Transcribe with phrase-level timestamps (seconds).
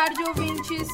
[0.00, 0.88] tarde, ouvintes!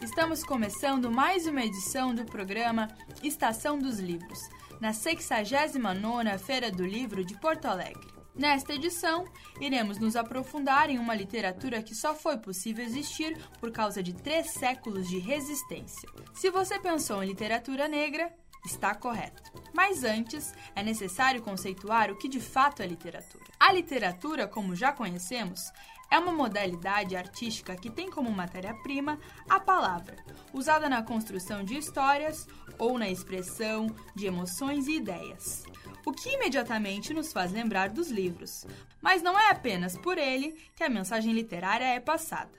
[0.00, 2.86] Estamos começando mais uma edição do programa
[3.20, 4.38] Estação dos Livros,
[4.80, 8.06] na 69ª Feira do Livro de Porto Alegre.
[8.36, 9.24] Nesta edição,
[9.60, 14.52] iremos nos aprofundar em uma literatura que só foi possível existir por causa de três
[14.52, 16.08] séculos de resistência.
[16.32, 18.32] Se você pensou em literatura negra,
[18.64, 19.42] está correto.
[19.74, 23.44] Mas antes, é necessário conceituar o que de fato é literatura.
[23.58, 25.72] A literatura, como já conhecemos,
[26.12, 30.14] é uma modalidade artística que tem como matéria-prima a palavra,
[30.52, 32.46] usada na construção de histórias
[32.78, 35.64] ou na expressão de emoções e ideias.
[36.04, 38.66] O que imediatamente nos faz lembrar dos livros.
[39.00, 42.52] Mas não é apenas por ele que a mensagem literária é passada.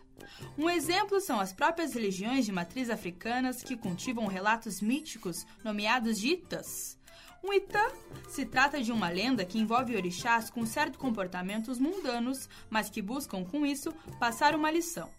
[0.57, 6.29] Um exemplo são as próprias religiões de matriz africanas que cultivam relatos míticos nomeados de
[6.29, 6.97] Itas.
[7.43, 7.83] Um Itã
[8.29, 13.43] se trata de uma lenda que envolve orixás com certos comportamentos mundanos, mas que buscam
[13.43, 15.09] com isso passar uma lição.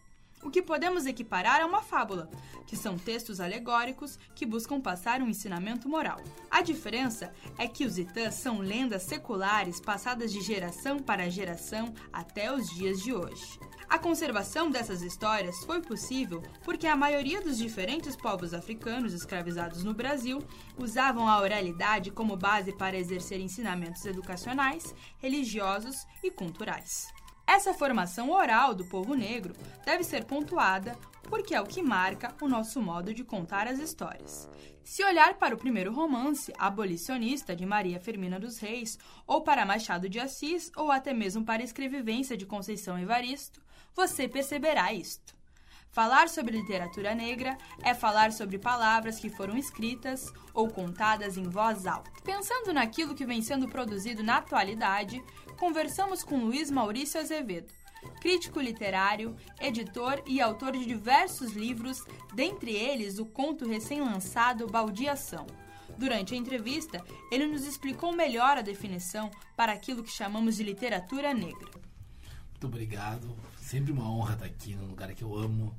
[0.43, 2.31] O que podemos equiparar a uma fábula,
[2.67, 6.19] que são textos alegóricos que buscam passar um ensinamento moral.
[6.51, 12.51] A diferença é que os Itãs são lendas seculares passadas de geração para geração até
[12.53, 13.59] os dias de hoje.
[13.89, 19.95] A conservação dessas histórias foi possível porque a maioria dos diferentes povos africanos escravizados no
[19.95, 20.43] Brasil
[20.79, 27.13] usavam a oralidade como base para exercer ensinamentos educacionais, religiosos e culturais.
[27.47, 32.49] Essa formação oral do povo negro deve ser pontuada porque é o que marca o
[32.49, 34.49] nosso modo de contar as histórias.
[34.83, 40.09] Se olhar para o primeiro romance, Abolicionista, de Maria Firmina dos Reis, ou para Machado
[40.09, 43.64] de Assis, ou até mesmo para a Escrevivência de Conceição Evaristo,
[43.95, 45.35] você perceberá isto.
[45.95, 51.87] Falar sobre literatura negra é falar sobre palavras que foram escritas ou contadas em voz
[51.87, 52.11] alta.
[52.25, 55.23] Pensando naquilo que vem sendo produzido na atualidade,
[55.57, 57.73] conversamos com Luiz Maurício Azevedo,
[58.21, 62.03] crítico literário, editor e autor de diversos livros,
[62.35, 65.47] dentre eles o conto recém-lançado Baldeação.
[65.97, 71.33] Durante a entrevista, ele nos explicou melhor a definição para aquilo que chamamos de literatura
[71.33, 71.71] negra.
[72.51, 73.37] Muito obrigado.
[73.65, 75.75] Sempre uma honra estar aqui num lugar que eu amo.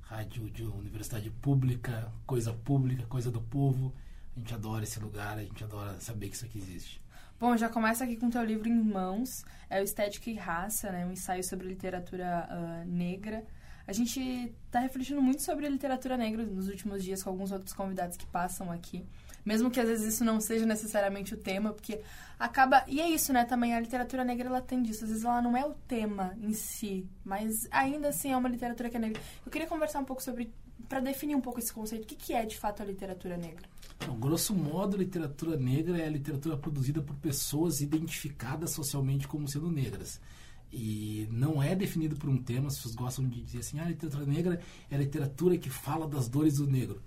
[0.00, 3.92] Rádio de universidade pública, coisa pública, coisa do povo.
[4.34, 6.98] A gente adora esse lugar, a gente adora saber que isso aqui existe.
[7.38, 9.44] Bom, já começa aqui com o teu livro em mãos.
[9.68, 11.04] É o Estética e Raça, né?
[11.04, 13.44] Um ensaio sobre literatura uh, negra.
[13.86, 14.18] A gente
[14.64, 18.24] está refletindo muito sobre a literatura negra nos últimos dias com alguns outros convidados que
[18.24, 19.04] passam aqui.
[19.46, 22.00] Mesmo que às vezes isso não seja necessariamente o tema, porque
[22.36, 22.84] acaba.
[22.88, 23.44] E é isso, né?
[23.44, 25.04] Também a literatura negra ela tem disso.
[25.04, 28.90] Às vezes ela não é o tema em si, mas ainda assim é uma literatura
[28.90, 29.22] que é negra.
[29.44, 30.52] Eu queria conversar um pouco sobre.
[30.88, 32.02] para definir um pouco esse conceito.
[32.02, 33.68] O que, que é de fato a literatura negra?
[33.96, 39.48] Então, grosso modo, a literatura negra é a literatura produzida por pessoas identificadas socialmente como
[39.48, 40.20] sendo negras.
[40.72, 43.88] E não é definido por um tema, as pessoas gostam de dizer assim, ah, a
[43.88, 47.00] literatura negra é a literatura que fala das dores do negro.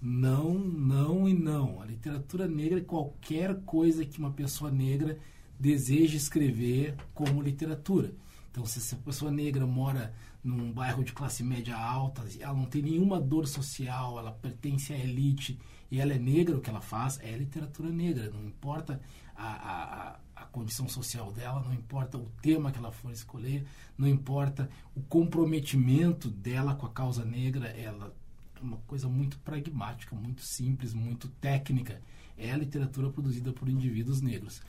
[0.00, 1.80] Não, não e não.
[1.80, 5.18] A literatura negra é qualquer coisa que uma pessoa negra
[5.58, 8.12] deseja escrever como literatura.
[8.50, 12.80] Então, se essa pessoa negra mora num bairro de classe média alta, ela não tem
[12.82, 15.58] nenhuma dor social, ela pertence à elite
[15.90, 18.30] e ela é negra, o que ela faz é literatura negra.
[18.30, 18.98] Não importa
[19.34, 23.66] a, a, a condição social dela, não importa o tema que ela for escolher,
[23.98, 28.15] não importa o comprometimento dela com a causa negra, ela
[28.62, 32.00] uma coisa muito pragmática, muito simples, muito técnica.
[32.36, 34.60] É a literatura produzida por indivíduos negros.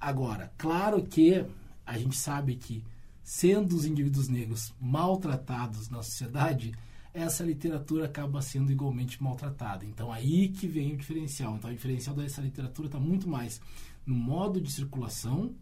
[0.00, 1.44] Agora, claro que
[1.84, 2.84] a gente sabe que,
[3.22, 6.72] sendo os indivíduos negros maltratados na sociedade,
[7.12, 9.84] essa literatura acaba sendo igualmente maltratada.
[9.84, 11.56] Então, aí que vem o diferencial.
[11.56, 13.60] Então, o diferencial dessa literatura está muito mais
[14.06, 15.54] no modo de circulação,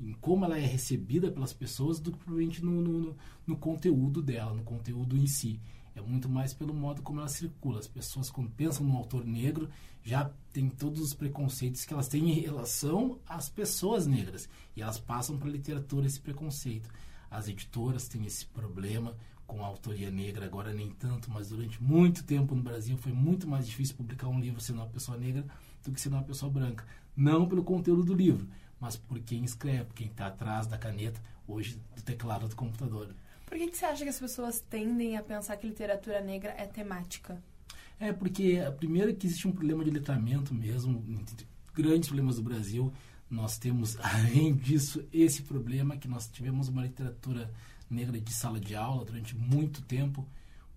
[0.00, 4.54] em como ela é recebida pelas pessoas, do que provavelmente no, no, no conteúdo dela,
[4.54, 5.60] no conteúdo em si.
[5.98, 7.80] É muito mais pelo modo como ela circula.
[7.80, 9.68] As pessoas, quando pensam no autor negro,
[10.02, 14.48] já têm todos os preconceitos que elas têm em relação às pessoas negras.
[14.76, 16.88] E elas passam para a literatura esse preconceito.
[17.30, 19.14] As editoras têm esse problema
[19.46, 23.48] com a autoria negra, agora nem tanto, mas durante muito tempo no Brasil foi muito
[23.48, 25.44] mais difícil publicar um livro sendo uma pessoa negra
[25.82, 26.86] do que sendo uma pessoa branca.
[27.16, 28.46] Não pelo conteúdo do livro,
[28.78, 33.14] mas por quem escreve, quem está atrás da caneta, hoje do teclado do computador.
[33.48, 36.66] Por que, que você acha que as pessoas tendem a pensar que literatura negra é
[36.66, 37.42] temática?
[37.98, 41.02] É porque, primeiro, que existe um problema de letramento mesmo,
[41.74, 42.92] grandes problemas do Brasil.
[43.30, 47.50] Nós temos, além disso, esse problema que nós tivemos uma literatura
[47.88, 50.28] negra de sala de aula durante muito tempo,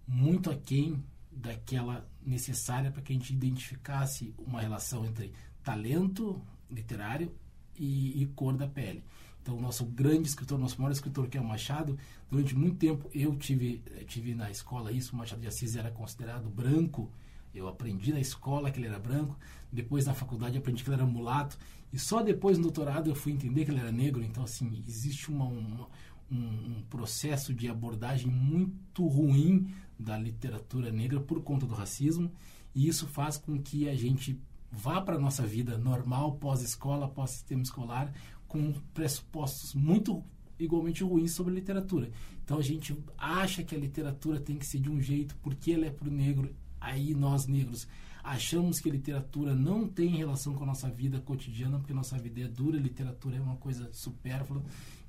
[0.07, 7.35] muito aquém daquela necessária para que a gente identificasse uma relação entre talento literário
[7.77, 9.03] e, e cor da pele.
[9.41, 11.97] Então, o nosso grande escritor, nosso maior escritor, que é o Machado,
[12.29, 16.47] durante muito tempo eu tive, tive na escola isso, o Machado de Assis era considerado
[16.49, 17.11] branco,
[17.53, 19.37] eu aprendi na escola que ele era branco,
[19.71, 21.57] depois na faculdade aprendi que ele era mulato,
[21.91, 24.23] e só depois no doutorado eu fui entender que ele era negro.
[24.23, 25.87] Então, assim, existe uma, uma
[26.31, 32.31] um, um, processo de abordagem muito ruim da literatura negra por conta do racismo,
[32.73, 34.39] e isso faz com que a gente
[34.71, 38.13] vá para a nossa vida normal, pós-escola, pós-sistema escolar,
[38.51, 40.21] com pressupostos muito
[40.59, 42.11] igualmente ruins sobre literatura.
[42.43, 45.85] Então a gente acha que a literatura tem que ser de um jeito porque ela
[45.85, 47.87] é para o negro, aí nós negros
[48.21, 52.41] achamos que a literatura não tem relação com a nossa vida cotidiana, porque nossa vida
[52.41, 54.61] é dura, literatura é uma coisa supérflua,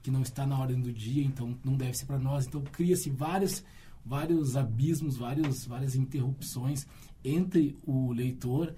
[0.04, 2.46] que não está na ordem do dia, então não deve ser para nós.
[2.46, 3.64] Então cria-se vários,
[4.06, 6.86] vários abismos, vários, várias interrupções
[7.24, 8.72] entre o leitor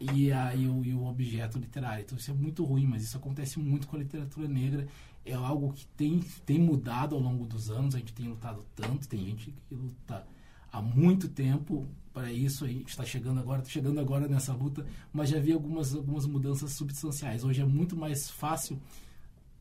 [0.00, 2.02] e, a, e, o, e o objeto literário.
[2.02, 4.88] Então isso é muito ruim, mas isso acontece muito com a literatura negra.
[5.24, 9.06] É algo que tem, tem mudado ao longo dos anos, a gente tem lutado tanto,
[9.06, 10.26] tem gente que luta
[10.72, 12.64] há muito tempo para isso.
[12.64, 16.26] A gente está chegando agora, está chegando agora nessa luta, mas já havia algumas, algumas
[16.26, 17.44] mudanças substanciais.
[17.44, 18.80] Hoje é muito mais fácil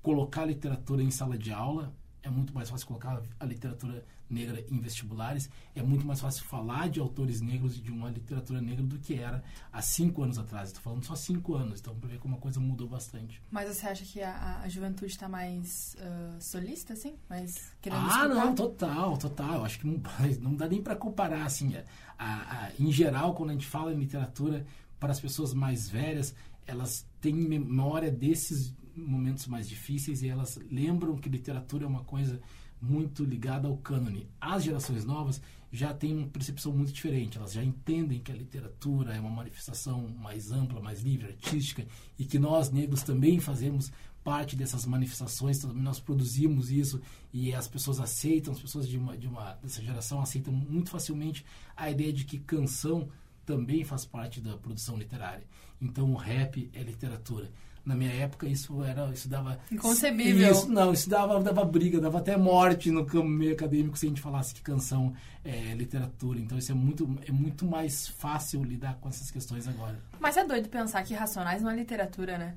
[0.02, 4.80] colocar literatura em sala de aula, é muito mais fácil colocar a literatura negra em
[4.80, 9.00] vestibulares, é muito mais fácil falar de autores negros e de uma literatura negra do
[9.00, 9.44] que era
[9.74, 10.70] há cinco anos atrás.
[10.70, 13.42] Estou falando só cinco anos, então para ver como a coisa mudou bastante.
[13.50, 17.16] Mas você acha que a, a juventude está mais uh, solista, assim?
[17.30, 18.28] Mais querendo Ah, escutar?
[18.28, 19.54] não, total, total.
[19.56, 20.00] Eu acho que não,
[20.42, 21.74] não dá nem para comparar, assim.
[21.76, 22.26] A,
[22.68, 24.64] a, em geral, quando a gente fala em literatura,
[25.00, 26.36] para as pessoas mais velhas,
[26.68, 32.40] elas têm memória desses momentos mais difíceis e elas lembram que literatura é uma coisa
[32.82, 34.28] muito ligada ao cânone.
[34.40, 35.42] As gerações novas
[35.72, 40.08] já têm uma percepção muito diferente, elas já entendem que a literatura é uma manifestação
[40.08, 41.86] mais ampla, mais livre, artística
[42.18, 43.92] e que nós negros também fazemos
[44.24, 47.02] parte dessas manifestações, também nós produzimos isso
[47.32, 51.46] e as pessoas aceitam, as pessoas de uma, de uma dessa geração aceitam muito facilmente
[51.76, 53.10] a ideia de que canção
[53.46, 55.46] também faz parte da produção literária.
[55.82, 57.52] Então o rap é literatura
[57.90, 60.52] na minha época isso era isso dava inconcebível.
[60.52, 64.10] Isso, não isso dava dava briga dava até morte no campo meio acadêmico se a
[64.10, 65.12] gente falasse que canção
[65.44, 66.40] é literatura.
[66.40, 70.00] Então isso é muito é muito mais fácil lidar com essas questões agora.
[70.20, 72.56] Mas é doido pensar que racionais não é literatura né?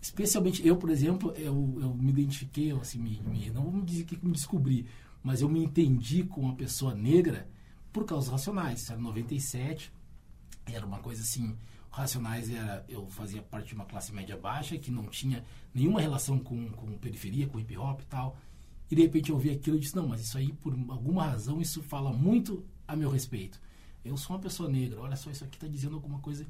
[0.00, 4.18] Especialmente eu por exemplo eu, eu me identifiquei assim me, me não vou dizer que
[4.24, 4.86] me descobri
[5.22, 7.46] mas eu me entendi com uma pessoa negra
[7.92, 8.80] por causa dos racionais.
[8.80, 9.92] Isso era 97
[10.72, 11.54] era uma coisa assim
[11.90, 15.44] Racionais era eu fazia parte de uma classe média baixa que não tinha
[15.74, 18.36] nenhuma relação com, com periferia, com hip hop e tal.
[18.90, 21.60] E de repente eu ouvi aquilo e disse: "Não, mas isso aí por alguma razão
[21.60, 23.60] isso fala muito a meu respeito.
[24.04, 26.46] Eu sou uma pessoa negra, olha só isso aqui está dizendo alguma coisa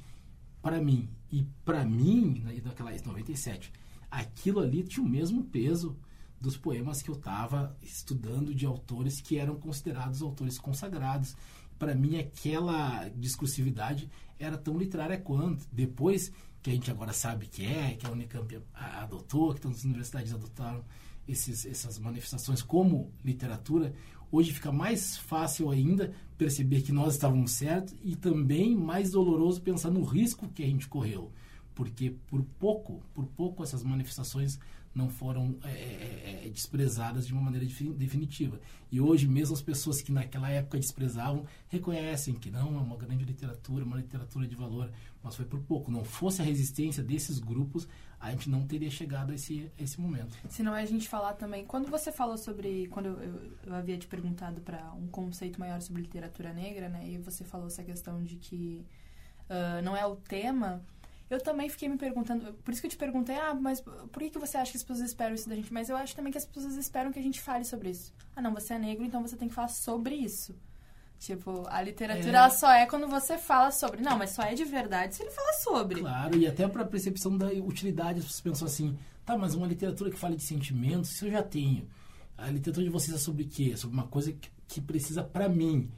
[0.63, 1.09] para mim.
[1.33, 3.73] E para mim, naquela 97,
[4.11, 5.97] aquilo ali tinha o mesmo peso
[6.41, 11.37] dos poemas que eu estava estudando de autores que eram considerados autores consagrados.
[11.79, 14.09] Para mim, aquela discursividade
[14.41, 15.65] era tão literária quanto.
[15.71, 16.33] Depois
[16.63, 20.33] que a gente agora sabe que é, que a Unicamp adotou, que todas as universidades
[20.33, 20.85] adotaram
[21.29, 23.93] esses, essas manifestações como literatura,
[24.33, 29.91] hoje fica mais fácil ainda perceber que nós estávamos certos e também mais doloroso pensar
[29.91, 31.31] no risco que a gente correu.
[31.75, 34.59] Porque por pouco, por pouco essas manifestações
[34.94, 37.67] não foram é, é, é, desprezadas de uma maneira
[37.97, 38.61] definitiva.
[38.91, 43.25] E hoje, mesmo as pessoas que naquela época desprezavam, reconhecem que não, é uma grande
[43.25, 44.91] literatura, uma literatura de valor,
[45.23, 45.93] mas foi por pouco.
[45.93, 47.87] Não fosse a resistência desses grupos,
[48.19, 50.37] a gente não teria chegado a esse, a esse momento.
[50.49, 53.75] Se não é a gente falar também, quando você falou sobre, quando eu, eu, eu
[53.75, 57.85] havia te perguntado para um conceito maior sobre literatura negra, né, e você falou essa
[57.85, 58.85] questão de que
[59.49, 60.82] uh, não é o tema
[61.31, 64.31] eu também fiquei me perguntando, por isso que eu te perguntei, ah, mas por que,
[64.31, 65.72] que você acha que as pessoas esperam isso da gente?
[65.72, 68.13] Mas eu acho também que as pessoas esperam que a gente fale sobre isso.
[68.34, 70.58] Ah, não, você é negro, então você tem que falar sobre isso.
[71.20, 72.34] Tipo, a literatura é.
[72.34, 74.01] ela só é quando você fala sobre.
[74.01, 76.01] Não, mas só é de verdade se ele fala sobre.
[76.01, 80.10] Claro, e até para percepção da utilidade, as pessoas pensam assim, tá, mas uma literatura
[80.10, 81.87] que fala de sentimentos, isso eu já tenho.
[82.37, 83.77] A literatura de vocês é sobre o quê?
[83.77, 85.91] Sobre uma coisa que, que precisa para mim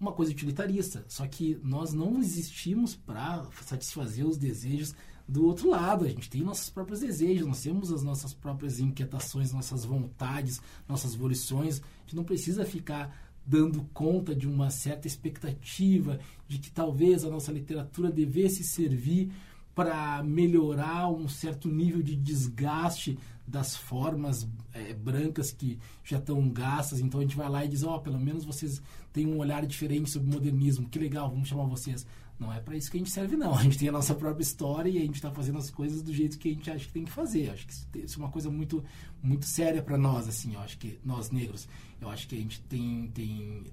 [0.00, 1.04] uma coisa utilitarista.
[1.06, 4.94] Só que nós não existimos para satisfazer os desejos
[5.28, 6.04] do outro lado.
[6.04, 11.14] A gente tem nossos próprios desejos, nós temos as nossas próprias inquietações, nossas vontades, nossas
[11.14, 11.80] volições.
[11.80, 13.14] A gente não precisa ficar
[13.46, 19.32] dando conta de uma certa expectativa de que talvez a nossa literatura devesse servir
[19.74, 23.18] para melhorar um certo nível de desgaste
[23.50, 27.00] das formas é, brancas que já estão gastas.
[27.00, 28.80] Então a gente vai lá e diz: Ó, oh, pelo menos vocês
[29.12, 32.06] têm um olhar diferente sobre o modernismo, que legal, vamos chamar vocês.
[32.38, 33.52] Não é para isso que a gente serve, não.
[33.58, 36.10] A gente tem a nossa própria história e a gente está fazendo as coisas do
[36.10, 37.50] jeito que a gente acha que tem que fazer.
[37.50, 38.82] Acho que isso é uma coisa muito,
[39.22, 40.54] muito séria para nós, assim.
[40.54, 41.68] Eu acho que nós negros,
[42.00, 43.64] eu acho que a gente tem, tem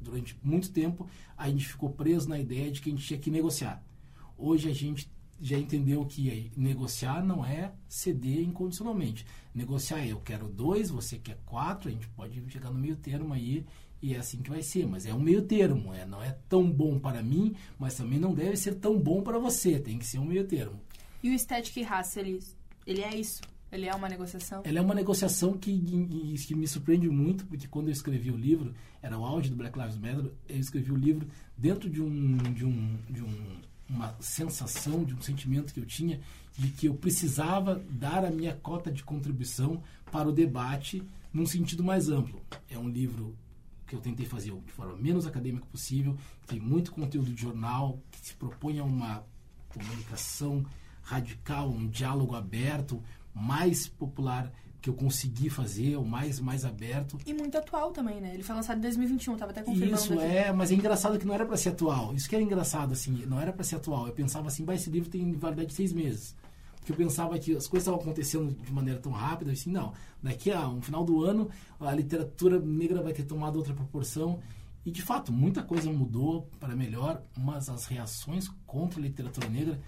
[0.00, 3.30] durante muito tempo a gente ficou preso na ideia de que a gente tinha que
[3.30, 3.82] negociar.
[4.36, 5.08] Hoje a gente
[5.40, 9.24] já entendeu que negociar não é ceder incondicionalmente.
[9.54, 13.32] Negociar é eu quero dois, você quer quatro, a gente pode chegar no meio termo
[13.32, 13.64] aí
[14.00, 14.86] e é assim que vai ser.
[14.86, 18.34] Mas é um meio termo, é, não é tão bom para mim, mas também não
[18.34, 19.78] deve ser tão bom para você.
[19.78, 20.80] Tem que ser um meio termo.
[21.22, 22.40] E o Estética e Raça, ele,
[22.86, 23.40] ele é isso?
[23.70, 24.62] Ele é uma negociação?
[24.64, 25.78] Ele é uma negociação que,
[26.46, 29.78] que me surpreende muito, porque quando eu escrevi o livro, era o auge do Black
[29.78, 35.04] Lives Matter, eu escrevi o livro dentro de um, de um, de um uma sensação,
[35.04, 36.20] de um sentimento que eu tinha
[36.58, 39.80] de que eu precisava dar a minha cota de contribuição
[40.10, 41.02] para o debate
[41.32, 42.42] num sentido mais amplo.
[42.68, 43.36] É um livro
[43.86, 46.18] que eu tentei fazer de forma menos acadêmica possível,
[46.48, 49.24] tem muito conteúdo de jornal, que se propõe a uma
[49.68, 50.66] comunicação
[51.00, 53.02] radical, um diálogo aberto,
[53.32, 57.18] mais popular que eu consegui fazer, o mais, mais aberto.
[57.26, 58.32] E muito atual também, né?
[58.34, 59.94] Ele foi lançado em 2021, tava até confirmando.
[59.94, 60.22] Isso aqui.
[60.22, 62.14] é, mas é engraçado que não era para ser atual.
[62.14, 64.06] Isso que era engraçado, assim, não era para ser atual.
[64.06, 66.34] Eu pensava assim, esse livro tem validade de seis meses.
[66.76, 69.92] Porque eu pensava que as coisas estavam acontecendo de maneira tão rápida, assim, não.
[70.22, 74.38] Daqui a um final do ano, a literatura negra vai ter tomado outra proporção.
[74.86, 79.78] E, de fato, muita coisa mudou para melhor, mas as reações contra a literatura negra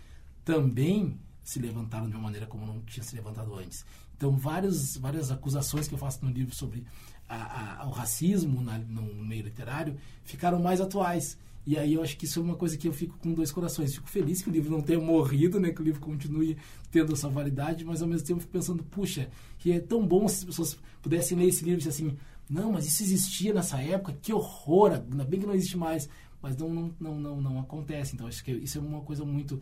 [0.45, 3.85] também se levantaram de uma maneira como não tinha se levantado antes.
[4.21, 6.85] Então, várias, várias acusações que eu faço no livro sobre
[7.27, 11.39] a, a, o racismo na, no meio literário ficaram mais atuais.
[11.67, 13.95] E aí eu acho que isso é uma coisa que eu fico com dois corações.
[13.95, 15.71] Fico feliz que o livro não tenha morrido, né?
[15.71, 16.59] Que o livro continue
[16.91, 20.41] tendo essa validade, mas ao mesmo tempo fico pensando, puxa, que é tão bom se
[20.41, 22.15] as pessoas pudessem ler esse livro e dizer assim,
[22.47, 26.11] não, mas isso existia nessa época, que horror, ainda bem que não existe mais.
[26.43, 28.15] Mas não, não, não, não, não acontece.
[28.15, 29.59] Então acho que isso é uma coisa muito...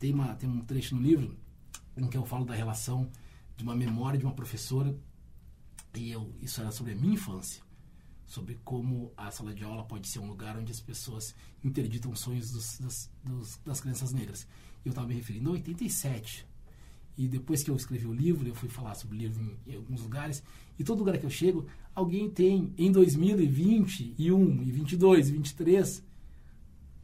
[0.00, 1.36] Tem, uma, tem um trecho no livro
[1.96, 3.08] em que eu falo da relação
[3.60, 4.96] de uma memória de uma professora
[5.94, 7.62] e eu isso era sobre a minha infância
[8.30, 12.52] sobre como a sala de aula pode ser um lugar onde as pessoas interditam sonhos
[12.52, 14.46] dos, das, dos, das crianças negras.
[14.84, 16.46] Eu estava me referindo a 87.
[17.18, 19.76] E depois que eu escrevi o livro, eu fui falar sobre o livro em, em
[19.76, 20.44] alguns lugares,
[20.78, 26.04] e todo lugar que eu chego, alguém tem em 2021 e 22 e 23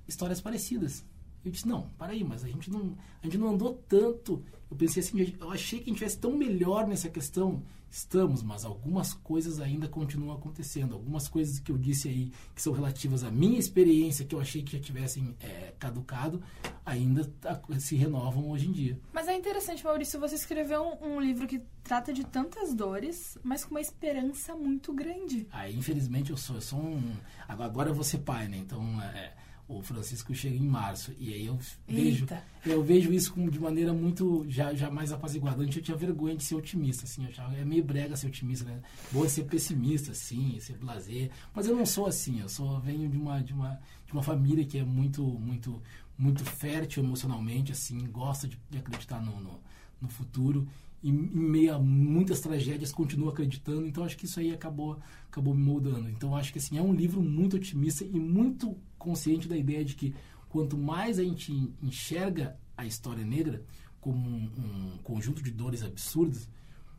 [0.06, 1.04] histórias parecidas.
[1.46, 4.42] Eu disse, não, para aí, mas a gente não, a gente não andou tanto.
[4.68, 7.62] Eu pensei assim, eu achei que a gente estivesse tão melhor nessa questão.
[7.88, 10.94] Estamos, mas algumas coisas ainda continuam acontecendo.
[10.94, 14.60] Algumas coisas que eu disse aí, que são relativas à minha experiência, que eu achei
[14.60, 16.42] que já tivessem é, caducado,
[16.84, 17.32] ainda
[17.78, 18.98] se renovam hoje em dia.
[19.12, 23.64] Mas é interessante, Maurício, você escreveu um, um livro que trata de tantas dores, mas
[23.64, 25.46] com uma esperança muito grande.
[25.52, 27.14] Ah, infelizmente eu sou, eu sou um...
[27.46, 28.56] Agora eu vou ser pai, né?
[28.56, 29.00] Então...
[29.00, 31.58] É, o Francisco chega em março e aí eu
[31.88, 32.42] vejo Eita.
[32.64, 36.36] eu vejo isso como de maneira muito já, já mais apaziguada antes eu tinha vergonha
[36.36, 38.80] de ser otimista assim eu achava, é meio brega ser otimista né
[39.10, 43.16] boa ser pessimista sim ser blazer mas eu não sou assim eu sou venho de
[43.16, 45.82] uma de uma de uma família que é muito muito
[46.16, 49.60] muito fértil emocionalmente assim gosta de, de acreditar no, no,
[50.00, 50.68] no futuro
[51.02, 53.86] em, meio a muitas tragédias, continuo acreditando.
[53.86, 54.98] Então, acho que isso aí acabou,
[55.30, 56.08] acabou me moldando.
[56.10, 59.94] Então, acho que assim, é um livro muito otimista e muito consciente da ideia de
[59.94, 60.12] que
[60.48, 63.64] quanto mais a gente enxerga a história negra
[64.00, 66.48] como um, um conjunto de dores absurdas,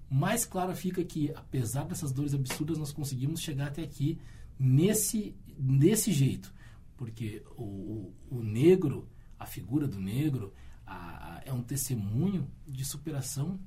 [0.10, 4.18] mais claro fica que, apesar dessas dores absurdas, nós conseguimos chegar até aqui
[4.58, 6.54] nesse, nesse jeito.
[6.96, 10.54] Porque o, o, o negro, a figura do negro,
[10.86, 13.60] a, a, é um testemunho de superação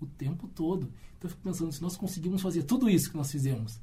[0.00, 0.86] o tempo todo.
[1.18, 3.78] Então eu fico pensando, se nós conseguimos fazer tudo isso que nós fizemos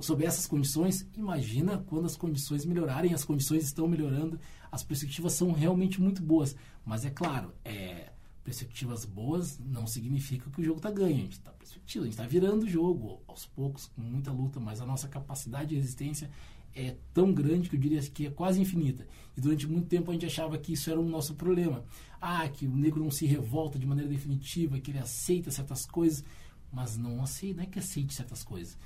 [0.00, 4.38] sob essas condições, imagina quando as condições melhorarem, as condições estão melhorando,
[4.70, 6.56] as perspectivas são realmente muito boas.
[6.84, 8.12] Mas é claro, é,
[8.42, 11.16] perspectivas boas não significa que o jogo está ganho.
[11.16, 14.60] A gente está perspectiva, a gente está virando o jogo aos poucos, com muita luta,
[14.60, 16.30] mas a nossa capacidade de resistência
[16.74, 19.06] é tão grande que eu diria que é quase infinita.
[19.36, 21.84] E durante muito tempo a gente achava que isso era o nosso problema.
[22.20, 26.22] Ah, que o negro não se revolta de maneira definitiva, que ele aceita certas coisas,
[26.70, 28.76] mas não aceita, não é que aceite certas coisas.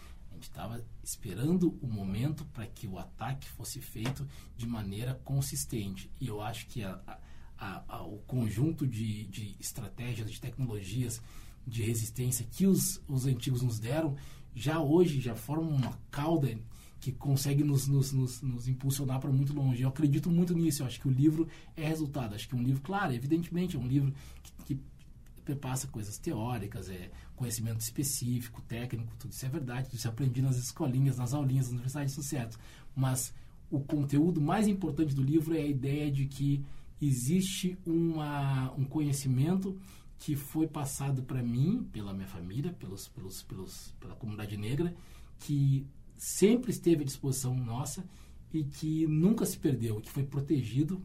[0.41, 6.11] Gente estava esperando o momento para que o ataque fosse feito de maneira consistente.
[6.19, 6.99] E eu acho que a,
[7.59, 11.21] a, a, o conjunto de, de estratégias, de tecnologias
[11.67, 14.17] de resistência que os, os antigos nos deram,
[14.55, 16.59] já hoje já formam uma cauda
[17.01, 19.83] que consegue nos, nos, nos, nos impulsionar para muito longe.
[19.83, 20.83] Eu acredito muito nisso.
[20.83, 22.35] Eu acho que o livro é resultado.
[22.35, 24.15] Acho que um livro, claro, evidentemente, é um livro
[25.45, 29.89] que, que passa coisas teóricas, é conhecimento específico, técnico, tudo isso é verdade.
[29.89, 32.59] Tudo isso eu aprendi nas escolinhas, nas aulinhas, nas universidades, isso certo.
[32.95, 33.33] Mas
[33.71, 36.65] o conteúdo mais importante do livro é a ideia de que
[37.01, 39.79] existe uma, um conhecimento
[40.19, 44.95] que foi passado para mim, pela minha família, pelos, pelos, pelos, pela comunidade negra,
[45.39, 48.05] que sempre esteve à disposição nossa
[48.53, 51.03] e que nunca se perdeu, que foi protegido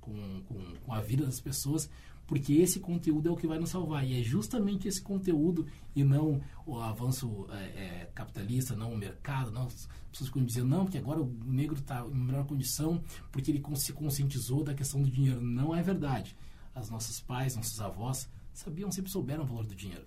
[0.00, 1.90] com, com, com a vida das pessoas,
[2.26, 4.06] porque esse conteúdo é o que vai nos salvar.
[4.06, 9.50] E é justamente esse conteúdo e não o avanço é, é, capitalista, não o mercado,
[9.50, 13.50] não as pessoas ficam dizendo, não, porque agora o negro está em melhor condição porque
[13.50, 15.40] ele se conscientizou da questão do dinheiro.
[15.40, 16.36] Não é verdade.
[16.74, 20.06] As nossos pais, nossos avós sabiam, sempre souberam o valor do dinheiro.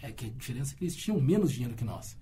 [0.00, 2.16] É que a diferença é que eles tinham menos dinheiro que nós.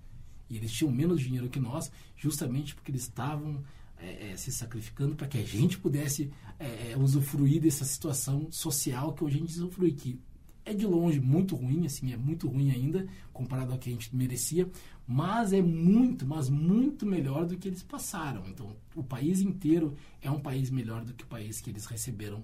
[0.49, 3.63] E eles tinham menos dinheiro que nós justamente porque eles estavam
[4.01, 9.13] é, é, se sacrificando para que a gente pudesse é, é, usufruir dessa situação social
[9.13, 10.19] que hoje a gente usufrui, que
[10.65, 14.15] é de longe muito ruim, assim, é muito ruim ainda, comparado ao que a gente
[14.15, 14.69] merecia,
[15.07, 18.47] mas é muito, mas muito melhor do que eles passaram.
[18.47, 22.41] Então, o país inteiro é um país melhor do que o país que eles receberam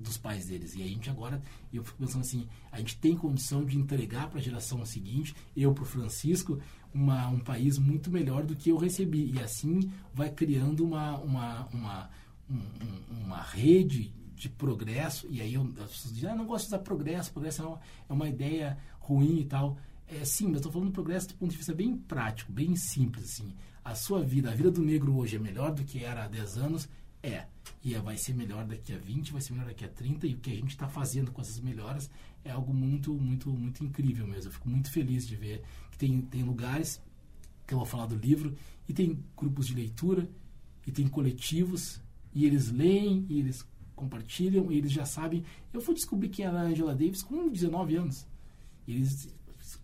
[0.00, 0.74] dos pais deles.
[0.76, 1.42] E a gente agora,
[1.72, 5.72] eu fico pensando assim, a gente tem condição de entregar para a geração seguinte, eu
[5.72, 6.58] para o Francisco,
[6.92, 9.32] uma, um país muito melhor do que eu recebi.
[9.34, 12.10] E assim vai criando uma, uma, uma,
[12.50, 15.26] um, uma rede de progresso.
[15.30, 17.80] E aí eu, as pessoas dizem, ah, não gosto de usar progresso, progresso é uma,
[18.08, 19.76] é uma ideia ruim e tal.
[20.06, 23.24] É, sim, mas estou falando progresso do ponto de vista bem prático, bem simples.
[23.24, 23.54] Assim.
[23.84, 26.58] A sua vida, a vida do negro hoje é melhor do que era há 10
[26.58, 26.88] anos?
[27.22, 27.46] É.
[27.82, 30.26] E vai ser melhor daqui a 20, vai ser melhor daqui a 30.
[30.26, 32.10] E o que a gente está fazendo com essas melhoras
[32.44, 34.48] é algo muito, muito, muito incrível mesmo.
[34.48, 37.00] Eu fico muito feliz de ver que tem, tem lugares
[37.68, 38.56] que eu vou falar do livro,
[38.88, 40.28] e tem grupos de leitura,
[40.86, 42.00] e tem coletivos,
[42.34, 43.62] e eles leem, e eles
[43.94, 45.44] compartilham, e eles já sabem.
[45.70, 48.26] Eu fui descobrir quem era a Angela Davis com 19 anos.
[48.86, 49.28] E eles,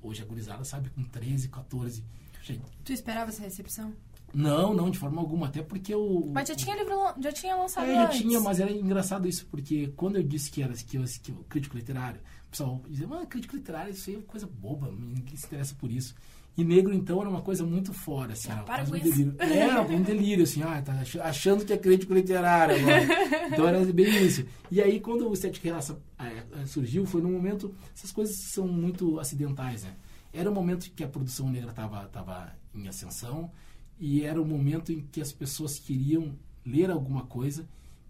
[0.00, 2.02] hoje a gurizada sabe com 13, 14.
[2.42, 3.94] Gente, tu esperava essa recepção?
[4.34, 5.46] Não, não, de forma alguma.
[5.46, 6.30] Até porque eu.
[6.32, 9.92] Mas já tinha livro, já tinha lançado é, já tinha, mas era engraçado isso, porque
[9.96, 13.28] quando eu disse que era que eu, que eu crítico literário, o pessoal dizia, mas
[13.28, 16.14] crítico literário, isso aí é coisa boba, ninguém se interessa por isso.
[16.56, 18.48] E negro, então, era uma coisa muito fora, assim.
[18.52, 19.34] Ah, para com um delírio.
[19.40, 20.94] Era um delírio, assim, ah, tá
[21.24, 23.48] achando que é crítico literário agora.
[23.50, 24.46] então era bem isso.
[24.70, 29.18] E aí, quando o Sete Raça é, surgiu, foi num momento, essas coisas são muito
[29.18, 29.94] acidentais, né?
[30.32, 33.50] Era um momento que a produção negra estava tava em ascensão,
[33.98, 37.68] e era o momento em que as pessoas queriam ler alguma coisa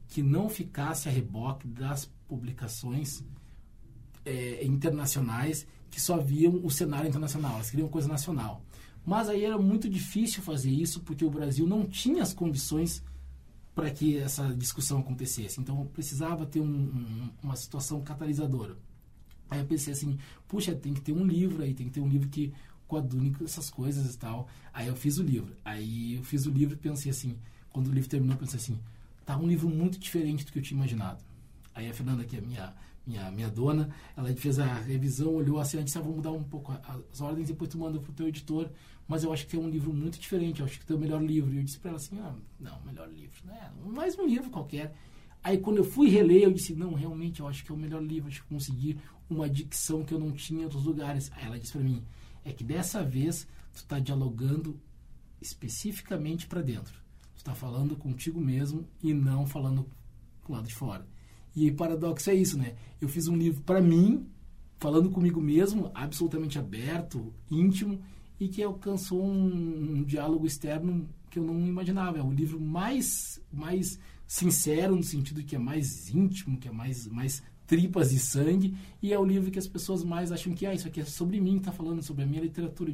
[0.09, 3.25] que não ficasse a reboque das publicações
[4.25, 8.65] é, internacionais que só viam o cenário internacional, elas queriam coisa nacional.
[9.07, 13.03] Mas aí era muito difícil fazer isso porque o Brasil não tinha as condições
[13.75, 15.61] para que essa discussão acontecesse.
[15.61, 18.77] Então precisava ter um, um, uma situação catalisadora.
[19.51, 20.19] Aí eu pensei assim,
[20.49, 22.53] puxa, tem que ter um livro aí, tem que ter um livro que
[22.87, 24.49] coadune com essas coisas e tal.
[24.73, 25.55] Aí eu fiz o livro.
[25.65, 27.37] Aí eu fiz o livro e pensei assim,
[27.71, 28.79] quando o livro terminou, pensei assim,
[29.25, 31.23] tá um livro muito diferente do que eu tinha imaginado.
[31.75, 32.75] Aí a Fernanda, que é minha,
[33.07, 36.45] minha, minha dona, ela fez a revisão, olhou assim, ela disse, ah, vou mudar um
[36.45, 36.73] pouco
[37.13, 38.71] as ordens, depois tu manda pro teu editor,
[39.09, 41.23] mas eu acho que é um livro muito diferente, eu acho que tem o melhor
[41.23, 41.53] livro.
[41.53, 43.71] E eu disse para ela assim, ah, não, melhor livro, né?
[43.85, 44.95] Mais um livro qualquer.
[45.43, 48.03] Aí quando eu fui reler, eu disse, não, realmente, eu acho que é o melhor
[48.03, 51.31] livro, acho que consegui uma dicção que eu não tinha em outros lugares.
[51.35, 52.03] Aí ela disse para mim,
[52.45, 54.79] é que dessa vez tu está dialogando
[55.41, 56.95] especificamente para dentro.
[57.35, 59.89] Tu está falando contigo mesmo e não falando
[60.43, 61.07] com o lado de fora.
[61.55, 62.75] E o paradoxo é isso, né?
[63.01, 64.27] Eu fiz um livro para mim,
[64.79, 68.01] falando comigo mesmo, absolutamente aberto, íntimo,
[68.39, 72.19] e que alcançou um, um, diálogo externo que eu não imaginava.
[72.19, 77.07] É o livro mais, mais sincero, no sentido que é mais íntimo, que é mais,
[77.07, 80.75] mais tripas e sangue, e é o livro que as pessoas mais acham que ah,
[80.75, 82.93] isso aqui é sobre mim, está falando sobre a minha literatura.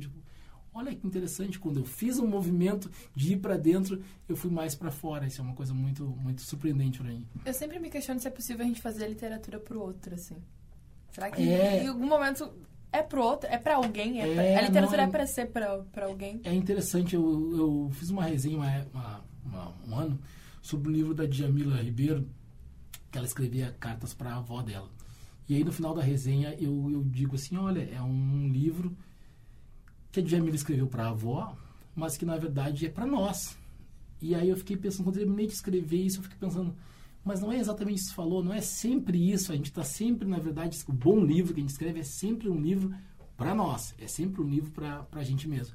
[0.72, 4.74] Olha que interessante, quando eu fiz um movimento de ir para dentro, eu fui mais
[4.74, 5.26] para fora.
[5.26, 7.26] Isso é uma coisa muito muito surpreendente para mim.
[7.44, 10.36] Eu sempre me questiono se é possível a gente fazer a literatura pro outro, assim.
[11.10, 11.82] Será que é...
[11.82, 12.52] em algum momento
[12.92, 13.48] é pro outro?
[13.50, 14.20] É para alguém?
[14.20, 14.58] É, é pra...
[14.58, 16.40] a literatura não, é, é para ser para alguém?
[16.44, 20.18] É interessante, eu, eu fiz uma resenha uma, uma, uma, um ano
[20.62, 22.28] sobre o livro da Djamila Ribeiro,
[23.10, 24.88] que ela escrevia cartas para a avó dela.
[25.48, 28.96] E aí no final da resenha eu, eu digo assim, olha, é um livro
[30.12, 31.56] que a Djamila escreveu para a avó,
[31.94, 33.56] mas que na verdade é para nós.
[34.20, 36.74] E aí eu fiquei pensando, quando eu terminei de escrever isso, eu fiquei pensando,
[37.24, 40.28] mas não é exatamente isso que falou, não é sempre isso, a gente está sempre,
[40.28, 42.94] na verdade, o bom livro que a gente escreve é sempre um livro
[43.36, 45.74] para nós, é sempre um livro para a gente mesmo.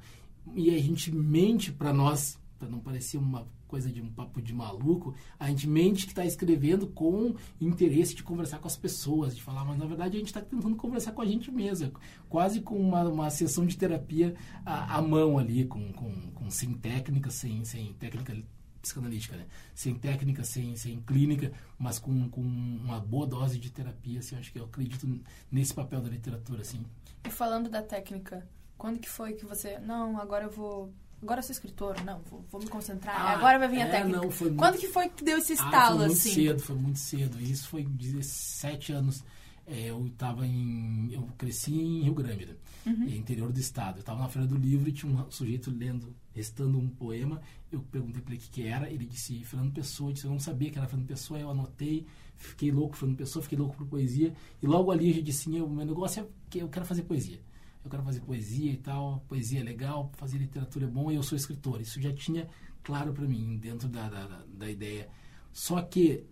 [0.54, 4.54] E a gente mente para nós, para não parecer uma coisa de um papo de
[4.54, 9.42] maluco, a gente mente que está escrevendo com interesse de conversar com as pessoas, de
[9.42, 11.92] falar, mas na verdade a gente está tentando conversar com a gente mesmo,
[12.28, 16.72] quase com uma, uma sessão de terapia à, à mão ali, com, com, com, sem
[16.74, 18.36] técnica, sem, sem técnica
[18.80, 19.46] psicanalítica, né?
[19.74, 24.52] Sem técnica, sem, sem clínica, mas com, com uma boa dose de terapia, assim, acho
[24.52, 26.84] que eu acredito nesse papel da literatura, assim.
[27.24, 28.48] E falando da técnica,
[28.78, 32.44] quando que foi que você, não, agora eu vou agora eu sou escritor, não, vou,
[32.50, 34.20] vou me concentrar, ah, agora vai vir a é, técnica.
[34.20, 34.86] Não, foi Quando muito...
[34.86, 36.34] que foi que deu esse estalo, ah, foi muito assim?
[36.34, 37.40] cedo, foi muito cedo.
[37.40, 39.24] Isso foi 17 anos.
[39.66, 41.08] É, eu estava em...
[41.12, 42.54] Eu cresci em Rio Grande, né?
[42.86, 43.08] uhum.
[43.08, 43.96] interior do estado.
[43.96, 47.40] Eu estava na Feira do Livro e tinha um sujeito lendo, recitando um poema.
[47.70, 48.90] Eu perguntei para ele o que, que era.
[48.90, 50.10] Ele disse Fernando Pessoa.
[50.10, 51.40] Eu, disse, eu não sabia que era Fernando Pessoa.
[51.40, 54.32] Eu anotei, fiquei louco Fernando Pessoa, fiquei louco por poesia.
[54.62, 57.40] E logo ali eu disse, o meu negócio é que eu quero fazer poesia
[57.86, 61.22] eu quero fazer poesia e tal, poesia é legal, fazer literatura é bom e eu
[61.22, 61.80] sou escritor.
[61.80, 62.48] Isso já tinha
[62.82, 65.08] claro para mim, dentro da, da, da, ideia.
[65.52, 66.24] Só que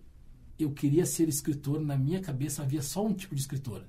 [0.59, 3.85] eu queria ser escritor, na minha cabeça havia só um tipo de escritor,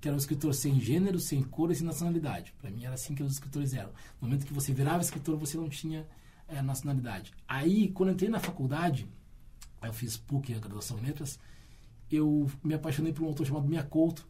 [0.00, 2.54] que era um escritor sem gênero, sem cor e sem nacionalidade.
[2.58, 3.90] Para mim era assim que os escritores eram.
[4.20, 6.06] No momento que você virava escritor, você não tinha
[6.46, 7.32] é, nacionalidade.
[7.46, 9.08] Aí, quando eu entrei na faculdade,
[9.82, 11.38] eu fiz PUC, a graduação em letras,
[12.10, 14.26] eu me apaixonei por um autor chamado Mia Couto,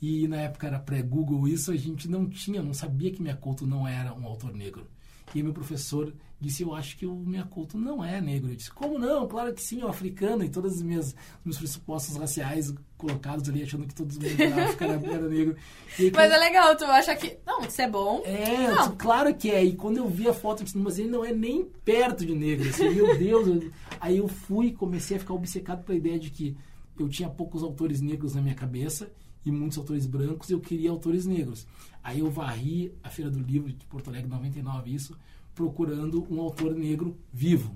[0.00, 3.86] e na época era pré-Google isso, a gente não tinha, não sabia que Miyakoto não
[3.86, 4.86] era um autor negro.
[5.34, 8.50] E meu professor disse, eu acho que o Miyakoto não é negro.
[8.50, 9.26] Eu disse, como não?
[9.26, 10.44] Claro que sim, é um africano.
[10.44, 14.84] E todos os meus, meus pressupostos raciais colocados ali, achando que todo mundo da África
[14.84, 15.56] era, era negro.
[15.98, 17.38] Aí, mas é legal, tu acha que...
[17.44, 18.22] Não, isso é bom.
[18.24, 18.96] É, não.
[18.96, 19.62] claro que é.
[19.64, 22.34] E quando eu vi a foto, eu disse, mas ele não é nem perto de
[22.34, 22.68] negro.
[22.68, 23.48] Assim, meu Deus.
[23.48, 23.70] Eu...
[24.00, 26.56] Aí eu fui comecei a ficar obcecado pela ideia de que
[26.98, 29.10] eu tinha poucos autores negros na minha cabeça
[29.44, 31.66] e muitos autores brancos, eu queria autores negros.
[32.02, 35.16] Aí eu varri a Feira do Livro de Porto Alegre, 99, isso,
[35.54, 37.74] procurando um autor negro vivo.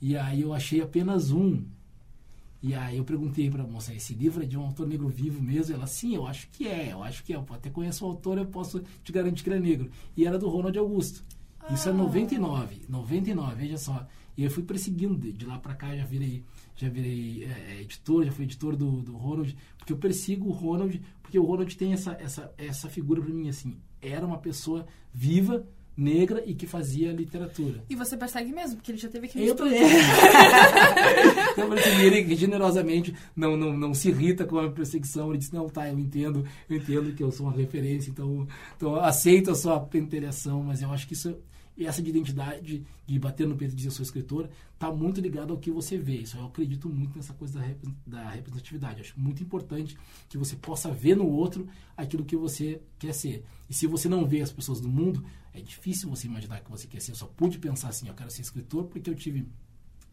[0.00, 1.64] E aí eu achei apenas um.
[2.62, 5.42] E aí eu perguntei para a moça, esse livro é de um autor negro vivo
[5.42, 5.74] mesmo?
[5.74, 7.36] Ela, sim, eu acho que é, eu acho que é.
[7.36, 9.90] Eu até conheço o autor, eu posso te garantir que ele é negro.
[10.16, 11.24] E era do Ronald Augusto.
[11.70, 12.86] Isso é 99, ah.
[12.88, 14.06] 99, veja só.
[14.36, 16.42] E eu fui perseguindo de, de lá para cá, já virei
[16.76, 20.52] já virei é, é, editor, já fui editor do, do Ronald, porque eu persigo o
[20.52, 24.86] Ronald, porque o Ronald tem essa, essa, essa figura para mim, assim, era uma pessoa
[25.12, 27.84] viva, negra e que fazia literatura.
[27.88, 29.54] E você persegue mesmo, porque ele já teve aqui no eu
[31.52, 35.68] então, assim, ele generosamente não, não, não se irrita com a perseguição, ele disse, não,
[35.68, 39.78] tá, eu entendo, eu entendo que eu sou uma referência, então, então aceito a sua
[39.78, 41.36] pentelhação, mas eu acho que isso
[41.76, 45.20] e essa de identidade, de bater no peito e dizer eu sou escritor, está muito
[45.20, 46.16] ligado ao que você vê.
[46.18, 47.74] Isso eu acredito muito nessa coisa da,
[48.06, 49.00] da representatividade.
[49.00, 49.96] acho muito importante
[50.28, 53.44] que você possa ver no outro aquilo que você quer ser.
[53.68, 56.86] E se você não vê as pessoas do mundo, é difícil você imaginar que você
[56.86, 57.12] quer ser.
[57.12, 59.48] Eu só pude pensar assim, eu quero ser escritor porque eu tive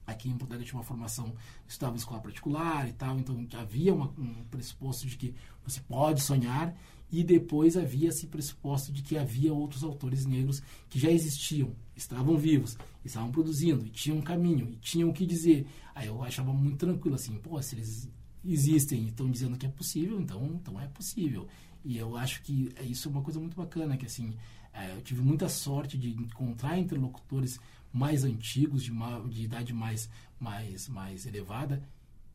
[0.06, 1.34] aqui em Alegre tinha uma formação,
[1.68, 6.22] estava em escola particular e tal, então havia uma, um pressuposto de que você pode
[6.22, 6.76] sonhar
[7.12, 12.38] e depois havia esse pressuposto de que havia outros autores negros que já existiam, estavam
[12.38, 15.68] vivos, estavam produzindo, e tinham um caminho, e tinham o que dizer.
[15.94, 18.10] Aí eu achava muito tranquilo, assim, pô, se eles
[18.44, 21.48] existem e estão dizendo que é possível, então, então é possível.
[21.84, 24.34] E eu acho que é isso é uma coisa muito bacana, que assim,
[24.74, 27.60] é, eu tive muita sorte de encontrar interlocutores
[27.92, 31.84] mais antigos, de, uma, de idade mais, mais, mais elevada,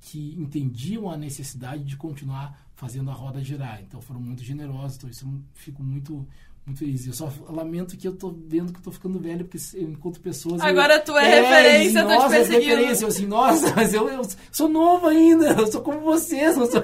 [0.01, 3.81] que entendiam a necessidade de continuar fazendo a roda girar.
[3.83, 6.27] Então foram muito generosos, então isso eu fico muito
[6.67, 7.07] muito feliz.
[7.07, 10.21] Eu só lamento que eu tô vendo que eu tô ficando velho, porque eu encontro
[10.21, 10.61] pessoas...
[10.61, 12.73] Agora eu, tu é, é referência, eu tô te perseguindo.
[12.73, 16.57] É referência, eu assim, nossa, mas eu, eu sou novo ainda, eu sou como vocês,
[16.57, 16.83] não sou...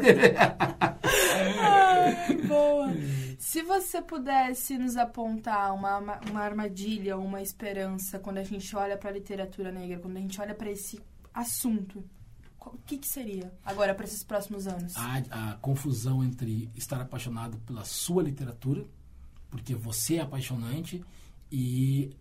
[1.58, 2.92] Ai, boa.
[3.38, 9.10] Se você pudesse nos apontar uma, uma armadilha, uma esperança, quando a gente olha para
[9.10, 11.00] a literatura negra, quando a gente olha para esse
[11.34, 12.02] assunto,
[12.70, 14.96] o que, que seria agora para esses próximos anos?
[14.96, 18.84] A, a confusão entre estar apaixonado pela sua literatura,
[19.50, 21.02] porque você é apaixonante,
[21.50, 22.16] e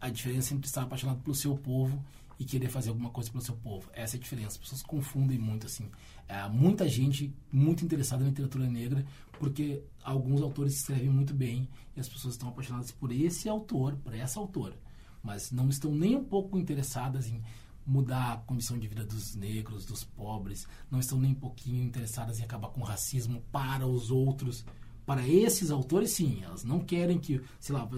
[0.00, 2.02] a diferença entre estar apaixonado pelo seu povo
[2.38, 3.88] e querer fazer alguma coisa pelo seu povo.
[3.92, 4.48] Essa é a diferença.
[4.50, 5.88] As pessoas confundem muito, assim.
[6.28, 9.04] É, muita gente muito interessada na literatura negra,
[9.38, 14.14] porque alguns autores escrevem muito bem e as pessoas estão apaixonadas por esse autor, por
[14.14, 14.76] essa autora.
[15.22, 17.40] Mas não estão nem um pouco interessadas em
[17.86, 22.40] mudar a condição de vida dos negros, dos pobres, não estão nem um pouquinho interessadas
[22.40, 24.64] em acabar com o racismo para os outros.
[25.04, 27.88] Para esses autores, sim, elas não querem que, sei lá,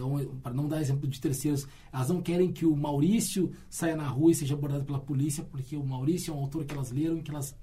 [0.42, 4.30] para não dar exemplo de terceiros, elas não querem que o Maurício saia na rua
[4.32, 7.22] e seja abordado pela polícia, porque o Maurício é um autor que elas leram e
[7.22, 7.54] que elas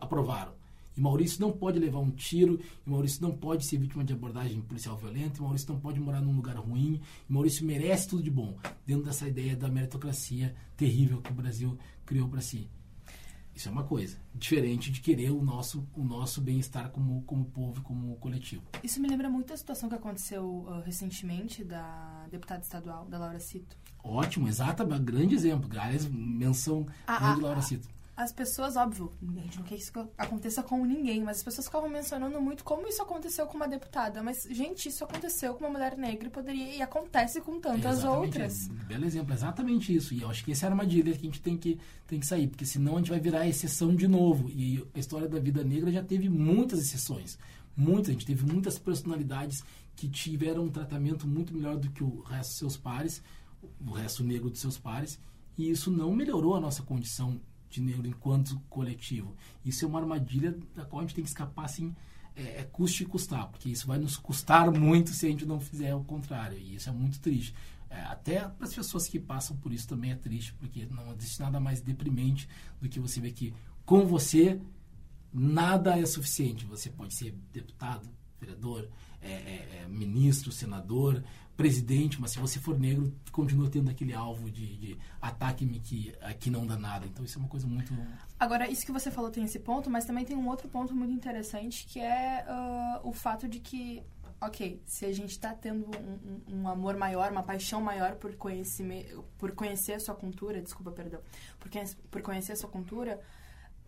[0.00, 0.57] aprovaram.
[0.98, 4.60] E Maurício não pode levar um tiro, e Maurício não pode ser vítima de abordagem
[4.60, 8.30] policial violenta, e Maurício não pode morar num lugar ruim, e Maurício merece tudo de
[8.30, 12.68] bom, dentro dessa ideia da meritocracia terrível que o Brasil criou para si.
[13.54, 14.16] Isso é uma coisa.
[14.34, 18.62] Diferente de querer o nosso, o nosso bem-estar como, como povo, como coletivo.
[18.82, 23.38] Isso me lembra muito a situação que aconteceu uh, recentemente da deputada estadual, da Laura
[23.38, 23.76] Cito.
[24.02, 25.68] Ótimo, exato, grande exemplo.
[25.70, 27.62] Aliás, menção grande ah, Laura.
[27.62, 27.88] Cito.
[28.18, 31.68] As pessoas, óbvio, a gente não quer que isso aconteça com ninguém, mas as pessoas
[31.68, 34.24] ficavam mencionando muito como isso aconteceu com uma deputada.
[34.24, 38.26] Mas, gente, isso aconteceu com uma mulher negra e poderia e acontece com tantas Exatamente,
[38.26, 38.66] outras.
[38.88, 40.14] Belo exemplo, exatamente isso.
[40.14, 41.78] E eu acho que essa é a armadilha que a gente tem que,
[42.08, 44.50] tem que sair, porque senão a gente vai virar exceção de novo.
[44.50, 47.38] E a história da vida negra já teve muitas exceções.
[47.76, 49.62] Muitas, a gente teve muitas personalidades
[49.94, 53.22] que tiveram um tratamento muito melhor do que o resto dos seus pares,
[53.86, 55.20] o resto negro dos seus pares,
[55.56, 59.36] e isso não melhorou a nossa condição de negro enquanto coletivo.
[59.64, 61.94] Isso é uma armadilha da qual a gente tem que escapar assim,
[62.34, 65.60] é, é custe e custar, porque isso vai nos custar muito se a gente não
[65.60, 67.54] fizer o contrário, e isso é muito triste.
[67.90, 71.40] É, até para as pessoas que passam por isso também é triste, porque não existe
[71.40, 72.48] nada mais deprimente
[72.80, 73.54] do que você ver que
[73.84, 74.60] com você
[75.32, 76.66] nada é suficiente.
[76.66, 78.88] Você pode ser deputado, vereador,
[79.20, 81.24] é, é, é, ministro, senador,
[81.58, 86.50] presidente, mas se você for negro, continua tendo aquele alvo de, de ataque-me que aqui
[86.50, 87.04] não dá nada.
[87.04, 87.92] Então isso é uma coisa muito.
[88.38, 91.12] Agora, isso que você falou tem esse ponto, mas também tem um outro ponto muito
[91.12, 94.00] interessante que é ah, o fato de que,
[94.40, 95.84] ok, se a gente está tendo
[96.48, 98.32] um, um- amor maior, uma paixão maior por,
[99.36, 101.20] por conhecer a sua cultura, desculpa, perdão,
[101.58, 101.68] por,
[102.08, 103.20] por conhecer a sua cultura,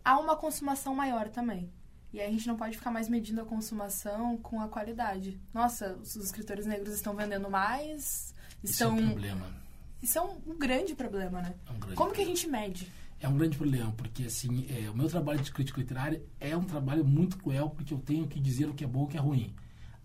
[0.03, 1.71] há uma consumação maior também.
[2.13, 5.39] E aí a gente não pode ficar mais medindo a consumação com a qualidade.
[5.53, 8.97] Nossa, os escritores negros estão vendendo mais, Isso estão...
[8.97, 9.47] é um problema.
[10.01, 11.53] Isso é um, um grande problema, né?
[11.67, 12.35] É um grande Como que a problema.
[12.35, 12.91] gente mede?
[13.19, 16.63] É um grande problema, porque assim, é, o meu trabalho de crítico literário é um
[16.63, 19.17] trabalho muito cruel, porque eu tenho que dizer o que é bom e o que
[19.17, 19.53] é ruim.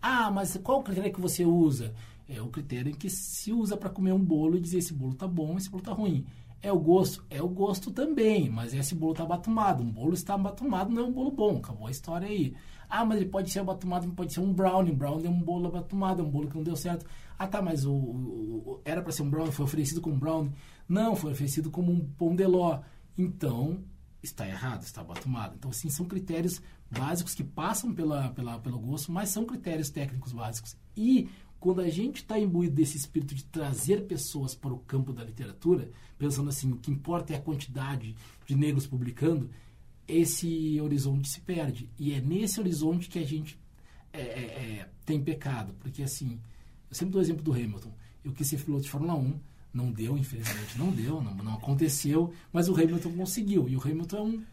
[0.00, 1.94] Ah, mas qual o critério que você usa?
[2.28, 5.26] É o critério que se usa para comer um bolo e dizer esse bolo tá
[5.26, 6.26] bom, esse bolo tá ruim.
[6.62, 7.24] É o gosto?
[7.30, 9.82] É o gosto também, mas esse bolo tá abatumado.
[9.82, 12.54] Um bolo está abatumado não é um bolo bom, acabou a história aí.
[12.88, 14.92] Ah, mas ele pode ser abatumado, pode ser um brownie.
[14.92, 17.04] Brownie é um bolo abatumado, é um bolo que não deu certo.
[17.38, 20.52] Ah, tá, mas o, o- era para ser um brownie, foi oferecido como brownie.
[20.88, 22.80] Não, foi oferecido como um pão de ló.
[23.18, 23.80] Então,
[24.22, 25.54] está errado, está abatumado.
[25.56, 30.32] Então, assim, são critérios básicos que passam pela, pela, pelo gosto, mas são critérios técnicos
[30.32, 30.76] básicos.
[30.96, 31.28] E
[31.66, 35.90] quando a gente está imbuído desse espírito de trazer pessoas para o campo da literatura,
[36.16, 38.14] pensando assim, o que importa é a quantidade
[38.46, 39.50] de negros publicando,
[40.06, 41.90] esse horizonte se perde.
[41.98, 43.58] E é nesse horizonte que a gente
[44.12, 45.74] é, é, é, tem pecado.
[45.80, 46.38] Porque, assim,
[46.88, 47.92] eu sempre dou o exemplo do Hamilton.
[48.24, 49.34] Eu quis ser piloto de Fórmula 1,
[49.74, 53.68] não deu, infelizmente, não deu, não, não aconteceu, mas o Hamilton conseguiu.
[53.68, 54.44] E o Hamilton é um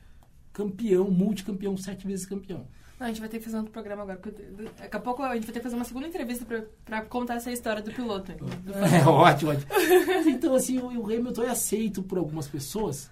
[0.54, 2.68] campeão, multicampeão, sete vezes campeão.
[3.00, 4.18] Não, a gente vai ter que fazer outro programa agora.
[4.18, 4.42] porque
[4.80, 6.46] Daqui a pouco a gente vai ter que fazer uma segunda entrevista
[6.86, 8.32] pra contar essa história do piloto.
[8.94, 9.72] É ótimo, ótimo.
[10.28, 13.10] Então, assim, o, o Hamilton é aceito por algumas pessoas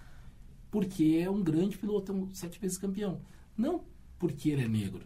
[0.70, 3.20] porque é um grande piloto, é um sete vezes campeão.
[3.58, 3.84] Não
[4.18, 5.02] porque ele é negro.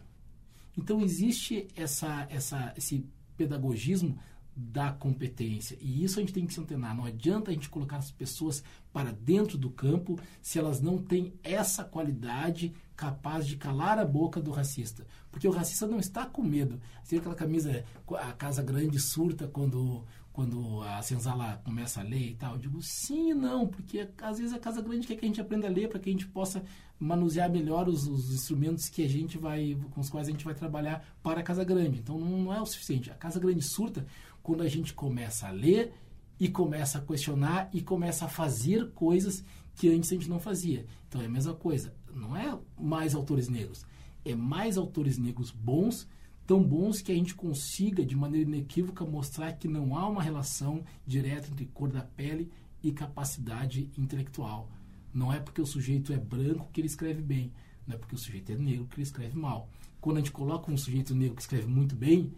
[0.78, 3.04] Então, existe essa, essa, esse
[3.36, 4.16] pedagogismo
[4.56, 5.76] da competência.
[5.80, 6.96] E isso a gente tem que se antenar.
[6.96, 11.34] Não adianta a gente colocar as pessoas para dentro do campo se elas não têm
[11.42, 15.06] essa qualidade capaz de calar a boca do racista.
[15.30, 16.80] Porque o racista não está com medo.
[17.04, 22.34] Vê aquela camisa, a Casa Grande surta quando, quando a senzala começa a ler e
[22.34, 22.54] tal.
[22.54, 25.40] Eu digo sim e não, porque às vezes a Casa Grande quer que a gente
[25.42, 26.64] aprenda a ler para que a gente possa
[26.98, 30.54] manusear melhor os, os instrumentos que a gente vai, com os quais a gente vai
[30.54, 31.98] trabalhar para a Casa Grande.
[31.98, 33.10] Então não é o suficiente.
[33.10, 34.06] A Casa Grande surta
[34.46, 35.92] quando a gente começa a ler
[36.38, 39.42] e começa a questionar e começa a fazer coisas
[39.74, 40.86] que antes a gente não fazia.
[41.08, 41.92] Então é a mesma coisa.
[42.14, 43.84] Não é mais autores negros,
[44.24, 46.06] é mais autores negros bons,
[46.46, 50.84] tão bons que a gente consiga, de maneira inequívoca, mostrar que não há uma relação
[51.04, 52.48] direta entre cor da pele
[52.80, 54.70] e capacidade intelectual.
[55.12, 57.52] Não é porque o sujeito é branco que ele escreve bem,
[57.84, 59.68] não é porque o sujeito é negro que ele escreve mal.
[60.00, 62.32] Quando a gente coloca um sujeito negro que escreve muito bem,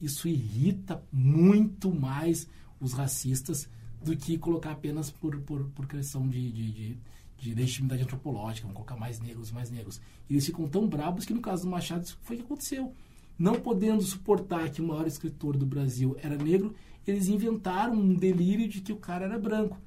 [0.00, 2.48] isso irrita muito mais
[2.80, 3.68] os racistas
[4.02, 6.98] do que colocar apenas por, por, por questão de, de, de,
[7.38, 10.00] de legitimidade antropológica, vamos colocar mais negros, mais negros.
[10.28, 12.94] E eles ficam tão brabos que no caso do Machado isso foi o que aconteceu.
[13.38, 16.74] Não podendo suportar que o maior escritor do Brasil era negro,
[17.06, 19.78] eles inventaram um delírio de que o cara era branco.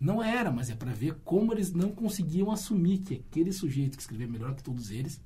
[0.00, 4.02] Não era, mas é para ver como eles não conseguiam assumir que aquele sujeito que
[4.02, 5.20] escrevia melhor que todos eles,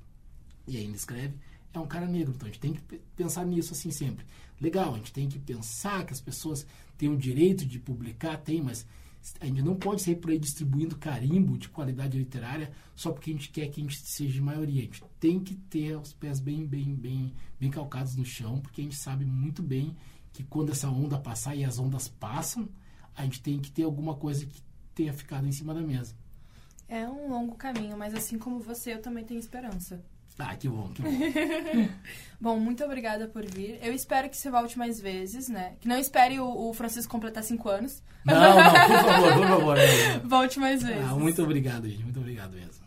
[0.67, 1.33] e ainda escreve,
[1.77, 2.33] é um cara negro.
[2.35, 4.25] Então a gente tem que pe- pensar nisso assim sempre.
[4.59, 6.65] Legal, a gente tem que pensar que as pessoas
[6.97, 8.85] têm o direito de publicar, tem, mas
[9.39, 13.33] a gente não pode sair por aí distribuindo carimbo de qualidade literária só porque a
[13.33, 14.81] gente quer que a gente seja de maioria.
[14.81, 18.81] A gente tem que ter os pés bem, bem, bem, bem calcados no chão, porque
[18.81, 19.95] a gente sabe muito bem
[20.33, 22.69] que quando essa onda passar e as ondas passam,
[23.15, 24.61] a gente tem que ter alguma coisa que
[24.95, 26.15] tenha ficado em cima da mesa.
[26.87, 30.03] É um longo caminho, mas assim como você, eu também tenho esperança.
[30.39, 31.09] Ah, que bom, que bom.
[32.39, 33.79] bom, muito obrigada por vir.
[33.81, 35.73] Eu espero que você volte mais vezes, né?
[35.79, 38.03] Que não espere o, o Francisco completar cinco anos.
[38.23, 39.77] Não, não, por favor, por favor.
[40.25, 41.03] Volte mais vezes.
[41.09, 42.03] Ah, muito obrigado, gente.
[42.03, 42.85] Muito obrigado mesmo.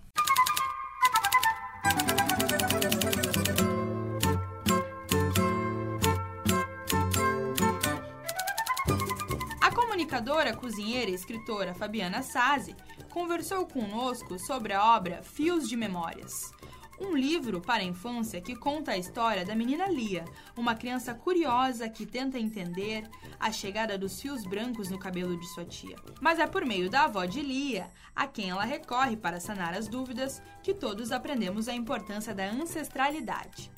[9.60, 12.76] A comunicadora, cozinheira e escritora Fabiana Sazi
[13.08, 16.52] conversou conosco sobre a obra Fios de Memórias
[17.00, 20.24] um livro para a infância que conta a história da menina Lia,
[20.56, 23.08] uma criança curiosa que tenta entender
[23.38, 25.96] a chegada dos fios brancos no cabelo de sua tia.
[26.20, 29.88] Mas é por meio da avó de Lia, a quem ela recorre para sanar as
[29.88, 33.72] dúvidas, que todos aprendemos a importância da ancestralidade.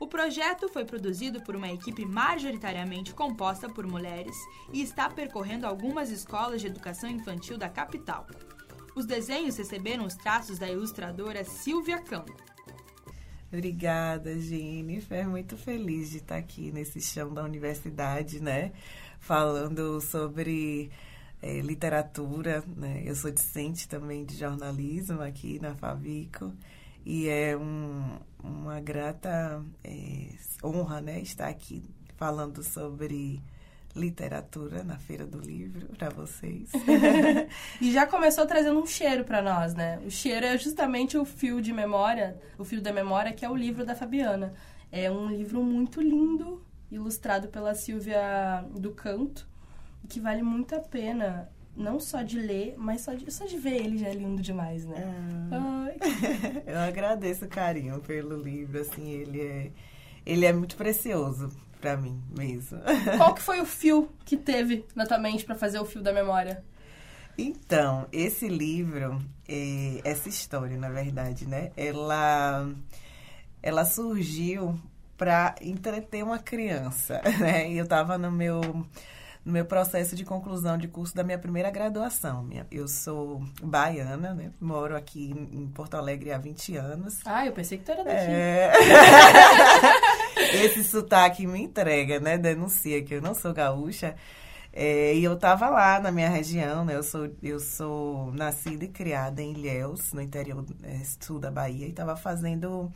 [0.00, 4.36] O projeto foi produzido por uma equipe majoritariamente composta por mulheres
[4.72, 8.26] e está percorrendo algumas escolas de educação infantil da capital.
[8.96, 12.34] Os desenhos receberam os traços da ilustradora Silvia Campo.
[13.52, 15.28] Obrigada, Jennifer.
[15.28, 18.72] Muito feliz de estar aqui nesse chão da universidade, né?
[19.20, 20.90] Falando sobre
[21.42, 23.02] é, literatura, né?
[23.04, 26.50] Eu sou discente também de jornalismo aqui na Favico
[27.04, 30.28] e é um, uma grata é,
[30.64, 31.20] honra, né?
[31.20, 31.84] Estar aqui
[32.16, 33.38] falando sobre
[33.94, 36.70] literatura na Feira do Livro para vocês.
[37.80, 40.00] e já começou trazendo um cheiro para nós, né?
[40.04, 43.56] O cheiro é justamente o fio de memória, o fio da memória, que é o
[43.56, 44.54] livro da Fabiana.
[44.90, 49.46] É um livro muito lindo, ilustrado pela Silvia do Canto,
[50.08, 53.76] que vale muito a pena não só de ler, mas só de, só de ver
[53.76, 54.96] ele já é lindo demais, né?
[55.50, 55.88] Ah.
[56.66, 59.70] Eu agradeço o carinho pelo livro, assim, ele é,
[60.24, 61.50] ele é muito precioso
[61.82, 62.78] para mim mesmo.
[63.18, 66.12] Qual que foi o fio que teve na tua mente para fazer o fio da
[66.12, 66.64] memória?
[67.36, 69.18] Então, esse livro,
[69.48, 71.72] é, essa história, na verdade, né?
[71.76, 72.70] Ela,
[73.62, 74.78] ela surgiu
[75.16, 77.68] para entreter uma criança, né?
[77.70, 78.86] E eu estava no meu
[79.44, 82.48] no meu processo de conclusão de curso da minha primeira graduação.
[82.70, 84.52] Eu sou baiana, né?
[84.60, 87.18] Moro aqui em Porto Alegre há 20 anos.
[87.24, 88.30] Ah, eu pensei que tu era daqui.
[88.30, 88.72] É...
[90.36, 92.38] Esse sotaque me entrega, né?
[92.38, 94.14] Denuncia que eu não sou gaúcha.
[94.72, 96.96] É, e eu estava lá na minha região, né?
[96.96, 101.86] Eu sou, eu sou nascida e criada em Ilhéus, no interior é, sul da Bahia,
[101.86, 102.90] e estava fazendo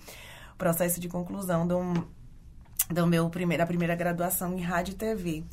[0.54, 1.78] o processo de conclusão do,
[2.90, 5.44] do meu primeira, a primeira graduação em rádio e TV.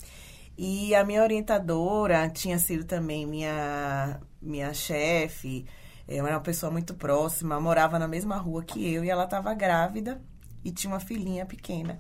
[0.58, 5.65] E a minha orientadora tinha sido também minha, minha chefe,
[6.08, 9.54] é, era uma pessoa muito próxima, morava na mesma rua que eu, e ela estava
[9.54, 10.22] grávida
[10.63, 11.99] e tinha uma filhinha pequena.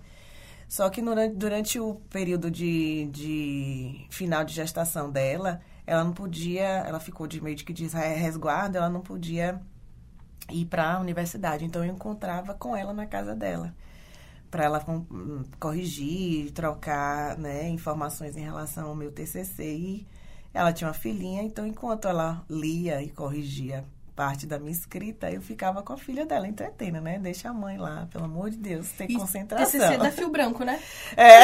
[0.67, 6.63] Só que durante, durante o período de, de final de gestação dela, ela não podia,
[6.63, 9.61] ela ficou de meio de que diz resguardo, ela não podia
[10.49, 11.65] ir para a universidade.
[11.65, 13.73] Então eu encontrava com ela na casa dela
[14.49, 14.85] para ela
[15.59, 19.63] corrigir, trocar né, informações em relação ao meu TCC.
[19.63, 20.07] E
[20.53, 23.83] ela tinha uma filhinha, então enquanto ela lia e corrigia
[24.15, 27.19] parte da minha escrita, eu ficava com a filha dela entretendo, né?
[27.19, 29.79] Deixa a mãe lá, pelo amor de Deus, tem e concentração.
[29.79, 30.79] TCC da Fio Branco, né?
[31.17, 31.41] É.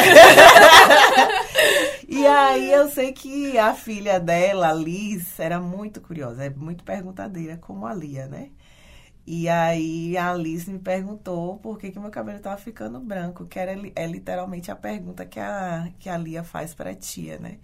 [2.08, 6.84] e aí eu sei que a filha dela, a Liz, era muito curiosa, é muito
[6.84, 8.50] perguntadeira, como a Lia, né?
[9.26, 13.58] E aí a Alice me perguntou por que, que meu cabelo estava ficando branco, que
[13.58, 17.58] era, é literalmente a pergunta que a, que a Lia faz para a tia, né?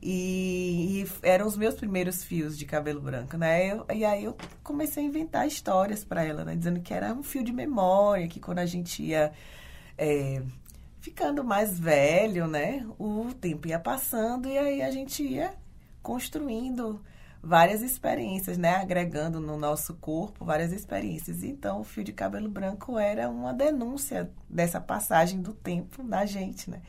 [0.00, 3.72] E, e, eram os meus primeiros fios de cabelo branco, né?
[3.72, 6.54] Eu, e aí eu comecei a inventar histórias para ela, né?
[6.54, 9.32] Dizendo que era um fio de memória, que quando a gente ia
[9.96, 10.40] é,
[11.00, 12.86] ficando mais velho, né?
[12.98, 15.52] O tempo ia passando e aí a gente ia
[16.00, 17.02] construindo
[17.42, 18.76] várias experiências, né?
[18.76, 21.42] Agregando no nosso corpo várias experiências.
[21.42, 26.70] Então, o fio de cabelo branco era uma denúncia dessa passagem do tempo da gente,
[26.70, 26.82] né?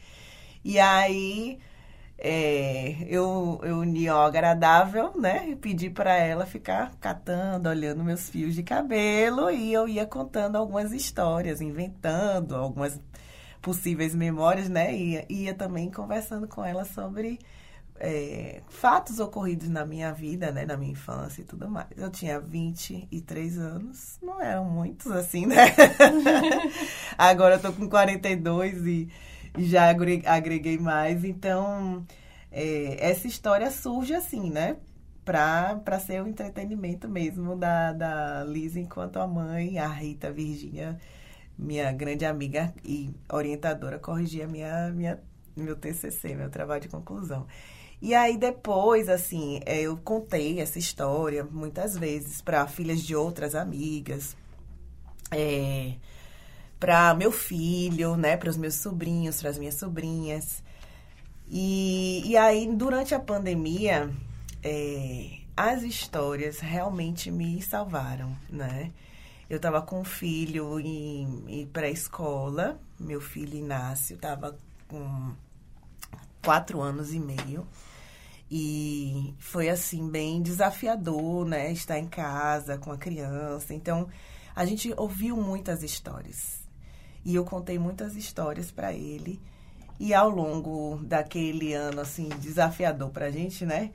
[0.63, 1.59] E aí
[2.21, 5.49] é, eu, eu uni ao agradável, né?
[5.49, 10.58] E pedi para ela ficar catando, olhando meus fios de cabelo e eu ia contando
[10.58, 12.99] algumas histórias, inventando algumas
[13.62, 14.93] possíveis memórias, né?
[14.93, 17.39] E ia também conversando com ela sobre
[17.97, 20.65] é, fatos ocorridos na minha vida, né?
[20.65, 21.87] Na minha infância e tudo mais.
[21.96, 25.73] Eu tinha 23 anos, não eram muitos assim, né?
[27.17, 29.10] Agora eu tô com 42 e
[29.58, 31.23] já agreguei mais.
[31.23, 32.06] Então,
[32.52, 34.77] é, essa história surge assim, né?
[35.23, 40.97] Para ser o entretenimento mesmo da, da Liz enquanto a mãe, a Rita Virgínia,
[41.58, 45.19] minha grande amiga e orientadora, corrigia minha, minha,
[45.56, 47.45] meu TCC, meu trabalho de conclusão.
[48.02, 53.56] E aí depois, assim, é, eu contei essa história muitas vezes para filhas de outras
[53.56, 54.37] amigas,
[55.31, 55.95] é,
[56.80, 60.63] para meu filho, né, para os meus sobrinhos, para as minhas sobrinhas.
[61.48, 64.10] E, e aí, durante a pandemia,
[64.63, 68.92] é, as histórias realmente me salvaram, né?
[69.50, 74.58] Eu estava com um filho em, em pré-escola, meu filho Inácio estava
[74.88, 75.34] com
[76.44, 77.67] quatro anos e meio.
[78.52, 83.73] E foi assim bem desafiador, né, estar em casa com a criança.
[83.73, 84.08] Então,
[84.56, 86.58] a gente ouviu muitas histórias.
[87.23, 89.41] E eu contei muitas histórias para ele.
[89.99, 93.91] E ao longo daquele ano assim desafiador para a gente, né,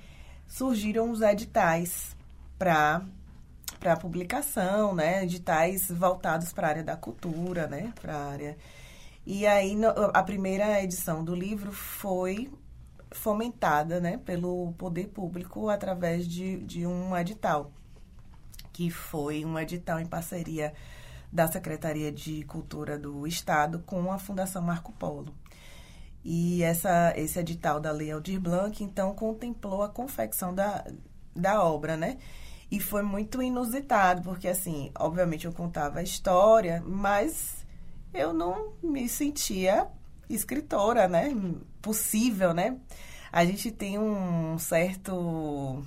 [0.47, 2.17] surgiram os editais
[2.59, 3.03] para
[3.81, 8.57] para publicação, né, editais voltados para a área da cultura, né, para a área.
[9.27, 9.77] E aí
[10.13, 12.51] a primeira edição do livro foi
[13.11, 17.71] fomentada né, pelo poder público através de, de um edital,
[18.73, 20.75] que foi um edital em parceria
[21.35, 25.35] da Secretaria de Cultura do Estado com a Fundação Marco Polo.
[26.25, 30.85] E essa, esse edital da Lei Aldir Blanc, então, contemplou a confecção da,
[31.35, 32.19] da obra, né?
[32.71, 37.67] E foi muito inusitado, porque, assim, obviamente eu contava a história, mas
[38.15, 39.89] eu não me sentia
[40.31, 41.35] escritora, né?
[41.83, 42.79] Possível, né?
[43.33, 45.85] A gente tem um certo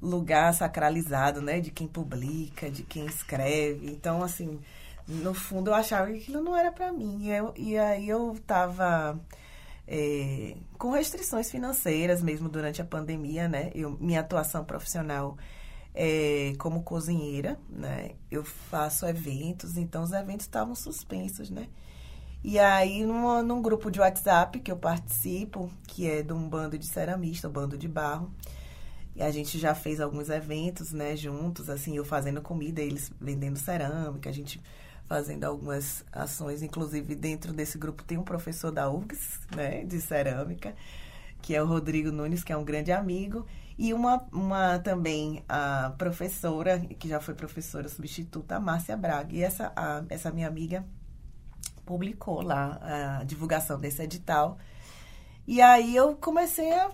[0.00, 1.60] lugar sacralizado, né?
[1.60, 3.90] De quem publica, de quem escreve.
[3.90, 4.60] Então, assim,
[5.06, 7.28] no fundo eu achava que aquilo não era para mim.
[7.28, 9.18] Eu, e aí eu tava
[9.86, 13.70] é, com restrições financeiras mesmo durante a pandemia, né?
[13.74, 15.36] Eu, minha atuação profissional
[15.94, 18.12] é como cozinheira, né?
[18.30, 21.68] Eu faço eventos, então os eventos estavam suspensos, né?
[22.44, 26.78] E aí, num, num grupo de WhatsApp que eu participo, que é de um bando
[26.78, 28.30] de ceramista, um bando de barro,
[29.18, 33.58] e a gente já fez alguns eventos, né, juntos, assim, eu fazendo comida, eles vendendo
[33.58, 34.62] cerâmica, a gente
[35.08, 40.72] fazendo algumas ações, inclusive dentro desse grupo tem um professor da UFS, né, de cerâmica,
[41.42, 43.44] que é o Rodrigo Nunes, que é um grande amigo,
[43.76, 49.34] e uma, uma também a professora, que já foi professora substituta, a Márcia Braga.
[49.34, 50.84] E essa, a, essa minha amiga
[51.84, 54.58] publicou lá a divulgação desse edital.
[55.46, 56.90] E aí eu comecei a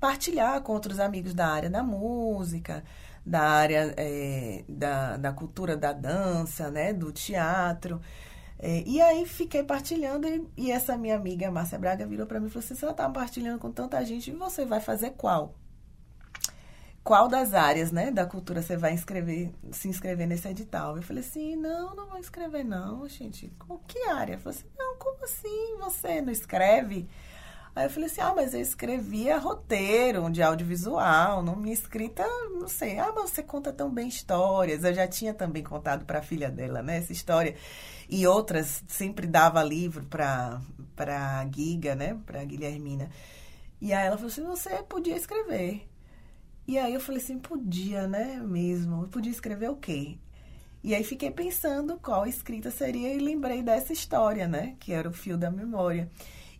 [0.00, 2.84] partilhar com outros amigos da área da música,
[3.24, 8.00] da área é, da, da cultura da dança, né, do teatro.
[8.58, 12.46] É, e aí fiquei partilhando e, e, essa minha amiga Márcia Braga virou para mim
[12.46, 15.54] e falou assim, você está partilhando com tanta gente, e você vai fazer qual?
[17.08, 20.94] qual das áreas, né, da cultura você vai inscrever, se inscrever nesse edital?
[20.94, 23.50] Eu falei assim, não, não vou inscrever não, gente.
[23.58, 24.34] Com que área?
[24.34, 27.08] Eu falei assim, não, como assim você não escreve?
[27.78, 32.66] Aí eu falei assim, ah, mas eu escrevia roteiro de audiovisual, não me escrita, não
[32.66, 32.98] sei.
[32.98, 34.82] Ah, mas você conta tão bem histórias.
[34.82, 37.54] Eu já tinha também contado para a filha dela, né, essa história.
[38.08, 40.60] E outras, sempre dava livro para
[40.96, 43.10] para Giga, né, para Guilhermina.
[43.80, 45.88] E aí ela falou assim, você podia escrever.
[46.66, 49.04] E aí eu falei assim, podia, né, mesmo?
[49.04, 50.18] Eu podia escrever o quê?
[50.82, 55.12] E aí fiquei pensando qual escrita seria e lembrei dessa história, né, que era o
[55.12, 56.10] fio da memória.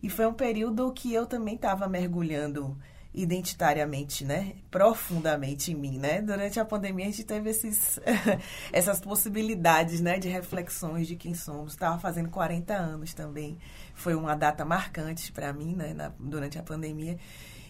[0.01, 2.77] E foi um período que eu também estava mergulhando
[3.13, 6.21] identitariamente, né, profundamente em mim, né?
[6.21, 7.99] Durante a pandemia a gente teve esses,
[8.71, 11.73] essas possibilidades, né, de reflexões de quem somos.
[11.73, 13.57] Estava fazendo 40 anos também,
[13.95, 17.17] foi uma data marcante para mim, né, na, durante a pandemia.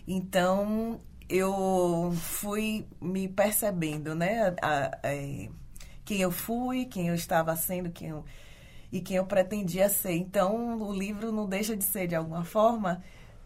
[0.06, 1.00] Então
[1.30, 4.56] eu fui me percebendo, né?
[4.62, 5.48] A, a, é,
[6.04, 8.26] quem eu fui, quem eu estava sendo, quem eu,
[8.92, 10.14] e quem eu pretendia ser.
[10.14, 13.04] Então, o livro não deixa de ser, de alguma forma,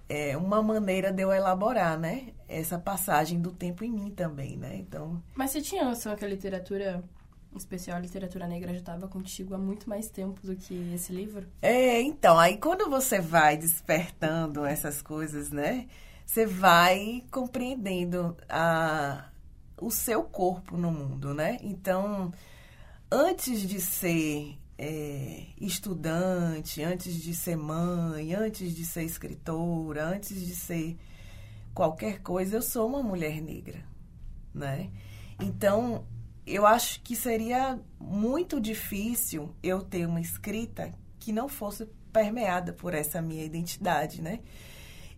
[0.08, 2.34] é, uma maneira de eu elaborar, né?
[2.48, 4.76] Essa passagem do tempo em mim também, né?
[4.76, 5.22] Então...
[5.36, 7.04] Mas você tinha noção que a literatura
[7.52, 11.14] em especial a literatura negra já estava contigo há muito mais tempo do que esse
[11.14, 11.46] livro?
[11.62, 15.88] É, então, aí quando você vai despertando essas coisas, né?
[16.26, 19.26] você vai compreendendo a,
[19.80, 21.60] o seu corpo no mundo, né?
[21.62, 22.34] Então,
[23.12, 30.54] antes de ser é, estudante, antes de ser mãe, antes de ser escritora, antes de
[30.54, 30.98] ser
[31.74, 33.86] qualquer coisa, eu sou uma mulher negra,
[34.54, 34.90] né?
[35.42, 36.06] Então,
[36.46, 42.94] eu acho que seria muito difícil eu ter uma escrita que não fosse permeada por
[42.94, 44.42] essa minha identidade, né?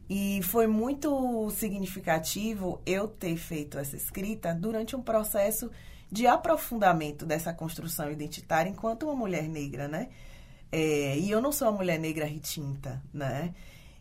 [0.07, 5.72] E foi muito significativo eu ter feito essa escrita durante um processo
[6.16, 10.07] de aprofundamento dessa construção identitária enquanto uma mulher negra, né?
[10.72, 13.53] É, e eu não sou uma mulher negra retinta, né?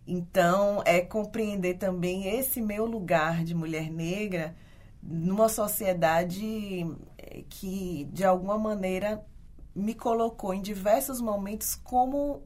[0.06, 4.54] Então, é compreender também esse meu lugar de mulher negra
[5.02, 6.86] numa sociedade
[7.18, 9.26] eh, que, de alguma maneira,
[9.74, 12.42] me colocou em diversos momentos como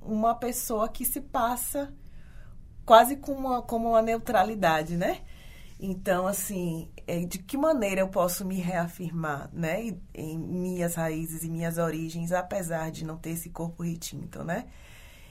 [0.00, 1.92] uma pessoa que se passa
[2.84, 5.22] quase como uma, como uma neutralidade, né?
[5.84, 9.94] Então, assim, é, de que maneira eu posso me reafirmar, né?
[10.14, 14.66] Em minhas raízes e minhas origens, apesar de não ter esse corpo retinto, né?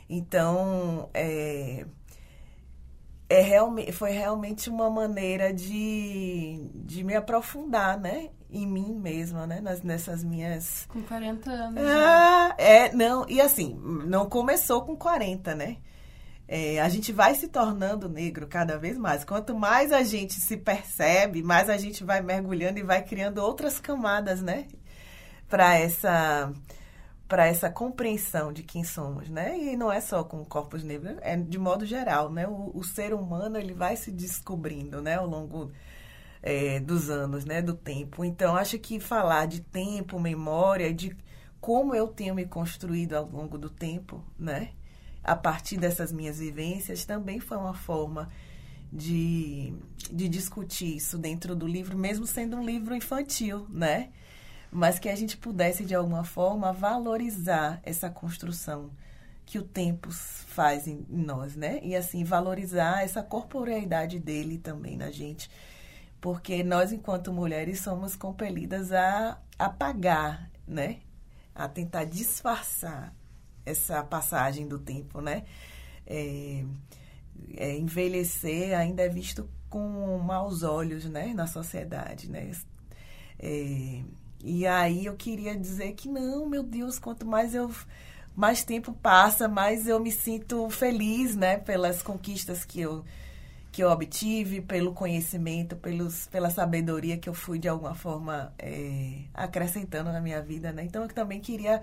[0.09, 1.85] Então, é,
[3.29, 8.29] é foi realmente uma maneira de, de me aprofundar, né?
[8.49, 9.61] Em mim mesma, né?
[9.61, 10.85] Nas, nessas minhas...
[10.89, 11.83] Com 40 anos.
[11.83, 15.77] Ah, é, não, e assim, não começou com 40, né?
[16.53, 19.23] É, a gente vai se tornando negro cada vez mais.
[19.23, 23.79] Quanto mais a gente se percebe, mais a gente vai mergulhando e vai criando outras
[23.79, 24.67] camadas, né?
[25.47, 26.51] Para essa
[27.25, 29.57] para essa compreensão de quem somos, né?
[29.57, 32.45] E não é só com corpos negros, é de modo geral, né?
[32.45, 35.15] O, o ser humano ele vai se descobrindo, né?
[35.15, 35.71] Ao longo
[36.43, 37.61] é, dos anos, né?
[37.61, 38.25] Do tempo.
[38.25, 41.15] Então acho que falar de tempo, memória, de
[41.61, 44.71] como eu tenho me construído ao longo do tempo, né?
[45.23, 48.29] A partir dessas minhas vivências também foi uma forma
[48.91, 49.73] de,
[50.11, 54.09] de discutir isso dentro do livro, mesmo sendo um livro infantil, né?
[54.71, 58.89] mas que a gente pudesse, de alguma forma, valorizar essa construção
[59.45, 61.81] que o tempo faz em nós, né?
[61.83, 65.51] E, assim, valorizar essa corporeidade dele também na gente.
[66.21, 70.99] Porque nós, enquanto mulheres, somos compelidas a apagar, né?
[71.53, 73.13] A tentar disfarçar
[73.65, 75.43] essa passagem do tempo, né?
[76.05, 76.63] É,
[77.55, 81.33] é, envelhecer ainda é visto com maus olhos, né?
[81.33, 82.51] Na sociedade, né?
[83.39, 84.01] É,
[84.43, 87.71] e aí eu queria dizer que não, meu Deus, quanto mais eu
[88.35, 93.03] mais tempo passa, mais eu me sinto feliz, né, pelas conquistas que eu
[93.71, 99.19] que eu obtive, pelo conhecimento, pelos, pela sabedoria que eu fui de alguma forma é,
[99.33, 100.83] acrescentando na minha vida, né?
[100.83, 101.81] Então eu também queria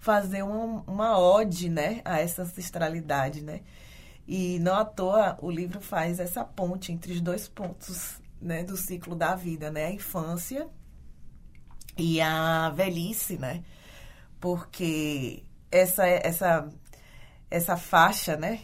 [0.00, 3.60] fazer uma, uma ode, né, a essa ancestralidade, né?
[4.26, 8.76] E não à toa o livro faz essa ponte entre os dois pontos, né, do
[8.76, 9.86] ciclo da vida, né?
[9.86, 10.66] A infância
[11.96, 13.62] e a velhice, né?
[14.40, 16.68] Porque essa, essa,
[17.50, 18.60] essa faixa, né?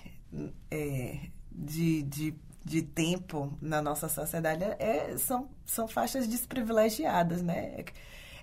[0.71, 1.21] É,
[1.53, 2.35] de, de,
[2.65, 7.85] de tempo na nossa sociedade é, são, são faixas desprivilegiadas, né?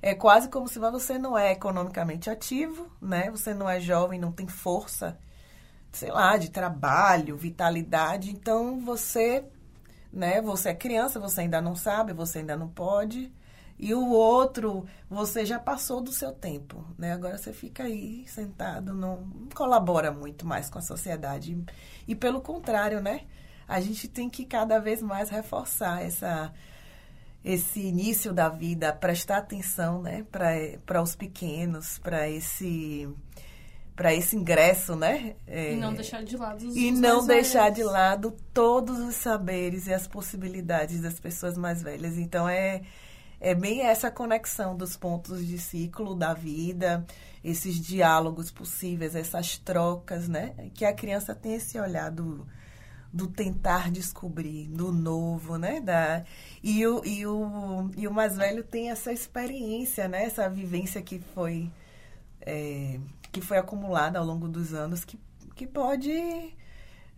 [0.04, 3.32] É, quase como se você não é economicamente ativo, né?
[3.32, 5.18] Você não é jovem, não tem força,
[5.94, 8.30] sei lá, de trabalho, vitalidade.
[8.30, 9.46] Então você,
[10.12, 10.42] né?
[10.42, 13.32] Você é criança, você ainda não sabe, você ainda não pode
[13.80, 17.14] e o outro, você já passou do seu tempo, né?
[17.14, 19.26] Agora você fica aí sentado, não
[19.56, 21.64] colabora muito mais com a sociedade.
[22.06, 23.22] E pelo contrário, né?
[23.66, 26.54] A gente tem que cada vez mais reforçar essa
[27.44, 33.10] esse início da vida, prestar atenção, né, para os pequenos, para esse
[33.96, 35.36] para esse ingresso, né?
[35.46, 37.76] É, e não deixar de lado os E não deixar velhos.
[37.78, 42.18] de lado todos os saberes e as possibilidades das pessoas mais velhas.
[42.18, 42.82] Então é
[43.40, 47.06] é bem essa conexão dos pontos de ciclo da vida,
[47.44, 50.56] esses diálogos possíveis, essas trocas, né?
[50.74, 52.48] Que a criança tem esse olhar do,
[53.14, 55.80] do tentar descobrir, do novo, né?
[55.80, 56.24] Da,
[56.64, 60.26] e, o, e, o, e o mais velho tem essa experiência, né?
[60.26, 61.72] Essa vivência que foi,
[62.42, 63.00] é,
[63.32, 65.20] que foi acumulada ao longo dos anos, que,
[65.56, 66.12] que pode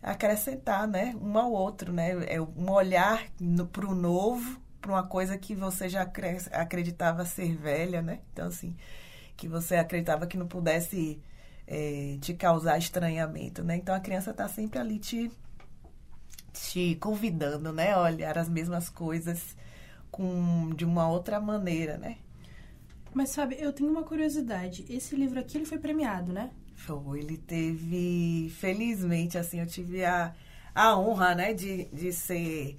[0.02, 1.16] acrescentar, né?
[1.20, 2.10] Um ao outro, né?
[2.26, 3.26] É um olhar
[3.72, 6.08] para o novo para uma coisa que você já
[6.52, 8.20] acreditava ser velha, né?
[8.32, 8.76] Então, assim,
[9.36, 11.20] que você acreditava que não pudesse
[11.66, 13.76] é, te causar estranhamento, né?
[13.76, 15.30] Então, a criança está sempre ali te,
[16.60, 17.92] te convidando, né?
[17.92, 19.56] A olhar as mesmas coisas
[20.10, 22.18] com, de uma outra maneira, né?
[23.12, 24.84] Mas, sabe, eu tenho uma curiosidade.
[24.88, 26.50] Esse livro aqui, ele foi premiado, né?
[26.74, 28.52] Foi, ele teve...
[28.58, 30.34] Felizmente, assim, eu tive a,
[30.74, 31.54] a honra, né?
[31.54, 32.78] De, de ser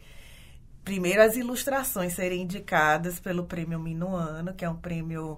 [0.84, 5.38] primeiro as ilustrações serem indicadas pelo prêmio Minuano, que é um prêmio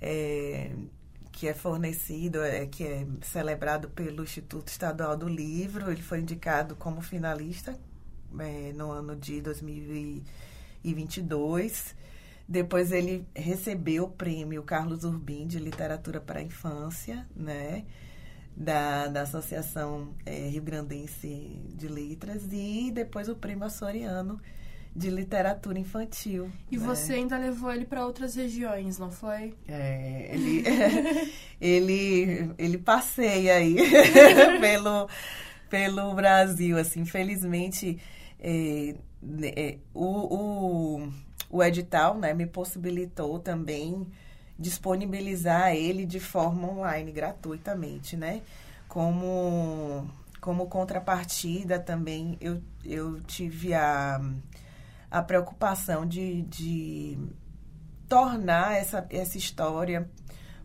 [0.00, 0.72] é,
[1.38, 5.88] que é fornecido, é, que é celebrado pelo Instituto Estadual do Livro.
[5.88, 7.78] Ele foi indicado como finalista
[8.40, 11.94] é, no ano de 2022.
[12.48, 17.84] Depois ele recebeu o prêmio Carlos Urbim de Literatura para a Infância, né?
[18.56, 24.40] Da, da Associação é, Rio Grandense de Letras e depois o prêmio Açoriano
[24.98, 26.50] de literatura infantil.
[26.70, 26.84] E né?
[26.84, 29.54] você ainda levou ele para outras regiões, não foi?
[29.68, 30.64] É, ele,
[31.60, 33.76] ele, ele passeia aí
[34.60, 35.08] pelo,
[35.70, 36.76] pelo Brasil.
[36.76, 37.96] Assim, felizmente,
[38.40, 38.96] é,
[39.56, 41.12] é, o, o,
[41.48, 44.04] o edital né, me possibilitou também
[44.58, 48.42] disponibilizar ele de forma online, gratuitamente, né?
[48.88, 54.20] Como, como contrapartida também, eu, eu tive a,
[55.10, 57.18] a preocupação de, de
[58.08, 60.08] tornar essa, essa história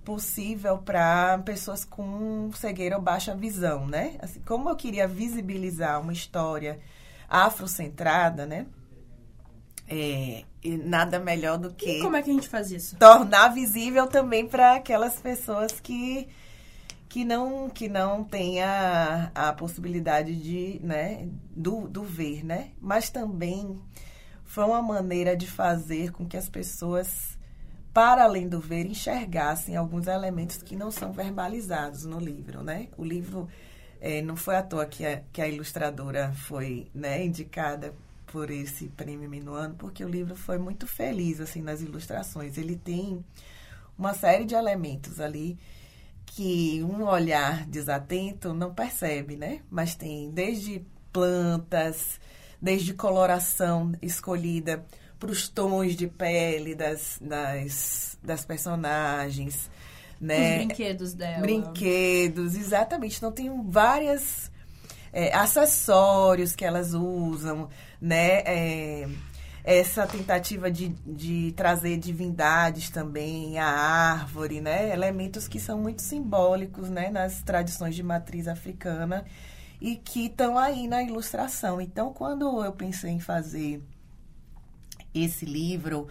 [0.03, 4.17] possível para pessoas com cegueira ou baixa visão, né?
[4.19, 6.79] Assim, como eu queria visibilizar uma história
[7.29, 8.65] afrocentrada, né?
[9.87, 11.99] É, nada melhor do que.
[11.99, 12.95] E como é que a gente faz isso?
[12.97, 16.27] Tornar visível também para aquelas pessoas que
[17.13, 23.11] que não que não tem a, a possibilidade de né do, do ver né mas
[23.11, 23.79] também
[24.54, 27.38] foi uma maneira de fazer com que as pessoas
[27.93, 33.04] para além do ver enxergassem alguns elementos que não são verbalizados no livro né o
[33.04, 33.47] livro
[33.99, 37.93] é, não foi à toa que a, que a ilustradora foi né indicada
[38.34, 42.58] por esse prêmio Minuano, porque o livro foi muito feliz assim nas ilustrações.
[42.58, 43.24] Ele tem
[43.95, 45.56] uma série de elementos ali
[46.26, 49.62] que um olhar desatento não percebe, né?
[49.70, 52.20] Mas tem desde plantas,
[52.64, 54.86] desde coloração escolhida
[55.20, 59.70] para os tons de pele das, das, das personagens,
[60.20, 60.51] né?
[60.51, 61.41] Os brinquedos dela.
[61.41, 63.18] Brinquedos, exatamente.
[63.18, 64.49] Então tem várias
[65.11, 67.68] é, acessórios que elas usam,
[67.99, 68.39] né?
[68.45, 69.09] É,
[69.66, 74.89] essa tentativa de, de trazer divindades também, a árvore, né?
[74.93, 77.09] Elementos que são muito simbólicos, né?
[77.09, 79.26] Nas tradições de matriz africana
[79.84, 81.81] e que estão aí na ilustração.
[81.81, 83.84] Então, quando eu pensei em fazer
[85.13, 86.07] esse livro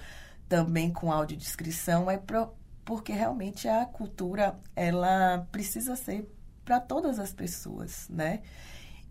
[0.46, 2.52] também com audiodescrição, é pro,
[2.84, 6.30] porque realmente a cultura ela precisa ser
[6.66, 8.42] para todas as pessoas, né?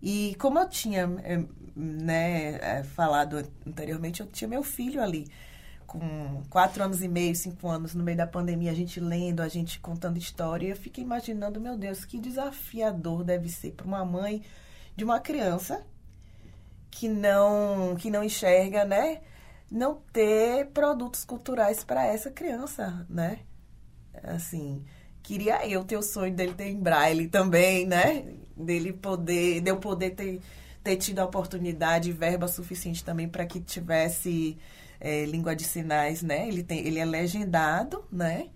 [0.00, 1.44] E como eu tinha eh,
[1.74, 5.26] né, eh, falado anteriormente, eu tinha meu filho ali
[5.92, 9.48] com quatro anos e meio, cinco anos, no meio da pandemia, a gente lendo, a
[9.48, 14.42] gente contando história, eu fiquei imaginando, meu Deus, que desafiador deve ser para uma mãe
[14.96, 15.84] de uma criança
[16.90, 19.20] que não que não enxerga, né,
[19.70, 23.40] não ter produtos culturais para essa criança, né?
[24.22, 24.84] Assim,
[25.22, 28.34] queria eu ter o sonho dele ter em braille também, né?
[28.56, 30.40] Dele poder, de eu poder ter,
[30.82, 34.58] ter tido a oportunidade e verba suficiente também para que tivesse
[35.02, 36.46] é, língua de sinais, né?
[36.46, 38.46] Ele, tem, ele é legendado, né?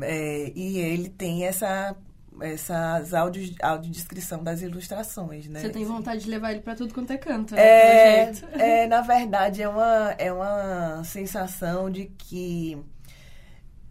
[0.00, 1.94] É, e ele tem essa
[2.42, 5.60] essas áudio, audiodescrição das ilustrações, né?
[5.60, 7.60] Você tem vontade de levar ele para tudo quanto é canto, né?
[7.60, 12.78] É, é, na verdade, é uma, é uma sensação de que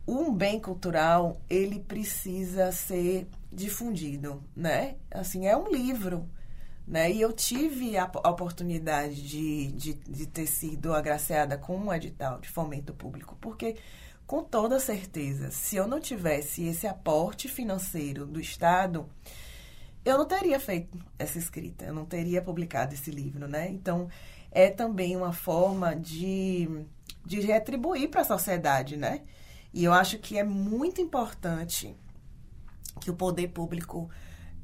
[0.07, 4.95] um bem cultural, ele precisa ser difundido, né?
[5.11, 6.27] Assim, é um livro,
[6.89, 7.11] né?
[7.11, 12.49] E eu tive a, oportunidade de, de, de ter sido agraciada com um edital de
[12.49, 13.75] fomento público, porque
[14.25, 19.07] com toda certeza, se eu não tivesse esse aporte financeiro do Estado,
[20.03, 23.69] eu não teria feito essa escrita, eu não teria publicado esse livro, né?
[23.69, 24.09] Então,
[24.51, 26.85] é também uma forma de,
[27.23, 29.21] de retribuir para a sociedade, né?
[29.71, 31.95] E eu acho que é muito importante
[32.99, 34.09] que o poder público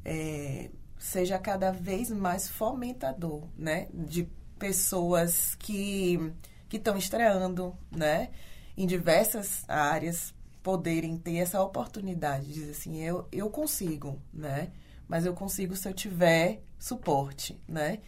[0.04, 3.88] é, seja cada vez mais fomentador, né?
[3.92, 4.28] De
[4.58, 6.32] pessoas que
[6.68, 8.30] que estão estreando, né?
[8.76, 14.72] Em diversas áreas poderem ter essa oportunidade de dizer assim, eu, eu consigo, né?
[15.06, 18.00] Mas eu consigo se eu tiver suporte, né?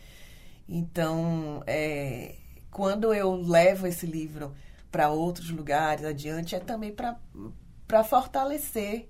[0.69, 2.35] Então, é,
[2.71, 4.55] quando eu levo esse livro
[4.91, 9.09] para outros lugares adiante, é também para fortalecer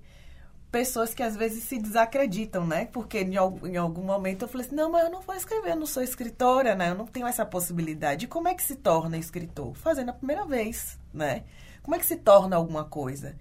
[0.70, 2.86] pessoas que às vezes se desacreditam, né?
[2.86, 5.76] Porque em, em, algum momento eu falei assim, não, mas eu não vou escrever, eu
[5.76, 6.90] não sou escritora, né?
[6.90, 8.26] Eu não tenho essa possibilidade.
[8.26, 9.74] E como é que se torna escritor?
[9.74, 11.44] Fazendo a primeira vez, né?
[11.82, 13.34] Como é que se torna alguma coisa?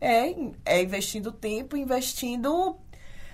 [0.00, 2.78] É, é investindo tempo, investindo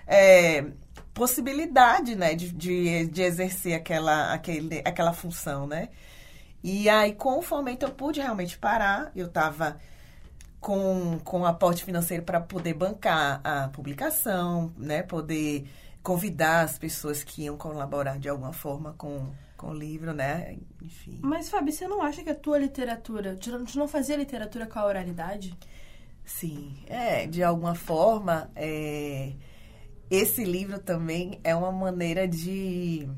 [0.07, 0.65] é,
[1.13, 2.35] possibilidade, né?
[2.35, 5.91] De, de, de exercer aquela, aquele, aquela função, né?
[6.65, 9.13] E aí, com o fomento, eu pude realmente parar.
[9.15, 9.77] Eu estava
[10.67, 15.01] com, com aporte financeiro para poder bancar a publicação, né?
[15.01, 15.65] Poder
[16.03, 20.59] convidar as pessoas que iam colaborar de alguma forma com, com o livro, né?
[20.83, 21.21] Enfim.
[21.23, 24.87] Mas, Fábio, você não acha que a tua literatura, de não fazer literatura com a
[24.87, 25.57] oralidade?
[26.25, 29.35] Sim, é, de alguma forma, é,
[30.11, 33.09] esse livro também é uma maneira de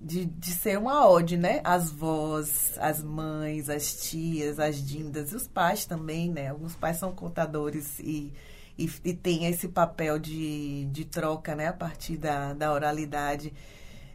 [0.00, 1.60] de, de ser uma ode, né?
[1.64, 6.48] As vós, as mães, as tias, as dindas, e os pais também, né?
[6.48, 8.32] Alguns pais são contadores e,
[8.78, 13.52] e, e tem esse papel de, de troca, né, a partir da, da oralidade.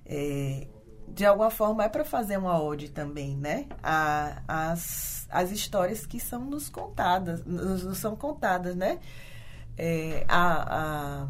[0.05, 0.67] É,
[1.07, 3.67] de alguma forma é para fazer uma ode também, né?
[3.83, 8.99] A, as, as histórias que são nos contadas, nos, nos são contadas, né?
[9.77, 11.27] É, a, a,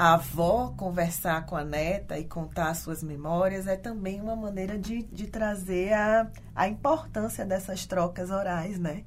[0.00, 5.02] a avó conversar com a neta e contar suas memórias é também uma maneira de,
[5.02, 6.26] de trazer a,
[6.56, 9.04] a importância dessas trocas orais, né?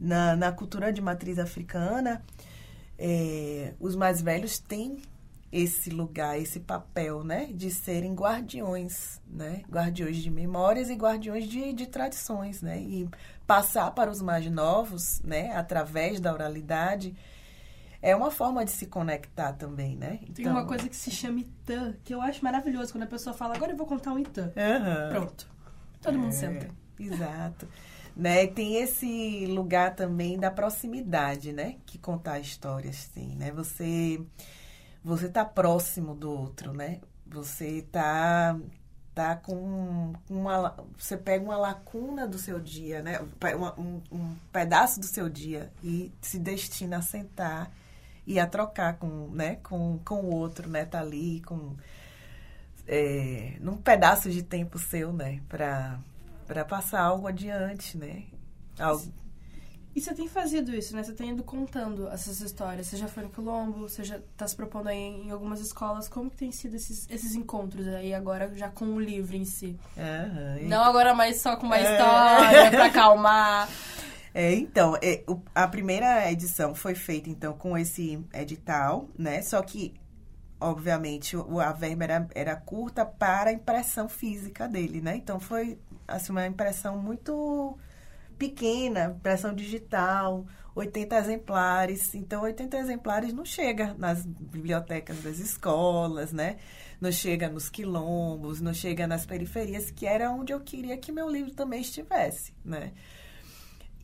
[0.00, 2.20] Na, na cultura de matriz africana,
[2.98, 5.00] é, os mais velhos têm
[5.52, 11.72] esse lugar, esse papel, né, de serem guardiões, né, guardiões de memórias e guardiões de,
[11.72, 13.08] de tradições, né, e
[13.46, 17.14] passar para os mais novos, né, através da oralidade,
[18.00, 20.20] é uma forma de se conectar também, né?
[20.22, 20.34] Então...
[20.34, 23.56] Tem uma coisa que se chama Itã, que eu acho maravilhoso quando a pessoa fala,
[23.56, 24.44] agora eu vou contar um Itã.
[24.44, 25.08] Uhum.
[25.10, 25.48] Pronto.
[26.00, 26.68] Todo mundo é, senta.
[26.98, 27.68] Exato.
[28.18, 28.46] né?
[28.48, 31.76] Tem esse lugar também da proximidade, né?
[31.86, 33.52] Que contar histórias tem, né?
[33.52, 34.20] Você
[35.02, 37.00] você tá próximo do outro, né?
[37.26, 38.58] Você tá
[39.14, 43.20] tá com uma você pega uma lacuna do seu dia, né?
[43.78, 47.70] Um, um pedaço do seu dia e se destina a sentar
[48.28, 49.56] e a trocar com, né?
[49.62, 50.84] Com, com o outro, né?
[50.84, 51.74] Tá ali com
[52.86, 55.40] é, num pedaço de tempo seu, né?
[55.48, 55.98] Para
[56.46, 58.24] para passar algo adiante, né?
[58.78, 59.02] Algo
[59.96, 61.02] e você tem fazido isso, né?
[61.02, 62.86] Você tem ido contando essas histórias.
[62.86, 66.08] Você já foi no Quilombo, você já está se propondo aí em algumas escolas.
[66.08, 69.76] Como que tem sido esses, esses encontros aí agora já com o livro em si?
[69.96, 70.68] Uhum.
[70.68, 71.92] Não agora mais só com uma é.
[71.92, 73.68] história para acalmar.
[74.34, 79.42] É, então, é, o, a primeira edição foi feita então com esse edital, né?
[79.42, 79.94] Só que,
[80.60, 85.16] obviamente, o, a verba era, era curta para a impressão física dele, né?
[85.16, 87.78] Então foi assim, uma impressão muito
[88.38, 92.14] pequena, impressão digital, 80 exemplares.
[92.14, 96.56] Então, 80 exemplares não chega nas bibliotecas das escolas, né?
[97.00, 101.28] Não chega nos quilombos, não chega nas periferias, que era onde eu queria que meu
[101.28, 102.92] livro também estivesse, né?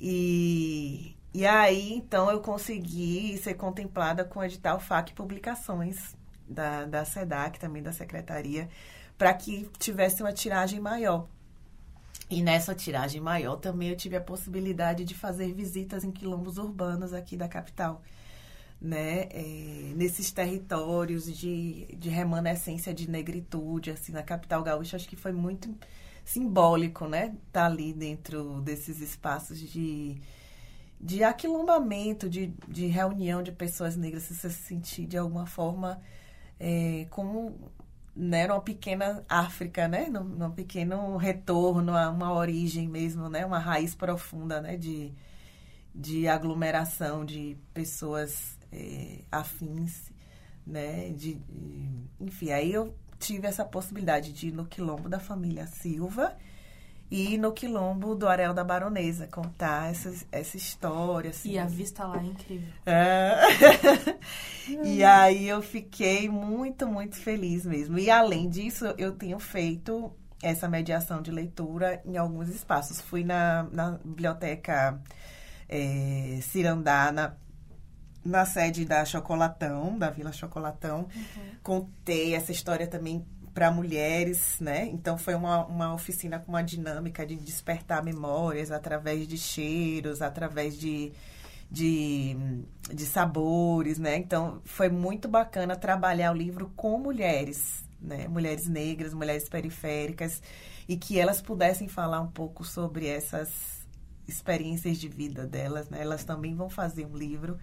[0.00, 6.14] E, e aí, então, eu consegui ser contemplada com o edital FAC Publicações
[6.48, 8.68] da, da SEDAC, também da Secretaria,
[9.16, 11.26] para que tivesse uma tiragem maior.
[12.30, 17.12] E nessa tiragem maior também eu tive a possibilidade de fazer visitas em quilombos urbanos
[17.12, 18.02] aqui da capital.
[18.80, 25.16] Né, é, nesses territórios de, de remanescência de negritude, assim, na capital gaúcha, acho que
[25.16, 25.74] foi muito
[26.24, 30.16] simbólico, né, tá ali dentro desses espaços de,
[31.00, 36.00] de aquilombamento, de, de reunião de pessoas negras, se sentir de alguma forma
[36.58, 37.72] é, como
[38.16, 43.58] né, numa pequena África, né, num, num pequeno retorno a uma origem mesmo, né, uma
[43.58, 45.12] raiz profunda, né, de,
[45.94, 50.12] de aglomeração de pessoas é, afins,
[50.66, 52.94] né, de, de, enfim, aí eu
[53.24, 56.36] tive essa possibilidade de ir no quilombo da família Silva,
[57.10, 61.30] e no quilombo do Arel da Baronesa, contar essa, essa história.
[61.30, 61.52] Assim.
[61.52, 62.72] E a vista lá é incrível.
[62.84, 63.36] É.
[64.84, 67.98] e aí eu fiquei muito, muito feliz mesmo.
[67.98, 70.12] E além disso, eu tenho feito
[70.42, 73.00] essa mediação de leitura em alguns espaços.
[73.00, 75.00] Fui na, na biblioteca
[75.68, 77.34] é, Cirandá, na,
[78.24, 81.08] na sede da Chocolatão, da Vila Chocolatão.
[81.14, 81.50] Uhum.
[81.62, 84.86] Contei essa história também para mulheres, né?
[84.86, 90.76] Então foi uma, uma oficina com uma dinâmica de despertar memórias através de cheiros, através
[90.76, 91.12] de,
[91.70, 92.36] de,
[92.92, 94.16] de sabores, né?
[94.16, 98.26] Então foi muito bacana trabalhar o livro com mulheres, né?
[98.26, 100.42] Mulheres negras, mulheres periféricas
[100.88, 103.84] e que elas pudessem falar um pouco sobre essas
[104.26, 106.00] experiências de vida delas, né?
[106.00, 107.56] Elas também vão fazer um livro.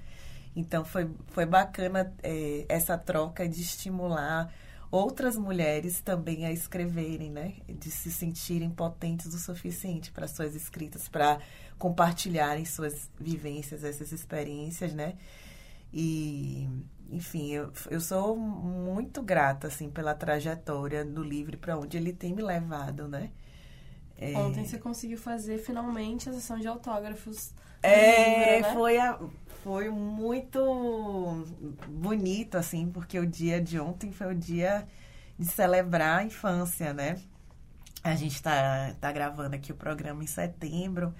[0.56, 4.54] Então foi, foi bacana é, essa troca de estimular
[4.92, 7.54] outras mulheres também a escreverem, né?
[7.68, 11.40] De se sentirem potentes o suficiente para suas escritas, para
[11.80, 15.16] compartilharem suas vivências, essas experiências, né?
[15.94, 16.70] E,
[17.10, 22.34] enfim, eu, eu sou muito grata, assim, pela trajetória do livro para onde ele tem
[22.34, 23.32] me levado, né?
[24.18, 24.38] É...
[24.38, 27.54] Ontem você conseguiu fazer finalmente a sessão de autógrafos.
[27.82, 28.74] É, livro, né?
[28.76, 29.20] foi, a,
[29.64, 31.46] foi muito
[31.88, 34.88] bonito, assim, porque o dia de ontem foi o dia
[35.38, 37.18] de celebrar a infância, né?
[38.04, 41.14] A gente está tá gravando aqui o programa em setembro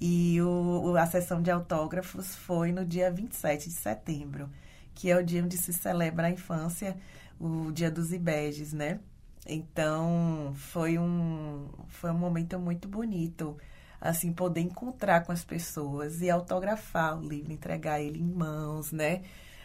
[0.00, 4.50] e o, a sessão de autógrafos foi no dia 27 de setembro,
[4.94, 6.96] que é o dia onde se celebra a infância,
[7.38, 9.00] o dia dos IBEGs, né?
[9.46, 13.56] Então, foi um, foi um momento muito bonito
[14.04, 19.22] assim, poder encontrar com as pessoas e autografar o livro, entregar ele em mãos, né?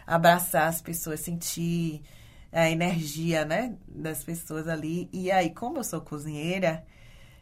[0.07, 2.01] Abraçar as pessoas, sentir
[2.51, 5.09] a energia, né, das pessoas ali.
[5.11, 6.83] E aí, como eu sou cozinheira,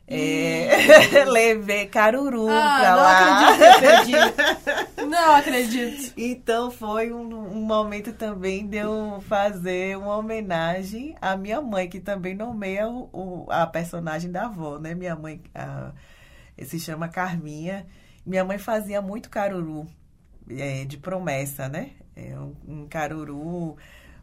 [0.07, 3.49] é, levei caruru ah, pra não lá.
[3.75, 6.13] acredito, Não acredito.
[6.17, 11.99] Então foi um, um, momento também de eu fazer uma homenagem à minha mãe, que
[11.99, 14.95] também nomeia o, o a personagem da avó, né?
[14.95, 15.91] Minha mãe a,
[16.65, 17.85] se chama Carminha.
[18.25, 19.87] Minha mãe fazia muito caruru
[20.49, 21.91] é, de promessa, né?
[22.15, 23.77] É, um, um caruru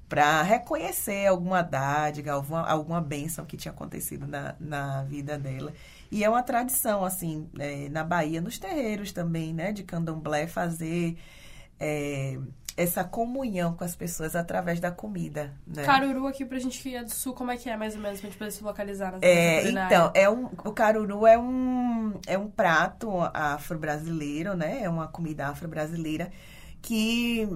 [0.08, 5.72] para reconhecer alguma dádiva, alguma, alguma bênção que tinha acontecido na, na vida dela.
[6.10, 11.16] E é uma tradição, assim, é, na Bahia, nos terreiros também, né, de candomblé, fazer
[11.80, 12.38] é,
[12.76, 15.52] essa comunhão com as pessoas através da comida.
[15.66, 15.84] Né?
[15.84, 18.20] Caruru aqui pra gente que é do sul, como é que é, mais ou menos,
[18.20, 22.36] pra gente poder se localizar nas é, Então, é um, o caruru é um, é
[22.36, 26.30] um prato afro-brasileiro, né, é uma comida afro-brasileira
[26.82, 27.48] que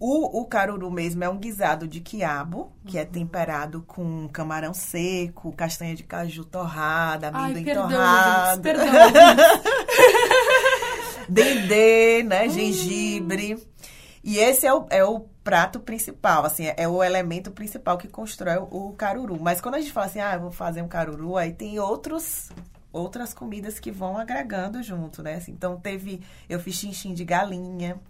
[0.00, 3.08] o, o caruru mesmo é um guisado de quiabo, que é uhum.
[3.08, 8.62] temperado com camarão seco, castanha de caju torrada, amendoim Ai, perdão, torrado.
[8.62, 8.86] Perdão.
[11.28, 12.46] Dendê, né?
[12.46, 12.50] Hum.
[12.50, 13.58] Gengibre.
[14.22, 18.06] E esse é o, é o prato principal, assim, é, é o elemento principal que
[18.06, 19.38] constrói o, caruru.
[19.40, 22.50] Mas quando a gente fala assim, ah, vou fazer um caruru, aí tem outros
[22.92, 25.34] outras comidas que vão agregando junto, né?
[25.34, 28.00] Assim, então teve, eu fiz xinxim de galinha,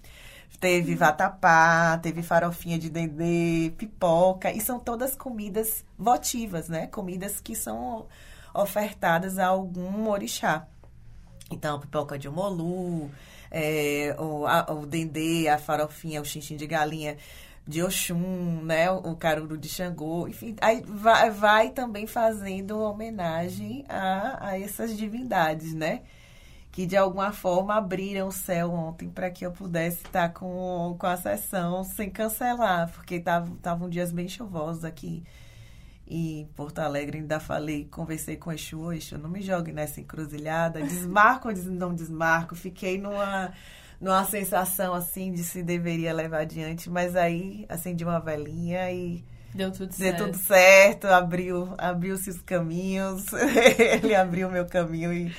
[0.58, 4.50] Teve vatapá, teve farofinha de dendê, pipoca.
[4.50, 6.86] E são todas comidas votivas, né?
[6.88, 8.06] Comidas que são
[8.52, 10.66] ofertadas a algum orixá.
[11.50, 13.10] Então, pipoca de omolu,
[13.50, 17.16] é, o, a, o dendê, a farofinha, o xinxim de galinha
[17.66, 18.90] de Oxum, né?
[18.90, 25.74] O caruru de Xangô, enfim, aí vai, vai também fazendo homenagem a, a essas divindades,
[25.74, 26.02] né?
[26.72, 31.06] que de alguma forma abriram o céu ontem para que eu pudesse estar com, com
[31.06, 35.24] a sessão sem cancelar, porque estavam dias bem chuvosos aqui
[36.10, 37.18] em Porto Alegre.
[37.18, 41.94] Ainda falei, conversei com o Exu, Exu, não me jogue nessa encruzilhada, desmarco ou não
[41.94, 42.54] desmarco.
[42.54, 43.52] Fiquei numa,
[44.00, 49.24] numa sensação assim de se deveria levar adiante, mas aí acendi uma velhinha e.
[49.54, 50.24] Deu tudo Deu certo.
[50.26, 55.32] tudo certo, abriu, abriu-se os caminhos, ele abriu o meu caminho e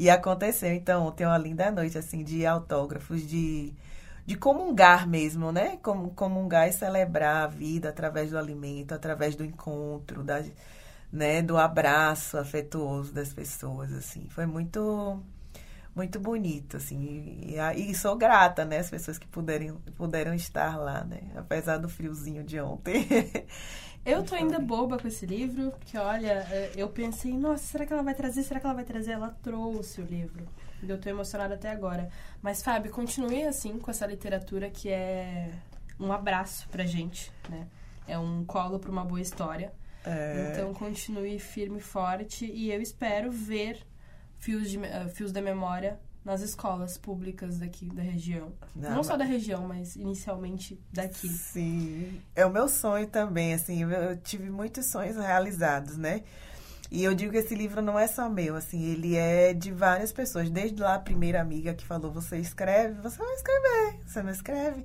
[0.00, 3.70] e aconteceu, então, tem uma linda noite, assim, de autógrafos, de,
[4.30, 5.76] de comungar mesmo, né?
[6.14, 10.40] Comungar e celebrar a vida através do alimento, através do encontro, da,
[11.12, 11.42] né?
[11.42, 14.28] do abraço afetuoso das pessoas, assim.
[14.28, 15.20] Foi muito
[15.96, 21.02] muito bonito, assim, e, e, sou grata, né, as pessoas que puderem, puderam estar lá,
[21.02, 23.08] né, apesar do friozinho de ontem.
[24.06, 27.92] Eu tô ainda boba com esse livro, porque olha, é, eu pensei, nossa, será que
[27.92, 28.42] ela vai trazer?
[28.44, 29.10] Será que ela vai trazer?
[29.10, 30.46] Ela trouxe o livro.
[30.86, 32.08] Eu tô emocionada até agora.
[32.42, 35.50] Mas, Fábio, continue assim com essa literatura que é
[35.98, 37.66] um abraço pra gente, né?
[38.06, 39.72] É um colo pra uma boa história.
[40.04, 40.52] É...
[40.52, 42.46] Então, continue firme e forte.
[42.46, 43.86] E eu espero ver
[44.38, 48.52] Fios, de, uh, Fios da Memória nas escolas públicas daqui da região.
[48.74, 51.28] Não, Não só da região, mas inicialmente daqui.
[51.28, 52.20] Sim.
[52.34, 56.22] É o meu sonho também, assim, eu tive muitos sonhos realizados, né?
[56.90, 60.12] E eu digo que esse livro não é só meu, assim, ele é de várias
[60.12, 60.50] pessoas.
[60.50, 64.84] Desde lá a primeira amiga que falou, você escreve, você vai escrever, você não escreve.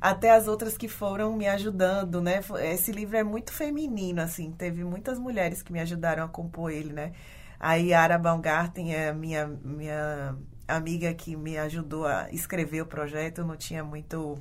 [0.00, 2.40] Até as outras que foram me ajudando, né?
[2.72, 6.92] Esse livro é muito feminino, assim, teve muitas mulheres que me ajudaram a compor ele,
[6.92, 7.12] né?
[7.60, 10.34] A Yara Baumgarten é minha, minha
[10.66, 14.38] amiga que me ajudou a escrever o projeto não tinha muito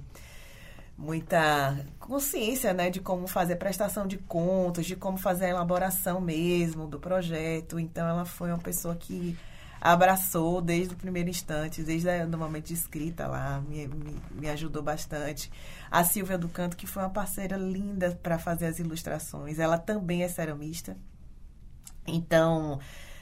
[1.02, 6.88] muita consciência, né, de como fazer prestação de contas, de como fazer a elaboração mesmo
[6.88, 7.80] do projeto.
[7.80, 9.36] Então ela foi uma pessoa que
[9.82, 14.84] abraçou desde o primeiro instante, desde o momento de escrita lá, me, me, me, ajudou
[14.84, 15.52] bastante.
[15.90, 20.22] A Silvia do Canto, que foi uma parceira linda para fazer as ilustrações, ela também
[20.22, 20.96] é ceramista.
[22.06, 22.80] Então,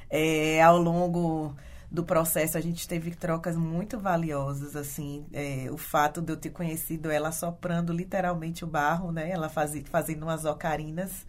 [0.09, 1.55] é, ao longo
[1.91, 6.51] do processo, a gente teve trocas muito valiosas, assim, é, o fato de eu ter
[6.51, 11.25] conhecido ela soprando literalmente o barro, né, ela fazia, fazendo umas ocarinas,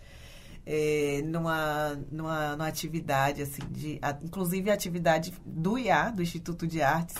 [0.67, 6.67] é, numa, numa, numa atividade, assim, de, a, inclusive a atividade do IA, do Instituto
[6.67, 7.17] de Artes,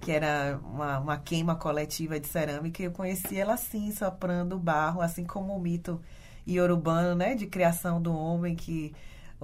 [0.00, 5.00] que era uma, uma queima coletiva de cerâmica, eu conheci ela assim, soprando o barro,
[5.00, 6.00] assim como o mito
[6.44, 8.92] iorubano, né, de criação do homem, que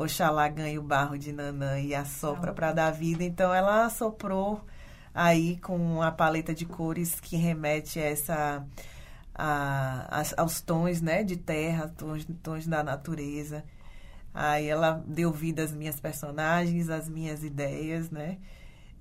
[0.03, 3.23] Oxalá ganhe o barro de Nanã e assopra para dar vida.
[3.23, 4.65] Então ela assoprou
[5.15, 8.67] aí com a paleta de cores que remete a essa
[9.35, 13.63] a, a, aos tons né, de terra, tons, tons da natureza.
[14.33, 18.39] Aí ela deu vida às minhas personagens, às minhas ideias, né?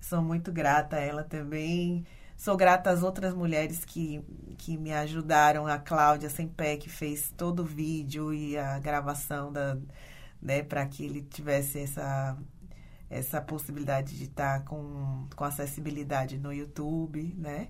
[0.02, 2.06] Sou muito grata a ela também.
[2.36, 4.22] Sou grata às outras mulheres que,
[4.58, 9.78] que me ajudaram, a Cláudia Sempé, que fez todo o vídeo e a gravação da,
[10.42, 12.38] né, para que ele tivesse essa,
[13.10, 17.68] essa possibilidade de estar com, com acessibilidade no YouTube, né?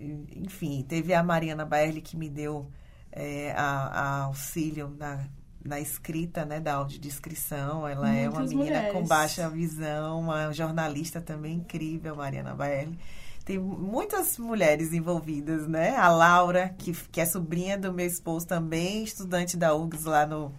[0.00, 2.70] Enfim, teve a Mariana Baerle que me deu
[3.12, 5.26] é, a, a auxílio na,
[5.62, 7.86] na escrita, né, da audiodescrição.
[7.86, 8.92] Ela Muitas é uma menina mulheres.
[8.92, 12.98] com baixa visão, uma jornalista também incrível, Mariana Baerle.
[13.44, 15.96] Tem muitas mulheres envolvidas, né?
[15.96, 20.54] A Laura, que, que é sobrinha do meu esposo também, estudante da URGS lá no,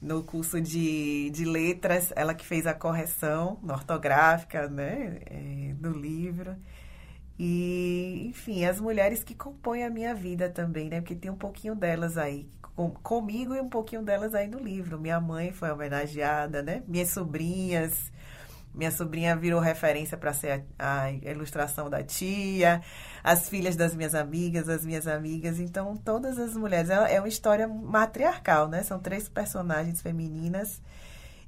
[0.00, 6.56] no curso de, de letras, ela que fez a correção ortográfica, né, é, do livro.
[7.38, 11.00] E, enfim, as mulheres que compõem a minha vida também, né?
[11.00, 14.98] Porque tem um pouquinho delas aí com, comigo e um pouquinho delas aí no livro.
[14.98, 16.82] Minha mãe foi homenageada, né?
[16.88, 18.12] Minhas sobrinhas,
[18.78, 22.80] minha sobrinha virou referência para ser a, a, ilustração da tia,
[23.24, 25.58] as filhas das minhas amigas, as minhas amigas.
[25.58, 26.88] Então, todas as mulheres.
[26.88, 28.84] É, uma história matriarcal, né?
[28.84, 30.80] São três personagens femininas.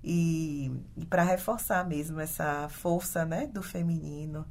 [0.03, 4.45] E, e para reforçar mesmo essa força né, do feminino.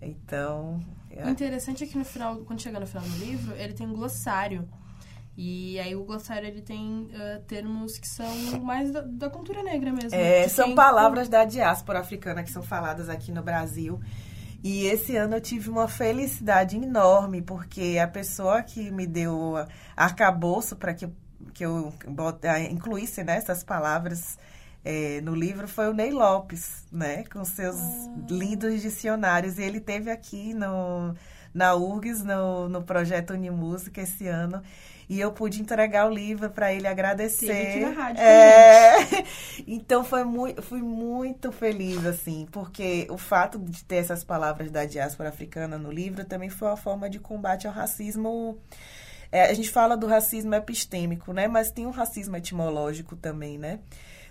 [0.00, 0.78] Então.
[1.10, 1.26] É...
[1.26, 3.94] O interessante é que no final, quando chega no final do livro, ele tem um
[3.94, 4.68] glossário
[5.36, 8.26] e aí o glossário ele tem uh, termos que são
[8.62, 10.14] mais da, da cultura negra mesmo.
[10.14, 14.00] É, são palavras da diáspora africana que são faladas aqui no Brasil.
[14.64, 19.54] E esse ano eu tive uma felicidade enorme, porque a pessoa que me deu
[19.94, 21.06] arcabouço para que,
[21.52, 21.92] que eu
[22.70, 24.38] incluísse né, essas palavras
[24.82, 27.24] é, no livro foi o Ney Lopes, né?
[27.24, 28.08] Com seus ah.
[28.30, 29.58] lindos dicionários.
[29.58, 31.14] E ele teve aqui no,
[31.52, 34.62] na URGS, no, no projeto Unimúsica esse ano
[35.08, 37.46] e eu pude entregar o livro para ele agradecer.
[37.46, 38.96] Teve aqui na rádio é...
[39.66, 44.84] então foi muito, fui muito feliz assim, porque o fato de ter essas palavras da
[44.84, 48.58] diáspora africana no livro também foi uma forma de combate ao racismo.
[49.30, 51.46] É, a gente fala do racismo epistêmico, né?
[51.46, 53.80] Mas tem um racismo etimológico também, né?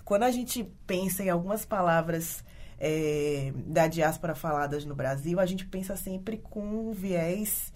[0.04, 2.44] Quando a gente pensa em algumas palavras
[2.80, 7.74] é, da diáspora faladas no Brasil, a gente pensa sempre com um viés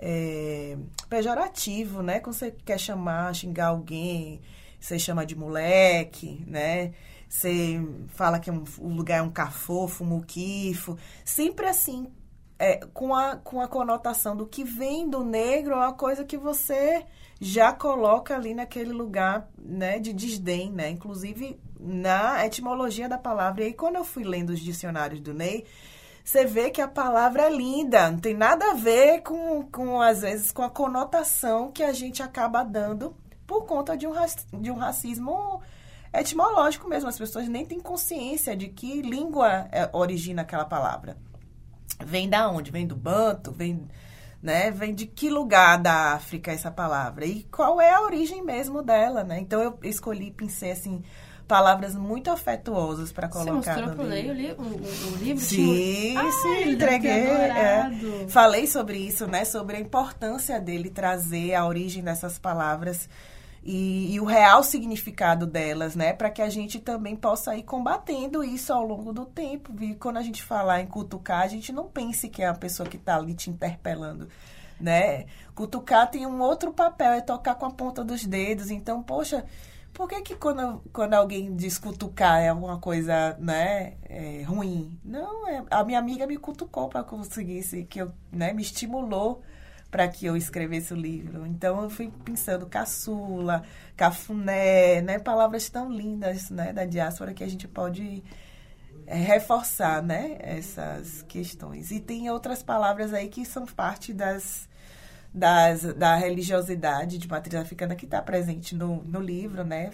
[0.00, 0.78] é,
[1.08, 2.20] pejorativo, né?
[2.20, 4.40] Quando você quer chamar, xingar alguém,
[4.80, 6.92] você chama de moleque, né?
[7.28, 10.96] Você fala que um, o lugar é um cafofo, um muquifo.
[11.24, 12.10] Sempre assim,
[12.58, 16.38] é, com, a, com a conotação do que vem do negro, é uma coisa que
[16.38, 17.04] você
[17.40, 20.90] já coloca ali naquele lugar né, de desdém, né?
[20.90, 23.62] Inclusive na etimologia da palavra.
[23.62, 25.64] E aí, quando eu fui lendo os dicionários do Ney,
[26.30, 30.20] você vê que a palavra é linda, não tem nada a ver com, com, às
[30.20, 34.12] vezes, com a conotação que a gente acaba dando por conta de um,
[34.60, 35.60] de um racismo
[36.14, 37.08] etimológico mesmo.
[37.08, 41.16] As pessoas nem têm consciência de que língua é, origina aquela palavra.
[41.98, 42.70] Vem da onde?
[42.70, 43.50] Vem do banto?
[43.50, 43.88] Vem,
[44.40, 44.70] né?
[44.70, 47.26] Vem de que lugar da África essa palavra?
[47.26, 49.40] E qual é a origem mesmo dela, né?
[49.40, 51.02] Então eu escolhi, pensei assim
[51.50, 54.32] palavras muito afetuosas para colocar Você mostrou no livro.
[54.32, 55.42] Li, o, o, o, livro?
[55.42, 56.30] Sim, tinha...
[56.30, 57.10] sim, entreguei.
[57.10, 57.90] É.
[58.28, 59.44] Falei sobre isso, né?
[59.44, 63.08] Sobre a importância dele trazer a origem dessas palavras
[63.64, 66.12] e, e o real significado delas, né?
[66.12, 69.74] Para que a gente também possa ir combatendo isso ao longo do tempo.
[69.82, 72.88] E quando a gente falar em cutucar, a gente não pense que é a pessoa
[72.88, 74.28] que está ali te interpelando
[74.80, 75.26] né?
[75.54, 78.70] Cutucar tem um outro papel, é tocar com a ponta dos dedos.
[78.70, 79.44] Então, poxa,
[80.00, 84.98] por que, que quando, quando alguém diz cutucar é alguma coisa, né, é, ruim?
[85.04, 89.42] Não, é, a minha amiga me cutucou para conseguir que eu, né, me estimulou
[89.90, 91.46] para que eu escrevesse o livro.
[91.46, 93.62] Então eu fui pensando caçula,
[93.94, 98.24] cafuné, né, palavras tão lindas, né, da diáspora que a gente pode
[99.06, 101.90] é, reforçar, né, essas questões.
[101.90, 104.66] E tem outras palavras aí que são parte das
[105.32, 109.90] das, da religiosidade de matriz africana que está presente no, no livro, né?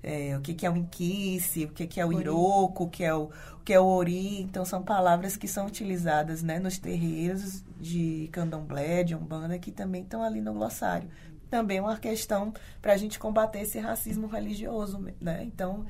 [0.00, 3.02] É, o que, que é o inquice, o que, que é o iroco, o que
[3.02, 4.40] é o, o que é o ori.
[4.40, 10.02] Então, são palavras que são utilizadas né, nos terreiros de candomblé, de umbanda, que também
[10.02, 11.08] estão ali no glossário.
[11.50, 15.42] Também é uma questão para a gente combater esse racismo religioso, né?
[15.42, 15.84] Então,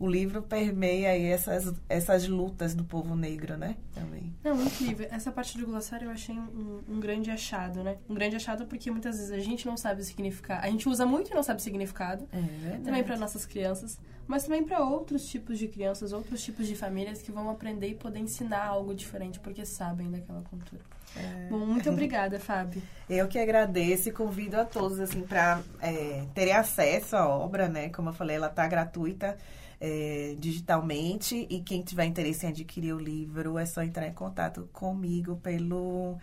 [0.00, 3.76] o livro permeia aí essas, essas lutas do povo negro, né?
[3.92, 4.34] Também.
[4.42, 5.06] Não, incrível.
[5.10, 7.98] Essa parte do glossário eu achei um, um, grande achado, né?
[8.08, 10.64] Um grande achado porque muitas vezes a gente não sabe o significado.
[10.64, 12.26] A gente usa muito e não sabe o significado.
[12.32, 12.82] É verdade.
[12.82, 17.20] Também para nossas crianças, mas também para outros tipos de crianças, outros tipos de famílias
[17.20, 20.80] que vão aprender e poder ensinar algo diferente porque sabem daquela cultura.
[21.14, 21.48] É.
[21.50, 22.82] Bom, muito obrigada, Fábio.
[23.06, 27.90] Eu que agradeço e convido a todos assim para é, terem acesso à obra, né?
[27.90, 29.36] Como eu falei, ela está gratuita
[29.80, 31.46] é, digitalmente.
[31.48, 36.18] E quem tiver interesse em adquirir o livro, é só entrar em contato comigo pelo,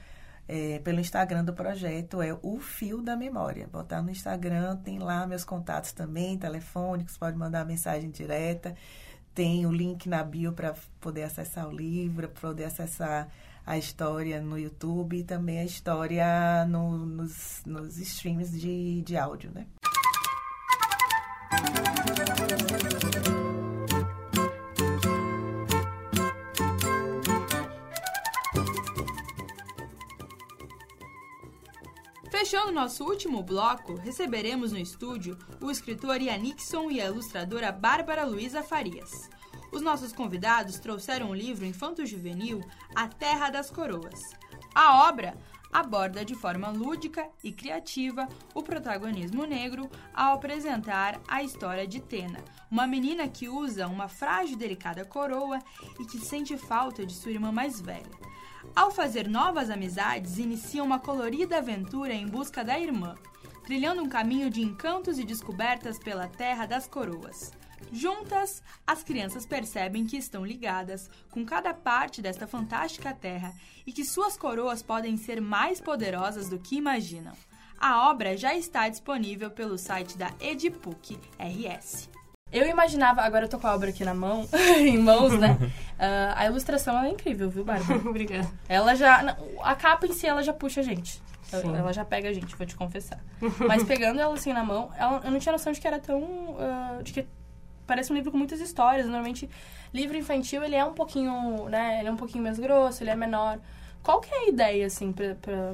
[0.47, 3.67] é, pelo Instagram do projeto, é o Fio da Memória.
[3.67, 8.75] Botar no Instagram, tem lá meus contatos também, telefônicos, pode mandar mensagem direta.
[9.33, 13.29] Tem o link na bio para poder acessar o livro, para poder acessar
[13.65, 19.51] a história no YouTube e também a história no, nos, nos streams de, de áudio,
[19.53, 19.67] né?
[32.47, 38.23] Fechando nosso último bloco, receberemos no estúdio o escritor Ian Nixon e a ilustradora Bárbara
[38.23, 39.29] Luiza Farias.
[39.69, 42.61] Os nossos convidados trouxeram o livro infanto-juvenil
[42.95, 44.21] A Terra das Coroas.
[44.73, 45.35] A obra
[45.73, 52.41] aborda de forma lúdica e criativa o protagonismo negro ao apresentar a história de Tena,
[52.71, 55.59] uma menina que usa uma frágil e delicada coroa
[55.99, 58.36] e que sente falta de sua irmã mais velha.
[58.77, 63.15] Ao fazer novas amizades, inicia uma colorida aventura em busca da irmã,
[63.65, 67.51] trilhando um caminho de encantos e descobertas pela Terra das Coroas.
[67.91, 73.51] Juntas, as crianças percebem que estão ligadas com cada parte desta fantástica terra
[73.83, 77.33] e que suas coroas podem ser mais poderosas do que imaginam.
[77.79, 82.09] A obra já está disponível pelo site da Edipuc RS.
[82.51, 84.47] Eu imaginava, agora eu tô com a obra aqui na mão,
[84.79, 85.57] em mãos, né?
[85.61, 87.99] Uh, a ilustração é incrível, viu, Bárbara?
[88.07, 88.49] Obrigada.
[88.69, 89.35] Ela já.
[89.61, 91.21] A capa em si, ela já puxa a gente.
[91.43, 91.75] Sim.
[91.75, 93.19] Ela já pega a gente, vou te confessar.
[93.67, 96.21] Mas pegando ela assim na mão, ela, eu não tinha noção de que era tão.
[96.21, 97.25] Uh, de que
[97.85, 99.05] parece um livro com muitas histórias.
[99.05, 99.49] Normalmente,
[99.93, 101.99] livro infantil, ele é um pouquinho, né?
[101.99, 103.59] Ele é um pouquinho mais grosso, ele é menor.
[104.07, 105.13] Qual que é a ideia, assim,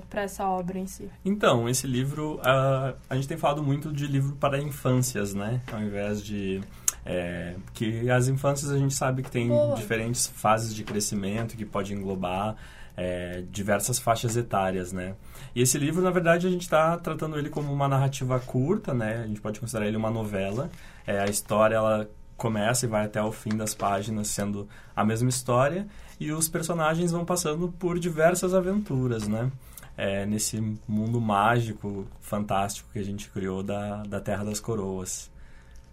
[0.09, 1.07] para essa obra em si?
[1.23, 5.61] Então, esse livro, uh, a gente tem falado muito de livro para infâncias, né?
[5.71, 6.59] Ao invés de...
[7.05, 9.75] É, que as infâncias a gente sabe que tem Boa.
[9.75, 12.55] diferentes fases de crescimento que pode englobar
[12.97, 15.13] é, diversas faixas etárias, né?
[15.53, 19.21] E esse livro, na verdade, a gente está tratando ele como uma narrativa curta, né?
[19.25, 20.71] A gente pode considerar ele uma novela.
[21.05, 22.09] É, a história, ela
[22.43, 25.87] começa e vai até o fim das páginas sendo a mesma história
[26.19, 29.49] e os personagens vão passando por diversas aventuras, né?
[29.95, 35.31] É, nesse mundo mágico, fantástico que a gente criou da, da Terra das Coroas.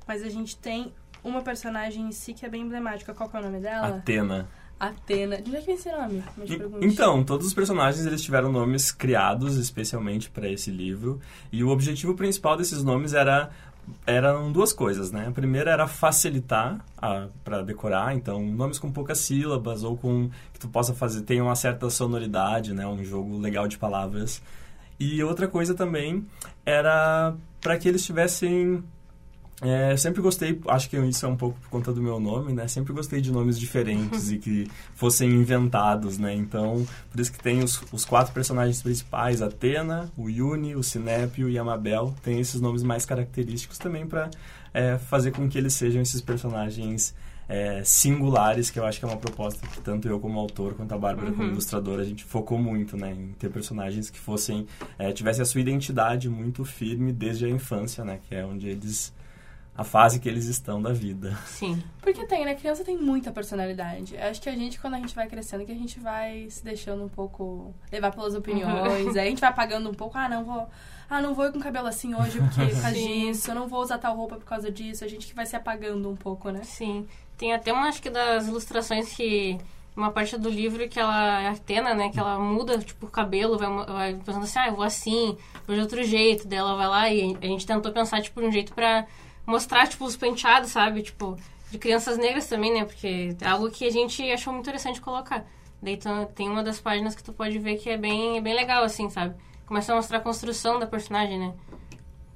[0.09, 0.93] Mas a gente tem
[1.23, 3.15] uma personagem em si que é bem emblemática.
[3.15, 3.87] Qual é o nome dela?
[3.87, 4.49] Atena.
[4.81, 5.37] Atena.
[5.37, 6.25] De onde é que vem esse nome?
[6.81, 11.21] Então, todos os personagens eles tiveram nomes criados especialmente para esse livro.
[11.53, 13.51] E o objetivo principal desses nomes era
[14.07, 15.27] eram duas coisas, né?
[15.29, 16.85] A primeira era facilitar
[17.45, 21.57] para decorar, então nomes com poucas sílabas ou com que tu possa fazer tenha uma
[21.57, 22.87] certa sonoridade, né?
[22.87, 24.43] Um jogo legal de palavras.
[24.99, 26.27] E outra coisa também
[26.65, 28.83] era para que eles tivessem
[29.63, 32.67] é, sempre gostei, acho que isso é um pouco por conta do meu nome, né?
[32.67, 36.35] Sempre gostei de nomes diferentes e que fossem inventados, né?
[36.35, 41.49] Então, por isso que tem os, os quatro personagens principais, Atena, o Yuni, o Sinépio
[41.49, 42.15] e a Mabel.
[42.23, 44.31] Tem esses nomes mais característicos também para
[44.73, 47.15] é, fazer com que eles sejam esses personagens
[47.47, 50.95] é, singulares, que eu acho que é uma proposta que tanto eu como autor, quanto
[50.95, 51.37] a Bárbara uhum.
[51.37, 53.13] como ilustradora, a gente focou muito, né?
[53.13, 54.67] Em ter personagens que fossem...
[54.99, 58.21] É, tivessem a sua identidade muito firme desde a infância, né?
[58.27, 59.13] Que é onde eles
[59.81, 61.35] a fase que eles estão da vida.
[61.47, 61.83] Sim.
[62.03, 62.55] Porque tem, né?
[62.55, 64.15] Criança tem muita personalidade.
[64.15, 67.03] Acho que a gente, quando a gente vai crescendo, que a gente vai se deixando
[67.03, 69.07] um pouco levar pelas opiniões.
[69.07, 69.11] Uhum.
[69.19, 70.69] aí a gente vai apagando um pouco, ah, não vou.
[71.09, 73.81] Ah, não vou ir com cabelo assim hoje porque por causa disso, eu não vou
[73.81, 75.03] usar tal roupa por causa disso.
[75.03, 76.61] A gente que vai se apagando um pouco, né?
[76.63, 77.09] Sim.
[77.39, 79.57] Tem até uma, acho que das ilustrações que
[79.97, 83.57] uma parte do livro que ela, a Atena, né, que ela muda, tipo, o cabelo,
[83.57, 87.11] vai, vai pensando assim, ah, eu vou assim, vou de outro jeito, dela vai lá
[87.11, 89.07] e a gente tentou pensar, tipo, um jeito pra
[89.51, 91.03] mostrar, tipo, os penteados, sabe?
[91.03, 91.37] Tipo,
[91.71, 92.85] de crianças negras também, né?
[92.85, 95.45] Porque é algo que a gente achou muito interessante colocar.
[95.83, 95.99] Daí
[96.35, 99.09] tem uma das páginas que tu pode ver que é bem, é bem legal, assim,
[99.09, 99.35] sabe?
[99.67, 101.55] Começa a mostrar a construção da personagem, né?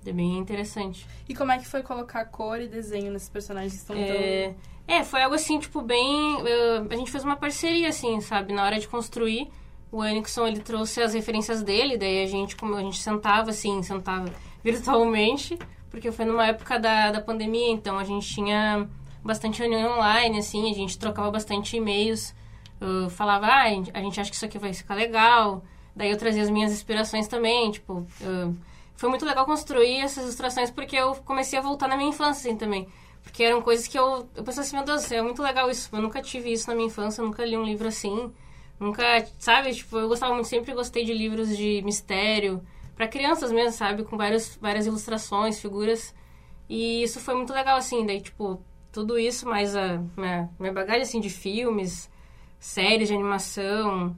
[0.07, 1.07] É bem interessante.
[1.29, 4.49] E como é que foi colocar cor e desenho nesses personagens que estão é...
[4.49, 4.57] tão...
[4.87, 6.37] É, foi algo assim, tipo, bem...
[6.43, 8.53] Uh, a gente fez uma parceria, assim, sabe?
[8.53, 9.51] Na hora de construir,
[9.91, 13.83] o Anixon, ele trouxe as referências dele, daí a gente, como a gente sentava, assim,
[13.83, 14.31] sentava
[14.63, 15.59] virtualmente
[15.95, 18.89] porque foi numa época da, da pandemia, então a gente tinha
[19.23, 22.35] bastante reunião online, assim, a gente trocava bastante e-mails,
[23.11, 25.63] falava, ah, a gente acha que isso aqui vai ficar legal,
[25.95, 28.05] daí eu trazia as minhas inspirações também, tipo,
[28.97, 32.59] foi muito legal construir essas ilustrações porque eu comecei a voltar na minha infância, assim,
[32.59, 32.89] também.
[33.23, 36.03] Porque eram coisas que eu, eu pensei assim, meu Deus, é muito legal isso, eu
[36.03, 38.33] nunca tive isso na minha infância, eu nunca li um livro assim,
[38.81, 39.03] nunca,
[39.39, 42.61] sabe, tipo, eu gostava muito, sempre gostei de livros de mistério,
[42.95, 44.05] para crianças mesmo, sabe?
[44.05, 46.15] Com várias, várias ilustrações, figuras.
[46.69, 48.07] E isso foi muito legal, assim.
[48.07, 48.63] Daí, tipo,
[48.93, 52.11] tudo isso, mais a minha, minha bagagem, assim, de filmes,
[52.59, 54.17] séries de animação,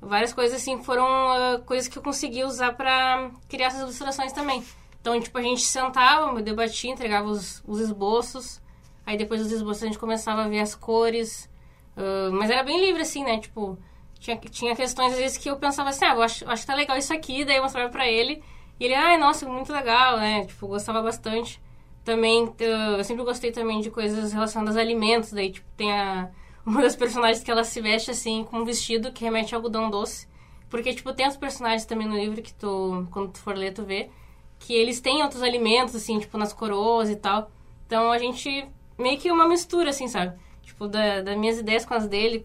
[0.00, 4.62] várias coisas, assim, foram uh, coisas que eu consegui usar para criar essas ilustrações também.
[5.00, 8.60] Então, tipo, a gente sentava, debatia, entregava os, os esboços,
[9.04, 11.48] aí depois dos esboços a gente começava a ver as cores,
[11.96, 13.78] uh, mas era bem livre, assim, né, tipo...
[14.26, 16.74] Tinha, tinha questões, às vezes, que eu pensava assim, ah, eu acho, acho que tá
[16.74, 18.42] legal isso aqui, daí eu mostrava pra ele,
[18.80, 20.44] e ele, ai, nossa, muito legal, né?
[20.44, 21.62] Tipo, gostava bastante.
[22.04, 25.30] Também, eu sempre gostei também de coisas relacionadas a alimentos.
[25.30, 26.28] Daí, tipo, tem a,
[26.66, 29.88] uma das personagens que ela se veste, assim, com um vestido que remete a algodão
[29.88, 30.26] doce.
[30.68, 33.84] Porque, tipo, tem os personagens também no livro que tu, quando tu for ler, tu
[33.84, 34.10] vê,
[34.58, 37.48] que eles têm outros alimentos, assim, tipo, nas coroas e tal.
[37.86, 40.36] Então, a gente, meio que uma mistura, assim, sabe?
[40.62, 42.44] Tipo, da, das minhas ideias com as dele.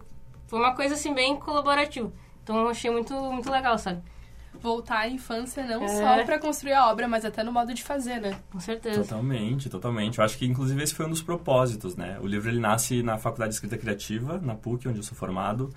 [0.52, 2.12] Foi uma coisa, assim, bem colaborativa.
[2.42, 4.02] Então, eu achei muito, muito legal, sabe?
[4.60, 5.88] voltar à infância não É.
[5.88, 8.38] só pra construir a obra, mas até no modo de fazer, né?
[8.52, 9.00] Com certeza.
[9.02, 10.18] Totalmente, totalmente.
[10.18, 12.18] Eu acho que, inclusive, esse foi um dos propósitos, né?
[12.20, 15.70] O livro, ele nasce na Faculdade de Escrita Criativa, na PUC, onde eu sou formado.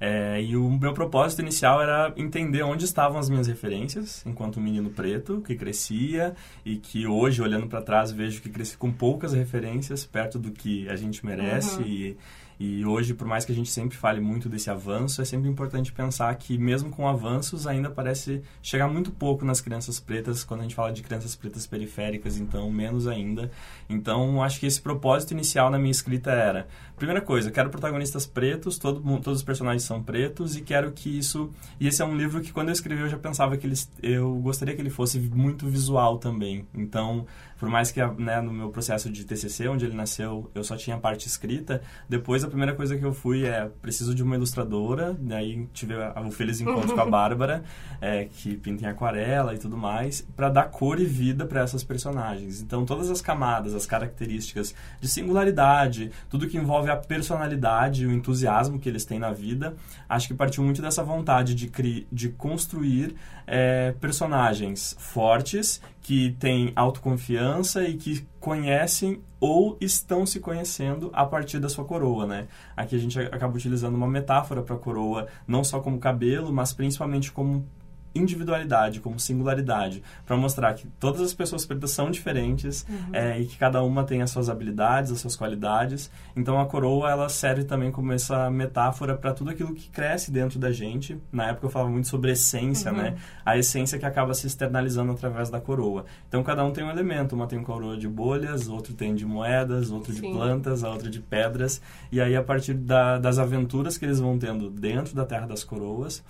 [0.00, 4.62] É, e o meu propósito inicial era entender onde estavam as minhas referências, enquanto um
[4.62, 6.34] menino preto que crescia
[6.64, 10.88] e que hoje, olhando para trás, vejo que cresci com poucas referências perto do que
[10.88, 11.86] a gente merece Uhum.
[11.86, 12.16] e
[12.62, 15.90] e hoje, por mais que a gente sempre fale muito desse avanço, é sempre importante
[15.94, 20.62] pensar que, mesmo com avanços, ainda parece chegar muito pouco nas crianças pretas, quando a
[20.64, 23.50] gente fala de crianças pretas periféricas, então, menos ainda.
[23.88, 28.76] Então, acho que esse propósito inicial na minha escrita era: primeira coisa, quero protagonistas pretos,
[28.76, 31.48] todo, todos os personagens são pretos, e quero que isso.
[31.80, 33.72] E esse é um livro que, quando eu escrevi, eu já pensava que
[34.02, 36.66] eu gostaria que ele fosse muito visual também.
[36.74, 37.26] Então,
[37.60, 40.96] por mais que né, no meu processo de TCC, onde ele nasceu, eu só tinha
[40.96, 45.14] a parte escrita, depois a primeira coisa que eu fui é preciso de uma ilustradora,
[45.20, 47.62] daí tive o feliz encontro com a Bárbara,
[48.00, 51.84] é, que pinta em aquarela e tudo mais, para dar cor e vida para essas
[51.84, 52.62] personagens.
[52.62, 58.78] Então todas as camadas, as características de singularidade, tudo que envolve a personalidade, o entusiasmo
[58.78, 59.76] que eles têm na vida,
[60.08, 63.14] acho que partiu muito dessa vontade de, cri de construir
[63.46, 67.49] é, personagens fortes que têm autoconfiança
[67.88, 72.46] e que conhecem ou estão se conhecendo a partir da sua coroa, né?
[72.76, 76.72] Aqui a gente acaba utilizando uma metáfora para a coroa, não só como cabelo, mas
[76.72, 77.66] principalmente como
[78.14, 83.56] individualidade, como singularidade, para mostrar que todas as pessoas pretas são diferentes é, e que
[83.56, 86.10] cada uma tem as suas habilidades, as suas qualidades.
[86.36, 90.58] Então a coroa ela serve também como essa metáfora para tudo aquilo que cresce dentro
[90.58, 91.18] da gente.
[91.32, 93.16] Na época eu falava muito sobre essência, né?
[93.44, 96.04] A essência que acaba se externalizando através da coroa.
[96.28, 99.24] Então cada um tem um elemento, uma tem uma coroa de bolhas, outro tem de
[99.24, 100.32] moedas, outro de Sim.
[100.32, 101.80] plantas, a outra de pedras.
[102.10, 105.62] E aí a partir da- das aventuras que eles vão tendo dentro da Terra das
[105.64, 106.22] Coroas,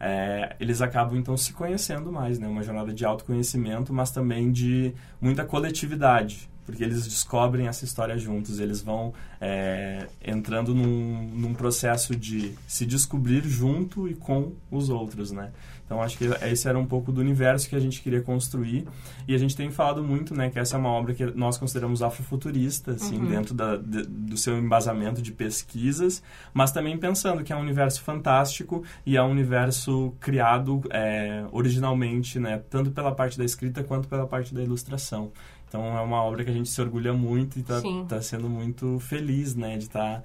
[0.00, 2.46] é, eles acabam então se conhecendo mais, né?
[2.46, 8.60] Uma jornada de autoconhecimento, mas também de muita coletividade, porque eles descobrem essa história juntos,
[8.60, 15.32] eles vão é, entrando num, num processo de se descobrir junto e com os outros,
[15.32, 15.50] né?
[15.88, 18.86] Então acho que esse era um pouco do universo que a gente queria construir
[19.26, 22.02] e a gente tem falado muito, né, que essa é uma obra que nós consideramos
[22.02, 27.56] afrofuturista, assim, dentro da, de- do seu embasamento de pesquisas, mas também pensando que é
[27.56, 33.44] um universo fantástico e é um universo criado é, originalmente, né, tanto pela parte da
[33.46, 35.32] escrita quanto pela parte da ilustração.
[35.66, 38.06] Então é uma obra que a gente se orgulha muito e está Sim.
[38.20, 40.22] sendo muito feliz, né, de estar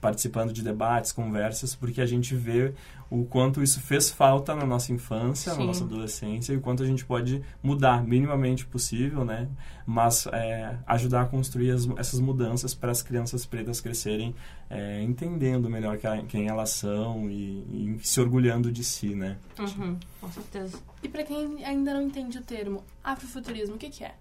[0.00, 2.72] participando de debates, conversas, porque a gente vê
[3.14, 5.58] o quanto isso fez falta na nossa infância, Sim.
[5.60, 9.48] na nossa adolescência, e o quanto a gente pode mudar minimamente possível, né?
[9.86, 14.34] Mas é, ajudar a construir as- essas mudanças para as crianças pretas crescerem
[14.70, 15.98] é, entendendo melhor
[16.28, 19.36] quem elas são e, e se orgulhando de si, né?
[19.58, 20.78] Uhum, com certeza.
[21.02, 24.14] E pra quem ainda não entende o termo afrofuturismo, o que, que é?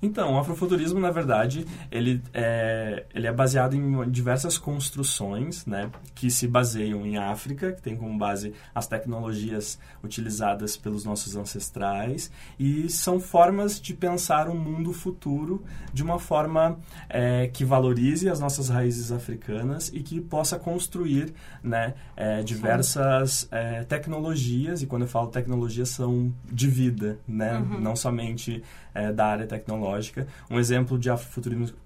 [0.00, 6.30] Então, o afrofuturismo, na verdade, ele é, ele é baseado em diversas construções, né, que
[6.30, 12.88] se baseiam em África, que tem como base as tecnologias utilizadas pelos nossos ancestrais, e
[12.88, 16.78] são formas de pensar um mundo futuro de uma forma
[17.08, 23.82] é, que valorize as nossas raízes africanas e que possa construir, né, é, diversas é,
[23.84, 28.62] tecnologias, e quando eu falo tecnologias, são de vida, né, não somente
[28.98, 30.26] é, da área tecnológica.
[30.50, 31.76] Um exemplo de afrofuturismo,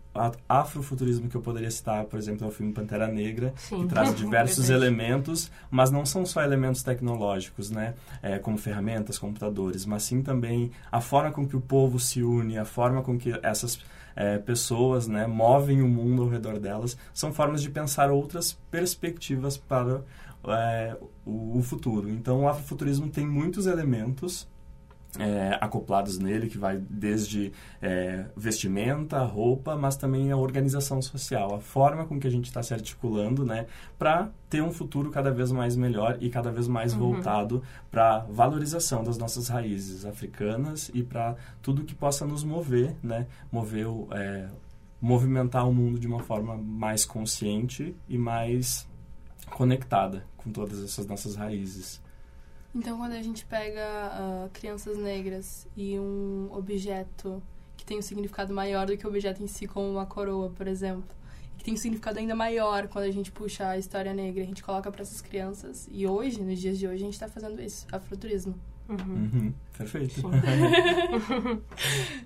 [0.49, 3.83] afrofuturismo que eu poderia citar, por exemplo, é o filme Pantera Negra, Sim.
[3.83, 7.95] que traz diversos elementos, mas não são só elementos tecnológicos, né?
[8.23, 12.59] É, como ferramentas, computadores, mas sim também a forma com que o povo se une,
[12.59, 13.79] a forma com que essas
[14.17, 19.57] é, pessoas né, movem o mundo ao redor delas, são formas de pensar outras perspectivas
[19.57, 20.03] para
[20.49, 22.11] é, o, o futuro.
[22.11, 24.47] Então, o afrofuturismo tem muitos elementos
[25.19, 31.61] é, acoplados nele, que vai desde é, vestimenta, roupa, mas também a organização social, a
[31.61, 33.67] forma com que a gente está se articulando, né,
[33.99, 37.13] para ter um futuro cada vez mais melhor e cada vez mais uhum.
[37.13, 43.27] voltado para valorização das nossas raízes africanas e para tudo que possa nos mover, né,
[43.51, 44.49] mover o, é,
[45.01, 48.89] movimentar o mundo de uma forma mais consciente e mais
[49.51, 52.02] conectada com todas essas nossas raízes.
[52.75, 57.43] Então, quando a gente pega uh, crianças negras e um objeto
[57.77, 60.67] que tem um significado maior do que o objeto em si, como uma coroa, por
[60.67, 61.05] exemplo,
[61.59, 64.63] que tem um significado ainda maior quando a gente puxa a história negra, a gente
[64.63, 65.89] coloca para essas crianças.
[65.93, 68.59] E hoje, nos dias de hoje, a gente está fazendo isso, afroturismo.
[68.89, 68.97] Uhum.
[68.99, 69.55] Uhum.
[69.77, 70.23] Perfeito.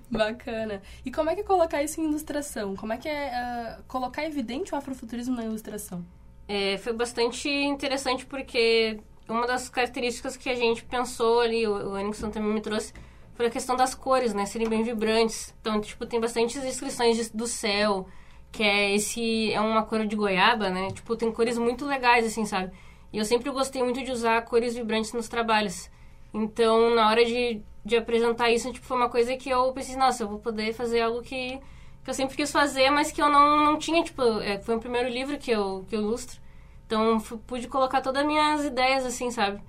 [0.09, 0.81] Bacana.
[1.05, 2.75] E como é que é colocar isso em ilustração?
[2.75, 6.03] Como é que é uh, colocar evidente o afrofuturismo na ilustração?
[6.47, 8.99] É, foi bastante interessante porque
[9.29, 12.93] uma das características que a gente pensou ali, o, o também me trouxe,
[13.35, 14.45] foi a questão das cores, né?
[14.45, 15.53] Serem bem vibrantes.
[15.61, 18.07] Então, tipo, tem bastantes descrições de, do céu,
[18.51, 19.53] que é esse...
[19.53, 20.89] É uma cor de goiaba, né?
[20.91, 22.71] Tipo, tem cores muito legais, assim, sabe?
[23.13, 25.89] E eu sempre gostei muito de usar cores vibrantes nos trabalhos.
[26.33, 30.23] Então, na hora de, de apresentar isso, tipo, foi uma coisa que eu pensei, nossa,
[30.23, 31.59] eu vou poder fazer algo que,
[32.03, 34.21] que eu sempre quis fazer, mas que eu não, não tinha, tipo...
[34.41, 36.39] É, foi o primeiro livro que eu, que eu ilustro.
[36.87, 39.61] Então, pude colocar todas as minhas ideias, assim, sabe?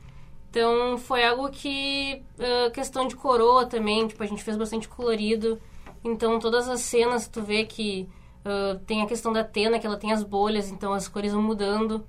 [0.48, 2.22] Então, foi algo que...
[2.38, 5.60] Uh, questão de coroa também, tipo, a gente fez bastante colorido.
[6.04, 8.08] Então, todas as cenas, tu vê que
[8.44, 11.42] uh, tem a questão da Tena, que ela tem as bolhas, então as cores vão
[11.42, 12.06] mudando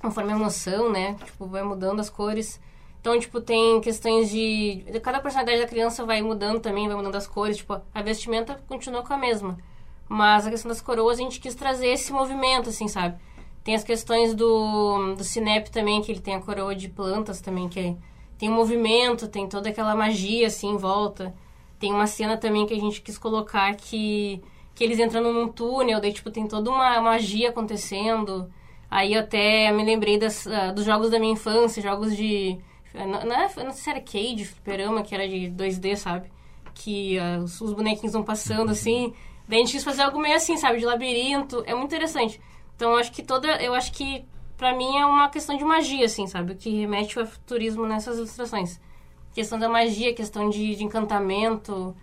[0.00, 1.14] conforme a emoção, né?
[1.24, 2.60] Tipo, vai mudando as cores.
[3.00, 4.84] Então, tipo, tem questões de...
[5.02, 7.56] Cada personalidade da criança vai mudando também, vai mudando as cores.
[7.56, 9.58] Tipo, a vestimenta continua com a mesma.
[10.08, 13.18] Mas a questão das coroas, a gente quis trazer esse movimento, assim, sabe?
[13.68, 17.68] Tem as questões do, do Cinep também, que ele tem a coroa de plantas também,
[17.68, 17.96] que é,
[18.38, 21.34] tem um movimento, tem toda aquela magia assim em volta.
[21.78, 24.42] Tem uma cena também que a gente quis colocar que,
[24.74, 28.50] que eles entrando num túnel, daí tipo, tem toda uma magia acontecendo.
[28.90, 32.58] Aí eu até me lembrei das, uh, dos jogos da minha infância, jogos de.
[32.94, 36.32] Não, não, sei se era Cade, fliperama, que era de 2D, sabe?
[36.72, 39.12] Que uh, os, os bonequinhos vão passando assim.
[39.46, 40.78] Daí a gente quis fazer algo meio assim, sabe?
[40.78, 41.62] De labirinto.
[41.66, 42.40] É muito interessante.
[42.78, 43.60] Então, acho que toda...
[43.60, 44.24] Eu acho que,
[44.56, 46.52] para mim, é uma questão de magia, assim, sabe?
[46.52, 48.80] O que remete ao futurismo nessas ilustrações.
[49.34, 51.96] Questão da magia, questão de, de encantamento.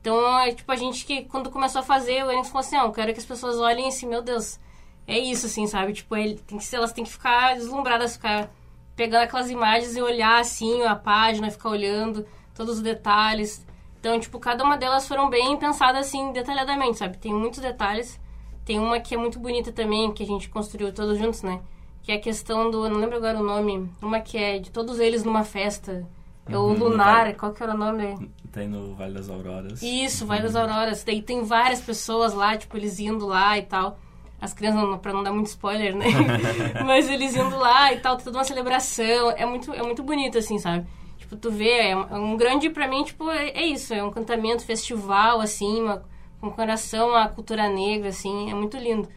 [0.00, 2.86] Então, é tipo, a gente que, quando começou a fazer, o Enes falou assim, não,
[2.86, 4.58] eu quero que as pessoas olhem assim, meu Deus,
[5.06, 5.92] é isso, assim, sabe?
[5.92, 8.50] Tipo, ele tem que elas têm que ficar deslumbradas, ficar
[8.96, 13.66] pegando aquelas imagens e olhar, assim, a página, ficar olhando todos os detalhes.
[14.00, 17.18] Então, tipo, cada uma delas foram bem pensadas, assim, detalhadamente, sabe?
[17.18, 18.18] Tem muitos detalhes.
[18.64, 21.60] Tem uma que é muito bonita também, que a gente construiu todos juntos, né?
[22.02, 22.88] Que é a questão do.
[22.88, 23.88] não lembro agora o nome.
[24.00, 26.06] Uma que é de todos eles numa festa.
[26.48, 28.30] É o uhum, Lunar, qual que era o nome?
[28.50, 29.80] Tem no Vale das Auroras.
[29.80, 31.04] Isso, Vale das Auroras.
[31.04, 33.98] Daí tem várias pessoas lá, tipo, eles indo lá e tal.
[34.40, 36.06] As crianças, não, pra não dar muito spoiler, né?
[36.84, 39.30] Mas eles indo lá e tal, toda uma celebração.
[39.30, 40.86] É muito, é muito bonito, assim, sabe?
[41.16, 43.94] Tipo, tu vê, é um, é um grande, pra mim, tipo, é, é, isso.
[43.94, 46.02] É um cantamento, festival, assim, uma,
[46.42, 49.08] com coração à cultura negra, assim, é muito lindo.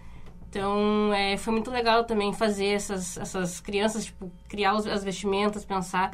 [0.47, 5.65] Então, é, foi muito legal também fazer essas, essas crianças, tipo, criar os, as vestimentas,
[5.65, 6.11] pensar.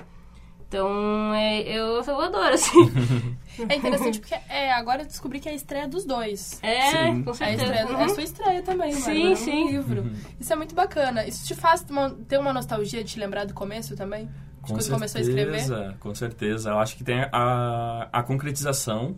[0.70, 2.72] Então, é, eu, eu adoro, assim.
[3.68, 6.58] É interessante porque é, agora eu descobri que é a estreia dos dois.
[6.64, 7.22] É, sim.
[7.22, 7.64] com certeza.
[7.64, 8.00] A estreia, uhum.
[8.00, 9.64] É a sua estreia também, sim, mano, sim.
[9.66, 10.02] Um livro.
[10.04, 10.16] Uhum.
[10.40, 11.28] Isso é muito bacana.
[11.28, 11.86] Isso te faz
[12.30, 14.30] ter uma nostalgia de te lembrar do começo também?
[14.62, 15.98] Com certeza, começou a escrever?
[16.00, 16.70] Com certeza.
[16.70, 19.16] Eu acho que tem a, a concretização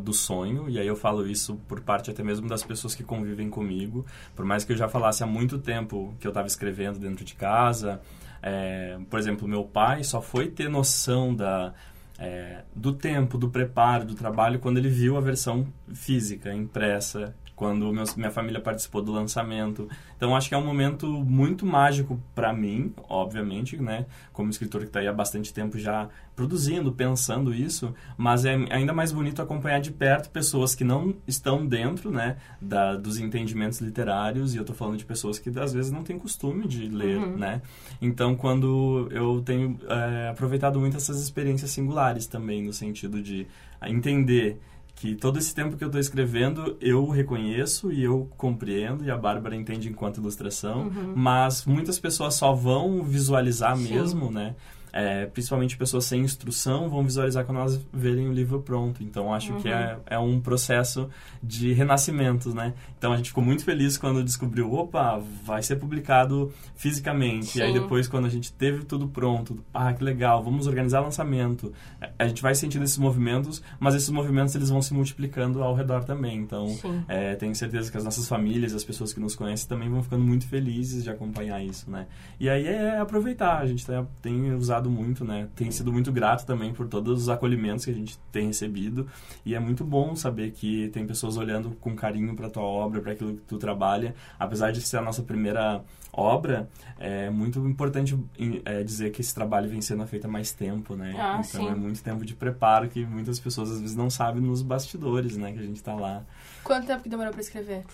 [0.00, 3.50] do sonho, e aí eu falo isso por parte até mesmo das pessoas que convivem
[3.50, 4.06] comigo.
[4.34, 7.34] Por mais que eu já falasse há muito tempo que eu estava escrevendo dentro de
[7.34, 8.00] casa.
[8.42, 11.72] É, por exemplo, meu pai só foi ter noção da,
[12.18, 17.92] é, do tempo, do preparo, do trabalho, quando ele viu a versão física, impressa, quando
[17.92, 19.88] meus, minha família participou do lançamento.
[20.16, 24.06] Então acho que é um momento muito mágico para mim, obviamente, né?
[24.32, 28.92] Como escritor que está aí há bastante tempo já produzindo, pensando isso, mas é ainda
[28.92, 34.52] mais bonito acompanhar de perto pessoas que não estão dentro, né, da, dos entendimentos literários
[34.52, 37.36] e eu estou falando de pessoas que às vezes não têm costume de ler, uhum.
[37.36, 37.62] né?
[38.02, 43.46] Então quando eu tenho é, aproveitado muito essas experiências singulares também no sentido de
[43.86, 44.58] entender
[44.94, 49.16] que todo esse tempo que eu estou escrevendo eu reconheço e eu compreendo e a
[49.16, 51.12] Bárbara entende enquanto ilustração, uhum.
[51.16, 53.94] mas muitas pessoas só vão visualizar Sim.
[53.94, 54.54] mesmo, né?
[54.96, 59.02] É, principalmente pessoas sem instrução, vão visualizar quando elas verem o livro pronto.
[59.02, 61.10] Então, acho que é, é um processo
[61.42, 62.74] de renascimento, né?
[62.96, 67.46] Então, a gente ficou muito feliz quando descobriu, opa, vai ser publicado fisicamente.
[67.46, 67.58] Sim.
[67.58, 71.72] E aí, depois, quando a gente teve tudo pronto, ah, que legal, vamos organizar lançamento.
[72.16, 76.04] A gente vai sentindo esses movimentos, mas esses movimentos, eles vão se multiplicando ao redor
[76.04, 76.38] também.
[76.38, 76.68] Então,
[77.08, 80.22] é, tenho certeza que as nossas famílias, as pessoas que nos conhecem também vão ficando
[80.22, 82.06] muito felizes de acompanhar isso, né?
[82.38, 85.48] E aí é aproveitar, a gente tá- tem usado muito, né?
[85.54, 89.06] Tem sido muito grato também por todos os acolhimentos que a gente tem recebido
[89.44, 93.12] e é muito bom saber que tem pessoas olhando com carinho para tua obra, para
[93.12, 95.82] aquilo que tu trabalha, apesar de ser a nossa primeira
[96.12, 98.16] obra, é muito importante
[98.64, 101.14] é, dizer que esse trabalho vem sendo feito há mais tempo, né?
[101.18, 101.68] Ah, então sim.
[101.68, 105.52] é muito tempo de preparo que muitas pessoas às vezes não sabem nos bastidores, né?
[105.52, 106.24] Que a gente tá lá
[106.64, 107.84] Quanto tempo que demorou pra escrever?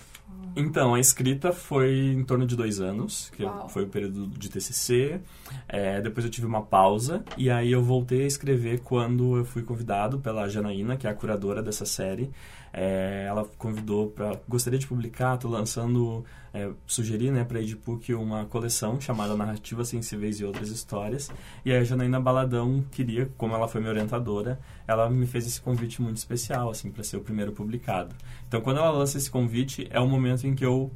[0.55, 3.69] então, a escrita foi em torno de dois anos, que Uau.
[3.69, 5.21] foi o período de TCC.
[5.69, 6.80] É, depois eu tive uma pausa
[7.37, 11.15] e aí eu voltei a escrever quando eu fui convidado pela Janaína, que é a
[11.15, 12.31] curadora dessa série.
[12.73, 16.25] É, ela convidou para gostaria de publicar, tô lançando,
[16.55, 21.31] é, sugeri, né, para Edipuc uma coleção chamada Narrativas Sensíveis e Outras Histórias.
[21.65, 25.61] E aí a Janaína Baladão queria, como ela foi minha orientadora, ela me fez esse
[25.61, 28.15] convite muito especial, assim, para ser o primeiro publicado.
[28.47, 30.93] Então, quando ela lança esse convite, é o momento em que eu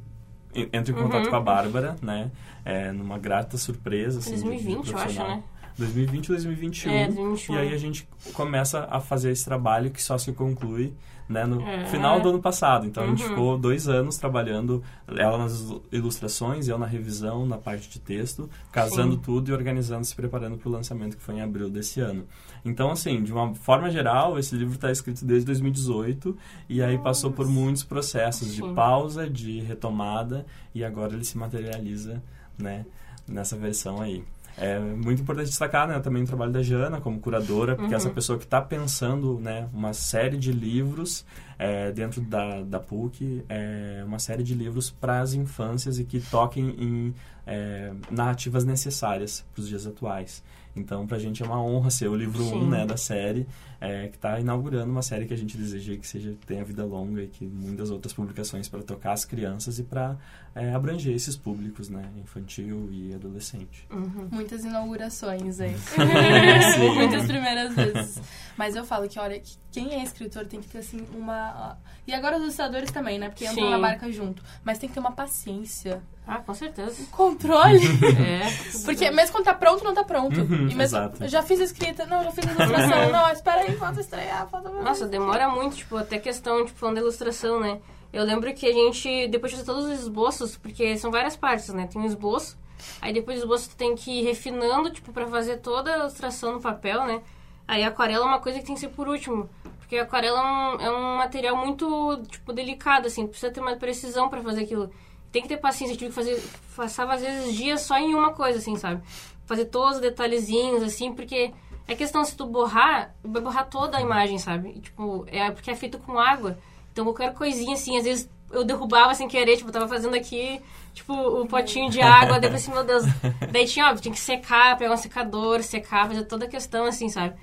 [0.55, 1.29] en- entro em contato Uhum.
[1.31, 2.31] com a Bárbara, né?
[2.63, 5.43] É, numa grata surpresa, assim, de- de 2020, eu acho, né?
[5.77, 6.91] 2020 2021.
[6.91, 7.55] É, 2021.
[7.55, 10.93] E aí a gente começa a fazer esse trabalho que só se conclui
[11.27, 11.85] né, no É.
[11.85, 12.85] final do ano passado.
[12.85, 13.29] Então a gente Uhum.
[13.29, 15.59] ficou dois anos trabalhando, ela nas
[15.91, 19.21] ilustrações, eu na revisão, na parte de texto, casando Sim.
[19.23, 22.25] tudo e organizando, se preparando para o lançamento que foi em abril desse ano.
[22.63, 26.37] Então, assim, de uma forma geral, esse livro está escrito desde 2018
[26.69, 28.75] e aí passou por muitos processos de Sim.
[28.75, 30.45] pausa, de retomada
[30.75, 32.21] e agora ele se materializa,
[32.55, 32.85] né,
[33.27, 34.23] nessa versão aí.
[34.57, 37.97] É muito importante destacar né, também o trabalho da Jana como curadora, porque Uhum.
[37.97, 41.25] essa pessoa que está pensando né, uma série de livros
[41.59, 46.19] é, dentro da, da PUC, é, uma série de livros para as infâncias e que
[46.19, 47.13] toquem em
[47.45, 50.43] é, narrativas necessárias para os dias atuais.
[50.75, 52.55] Então, para a gente é uma honra ser o livro 1 Sim.
[52.55, 53.47] um, né, da série,
[53.79, 57.21] é, que está inaugurando uma série que a gente deseja que seja tenha vida longa
[57.21, 60.17] e que muitas outras publicações para tocar as crianças e para
[60.55, 63.85] é, abranger esses públicos, né, infantil e adolescente.
[63.91, 64.29] Uhum.
[64.31, 65.75] Muitas inaugurações aí.
[66.95, 68.21] Muitas primeiras vezes.
[68.57, 71.77] Mas eu falo que, olha, que quem é escritor tem que ter, assim, uma...
[72.07, 73.27] E agora os ilustradores também, né?
[73.27, 73.71] Porque entram Sim.
[73.71, 74.41] na marca junto.
[74.63, 76.01] Mas tem que ter uma paciência.
[76.25, 77.01] Ah, com certeza.
[77.01, 77.79] Um controle.
[78.15, 78.41] É.
[78.85, 80.39] Porque mesmo quando tá pronto, não tá pronto.
[80.39, 81.23] Uhum, e mesmo, exato.
[81.23, 84.47] eu já fiz a escrita, não, já fiz a ilustração, não, espera aí, falta estrear,
[84.47, 84.69] falta...
[84.69, 87.79] Nossa, demora muito, tipo, até questão, tipo, falando da ilustração, né?
[88.11, 91.87] Eu lembro que a gente, depois de todos os esboços, porque são várias partes, né?
[91.87, 92.57] Tem um esboço,
[93.01, 96.53] aí depois do esboço tu tem que ir refinando, tipo, pra fazer toda a ilustração
[96.53, 97.21] no papel, né?
[97.67, 100.81] Aí aquarela é uma coisa que tem que ser por último, porque aquarela é um,
[100.81, 104.89] é um material muito, tipo, delicado, assim, precisa ter uma precisão pra fazer aquilo.
[105.31, 106.41] Tem que ter paciência, eu tive que fazer,
[106.75, 109.01] passava às vezes dias só em uma coisa, assim, sabe?
[109.45, 111.53] Fazer todos os detalhezinhos, assim, porque
[111.87, 114.69] é questão, se tu borrar, vai borrar toda a imagem, sabe?
[114.69, 116.57] E, tipo, é porque é feito com água.
[116.91, 120.61] Então qualquer coisinha, assim, às vezes eu derrubava sem querer, tipo, eu tava fazendo aqui,
[120.93, 123.03] tipo, o potinho de água, depois assim, meu Deus.
[123.51, 127.09] Daí tinha, óbvio, tinha que secar, pegar um secador, secar, fazer toda a questão, assim,
[127.09, 127.35] sabe?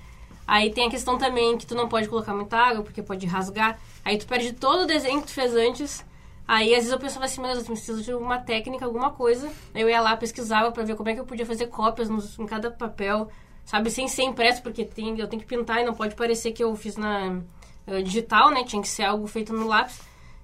[0.47, 3.79] Aí tem a questão também que tu não pode colocar muita água, porque pode rasgar.
[4.05, 6.05] Aí tu perde todo o desenho que tu fez antes.
[6.47, 9.49] Aí às vezes eu pensava assim, meu Deus, eu preciso de uma técnica, alguma coisa.
[9.73, 12.39] Aí eu ia lá, pesquisava pra ver como é que eu podia fazer cópias nos,
[12.39, 13.29] em cada papel,
[13.65, 13.91] sabe?
[13.91, 16.75] Sem ser impresso, porque tem, eu tenho que pintar e não pode parecer que eu
[16.77, 17.41] fiz na
[17.87, 18.65] eh, digital, né?
[18.65, 20.01] Tinha que ser algo feito no lápis.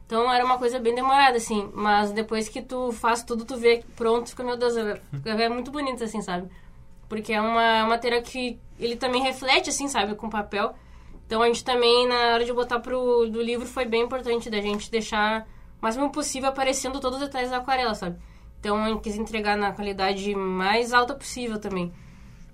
[0.07, 1.71] Então era uma coisa bem demorada, assim.
[1.75, 5.71] Mas depois que tu faz tudo, tu vê pronto, fica, meu Deus, é, é muito
[5.71, 6.49] bonito, assim, sabe?
[7.09, 10.75] Porque é uma, é um material que ele também reflete, assim, sabe, com papel.
[11.27, 14.63] Então a gente também, na hora de botar pro do livro, foi bem importante da
[14.63, 15.47] gente deixar
[15.79, 18.19] o máximo possível aparecendo todos os detalhes da aquarela, sabe?
[18.59, 21.93] Então a gente quis entregar na qualidade mais alta possível também.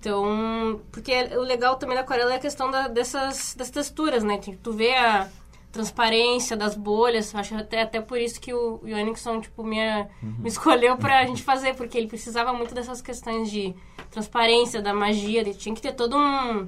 [0.05, 4.37] Então, porque o legal também da aquarela é a questão da, dessas das texturas, né?
[4.37, 5.27] Tu vê a
[5.71, 9.79] transparência das bolhas, acho até, até por isso que o, Yannickson, tipo, me,
[10.21, 13.75] me escolheu pra gente fazer, porque ele precisava muito dessas questões de
[14.11, 16.67] transparência, da magia, ele tinha que ter todo um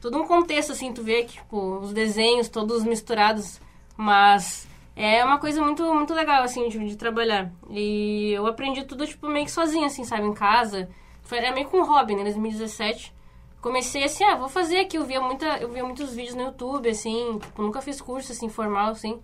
[0.00, 3.60] todo um contexto, assim, tu vê que, tipo, os desenhos todos misturados,
[3.96, 7.52] mas é uma coisa muito, muito legal, assim, de, de trabalhar.
[7.70, 10.88] E eu aprendi tudo, tipo, meio que sozinha, assim, sabe, em casa.
[11.32, 13.10] Foi, era meio com um hobby, né, em 2017.
[13.62, 16.90] Comecei assim, ah, vou fazer aqui, eu via, muita, eu via muitos vídeos no YouTube,
[16.90, 19.18] assim, tipo, nunca fiz curso, assim, formal, assim.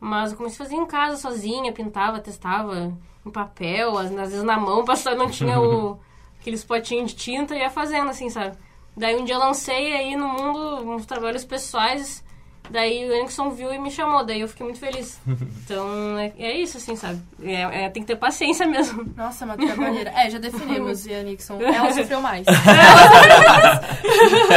[0.00, 2.92] Mas eu comecei a fazer em casa, sozinha, pintava, testava
[3.24, 6.00] em papel, às, às vezes na mão, passando, não tinha o
[6.40, 8.58] aqueles potinhos de tinta ia fazendo, assim, sabe?
[8.96, 12.24] Daí um dia eu lancei aí no mundo uns trabalhos pessoais
[12.70, 15.18] Daí o Erickson viu e me chamou, daí eu fiquei muito feliz.
[15.66, 17.20] Então é, é isso, assim, sabe?
[17.42, 19.04] É, é, tem que ter paciência mesmo.
[19.16, 20.10] Nossa, uma trabalheira.
[20.10, 21.58] É, já definimos, Ian Nixon.
[21.62, 22.46] Ela sofreu mais.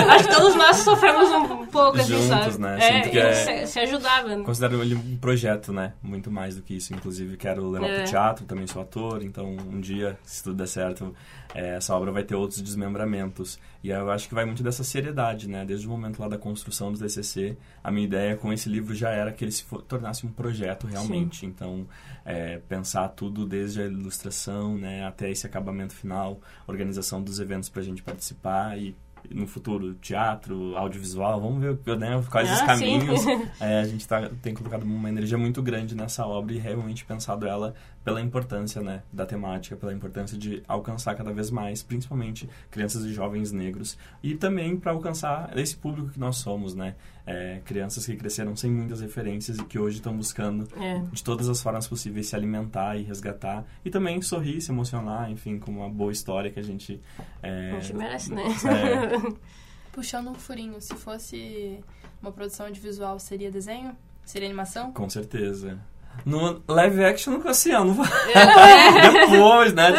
[0.10, 2.58] Acho que todos nós sofremos um pouco, assim, Juntos, sabe?
[2.60, 2.78] né?
[2.80, 3.34] É, Sinto que e é-
[3.66, 4.36] se, se ajudava.
[4.36, 4.44] né?
[4.44, 5.94] Considero ele um projeto, né?
[6.02, 6.94] Muito mais do que isso.
[6.94, 7.96] Inclusive, quero levar É.
[8.02, 9.24] pro teatro, também sou ator.
[9.24, 11.16] Então, um dia, se tudo der certo,
[11.54, 13.60] é, essa obra vai ter outros desmembramentos.
[13.84, 15.66] E eu acho que vai muito dessa seriedade, né?
[15.66, 19.10] Desde o momento lá da construção do DCC, a minha ideia com esse livro já
[19.10, 21.46] era que ele se for- tornasse um projeto realmente.
[21.46, 21.88] Então,
[22.26, 25.06] é, pensar tudo desde a ilustração, né?
[25.08, 28.96] Até esse acabamento final, organização dos eventos pra gente participar e
[29.30, 33.00] no futuro teatro, audiovisual, vamos ver né, quais os Ah, sim.
[33.00, 33.22] caminhos.
[33.60, 37.46] É, a gente tá, tem colocado uma energia muito grande nessa obra e realmente pensado
[37.46, 37.76] ela
[38.10, 43.14] pela importância né, da temática, pela importância de alcançar cada vez mais, principalmente crianças e
[43.14, 46.96] jovens negros, e também para alcançar esse público que nós somos, né?
[47.26, 51.00] É, crianças que cresceram sem muitas referências e que hoje estão buscando É.
[51.12, 55.60] de todas as formas possíveis se alimentar e resgatar e também sorrir, se emocionar, enfim,
[55.60, 57.00] com uma boa história que a gente
[57.44, 58.42] é, A gente merece, né?
[58.44, 59.34] é,
[59.94, 61.80] Puxando um furinho, se fosse
[62.22, 63.96] uma produção audiovisual, seria desenho?
[64.26, 64.92] Seria animação?
[64.92, 65.80] Com certeza.
[66.26, 68.06] No live action nunca assim, não vou...
[68.06, 69.30] É.
[69.30, 69.90] Depois, né?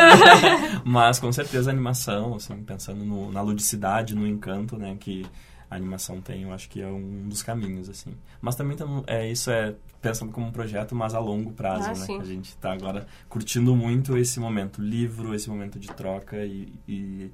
[0.85, 5.25] Mas com certeza a animação, assim, pensando no- na ludicidade, no encanto, né, que
[5.71, 8.13] a animação tem, eu acho que é um dos caminhos, assim.
[8.41, 11.95] Mas também tamo- é, isso é pensando como um projeto, mas a longo prazo, Ah,
[11.95, 11.95] né?
[12.07, 12.19] sim.
[12.21, 17.31] A gente tá agora curtindo muito esse momento livro, esse momento de troca e, e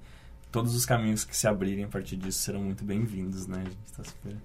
[0.52, 3.58] todos os caminhos que se abrirem a partir disso serão muito bem-vindos, né?
[3.58, 4.36] A gente tá super...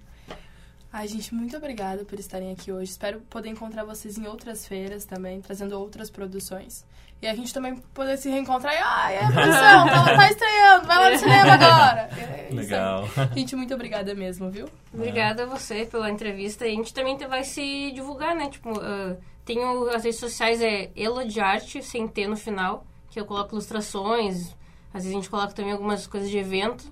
[0.94, 2.92] Ai, gente, muito obrigada por estarem aqui hoje.
[2.92, 6.86] Espero poder encontrar vocês em outras feiras também, trazendo outras produções.
[7.22, 10.88] E a gente também poder se reencontrar e, ai, é a produção, tá, tá estreando,
[10.88, 12.10] vai lá no cinema agora.
[12.20, 12.50] É.
[12.52, 13.08] Legal.
[13.36, 14.68] Gente, muito obrigada mesmo, viu?
[14.94, 16.66] Obrigada a você pela entrevista.
[16.68, 18.50] E a gente também vai se divulgar, né?
[18.50, 19.16] Tipo, ah,
[19.46, 23.26] tem o- as redes sociais, é Elo de Arte, sem T no final, que eu
[23.26, 24.50] coloco ilustrações.
[24.94, 26.92] Às vezes a gente coloca também algumas coisas de evento.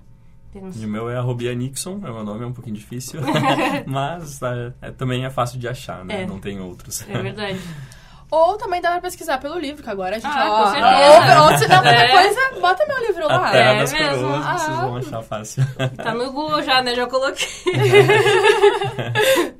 [0.52, 0.82] Temos...
[0.82, 3.20] E o meu é arrobia Nixon, é o meu nome, é um pouquinho difícil,
[3.86, 6.22] mas é, é- também é fácil de achar, né?
[6.22, 6.26] É.
[6.26, 7.04] Não tem outros.
[7.08, 7.60] É verdade.
[8.32, 10.30] Ou também dá pra pesquisar pelo livro, que agora a gente...
[10.32, 11.40] Ah, ó, com certeza.
[11.42, 12.12] Ou, ou se não, qualquer É.
[12.12, 13.50] coisa, bota meu livro A lá.
[13.50, 14.22] Terra É das mesmo?
[14.28, 14.80] Coroas, vocês Ah.
[14.82, 15.64] vão achar fácil.
[15.96, 16.94] Tá no Google já, né?
[16.94, 17.48] Já coloquei.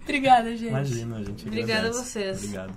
[0.03, 0.69] Obrigada, gente.
[0.69, 2.39] Imagina, a gente Obrigada a vocês.
[2.45, 2.73] Obrigado.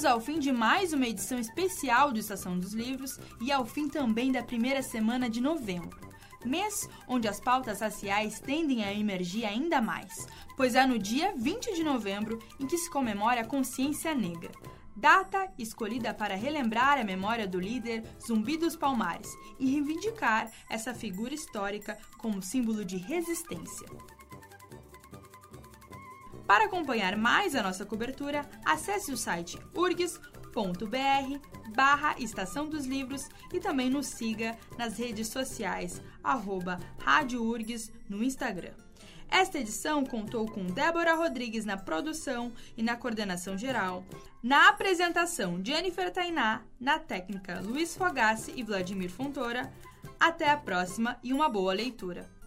[0.00, 3.86] Chegamos ao fim de mais uma edição especial do Estação dos Livros e ao fim
[3.86, 6.00] também da primeira semana de novembro.
[6.42, 11.74] Mês onde as pautas raciais tendem a emergir ainda mais, pois é no dia 20
[11.74, 14.52] de novembro em que se comemora a consciência negra.
[14.96, 19.28] Data escolhida para relembrar a memória do líder Zumbi dos Palmares
[19.58, 23.86] e reivindicar essa figura histórica como símbolo de resistência.
[26.50, 30.18] Para acompanhar mais a nossa cobertura, acesse o site urgs.br
[31.72, 38.20] barra Estação dos Livros e também nos siga nas redes sociais, arroba Rádio Urgs no
[38.20, 38.72] Instagram.
[39.28, 44.04] Esta edição contou com Débora Rodrigues na produção e na coordenação geral,
[44.42, 49.72] na apresentação Jennifer Tainá, na técnica Luiz Fogassi e Vladimir Fontoura.
[50.18, 52.39] Até a próxima e uma boa leitura!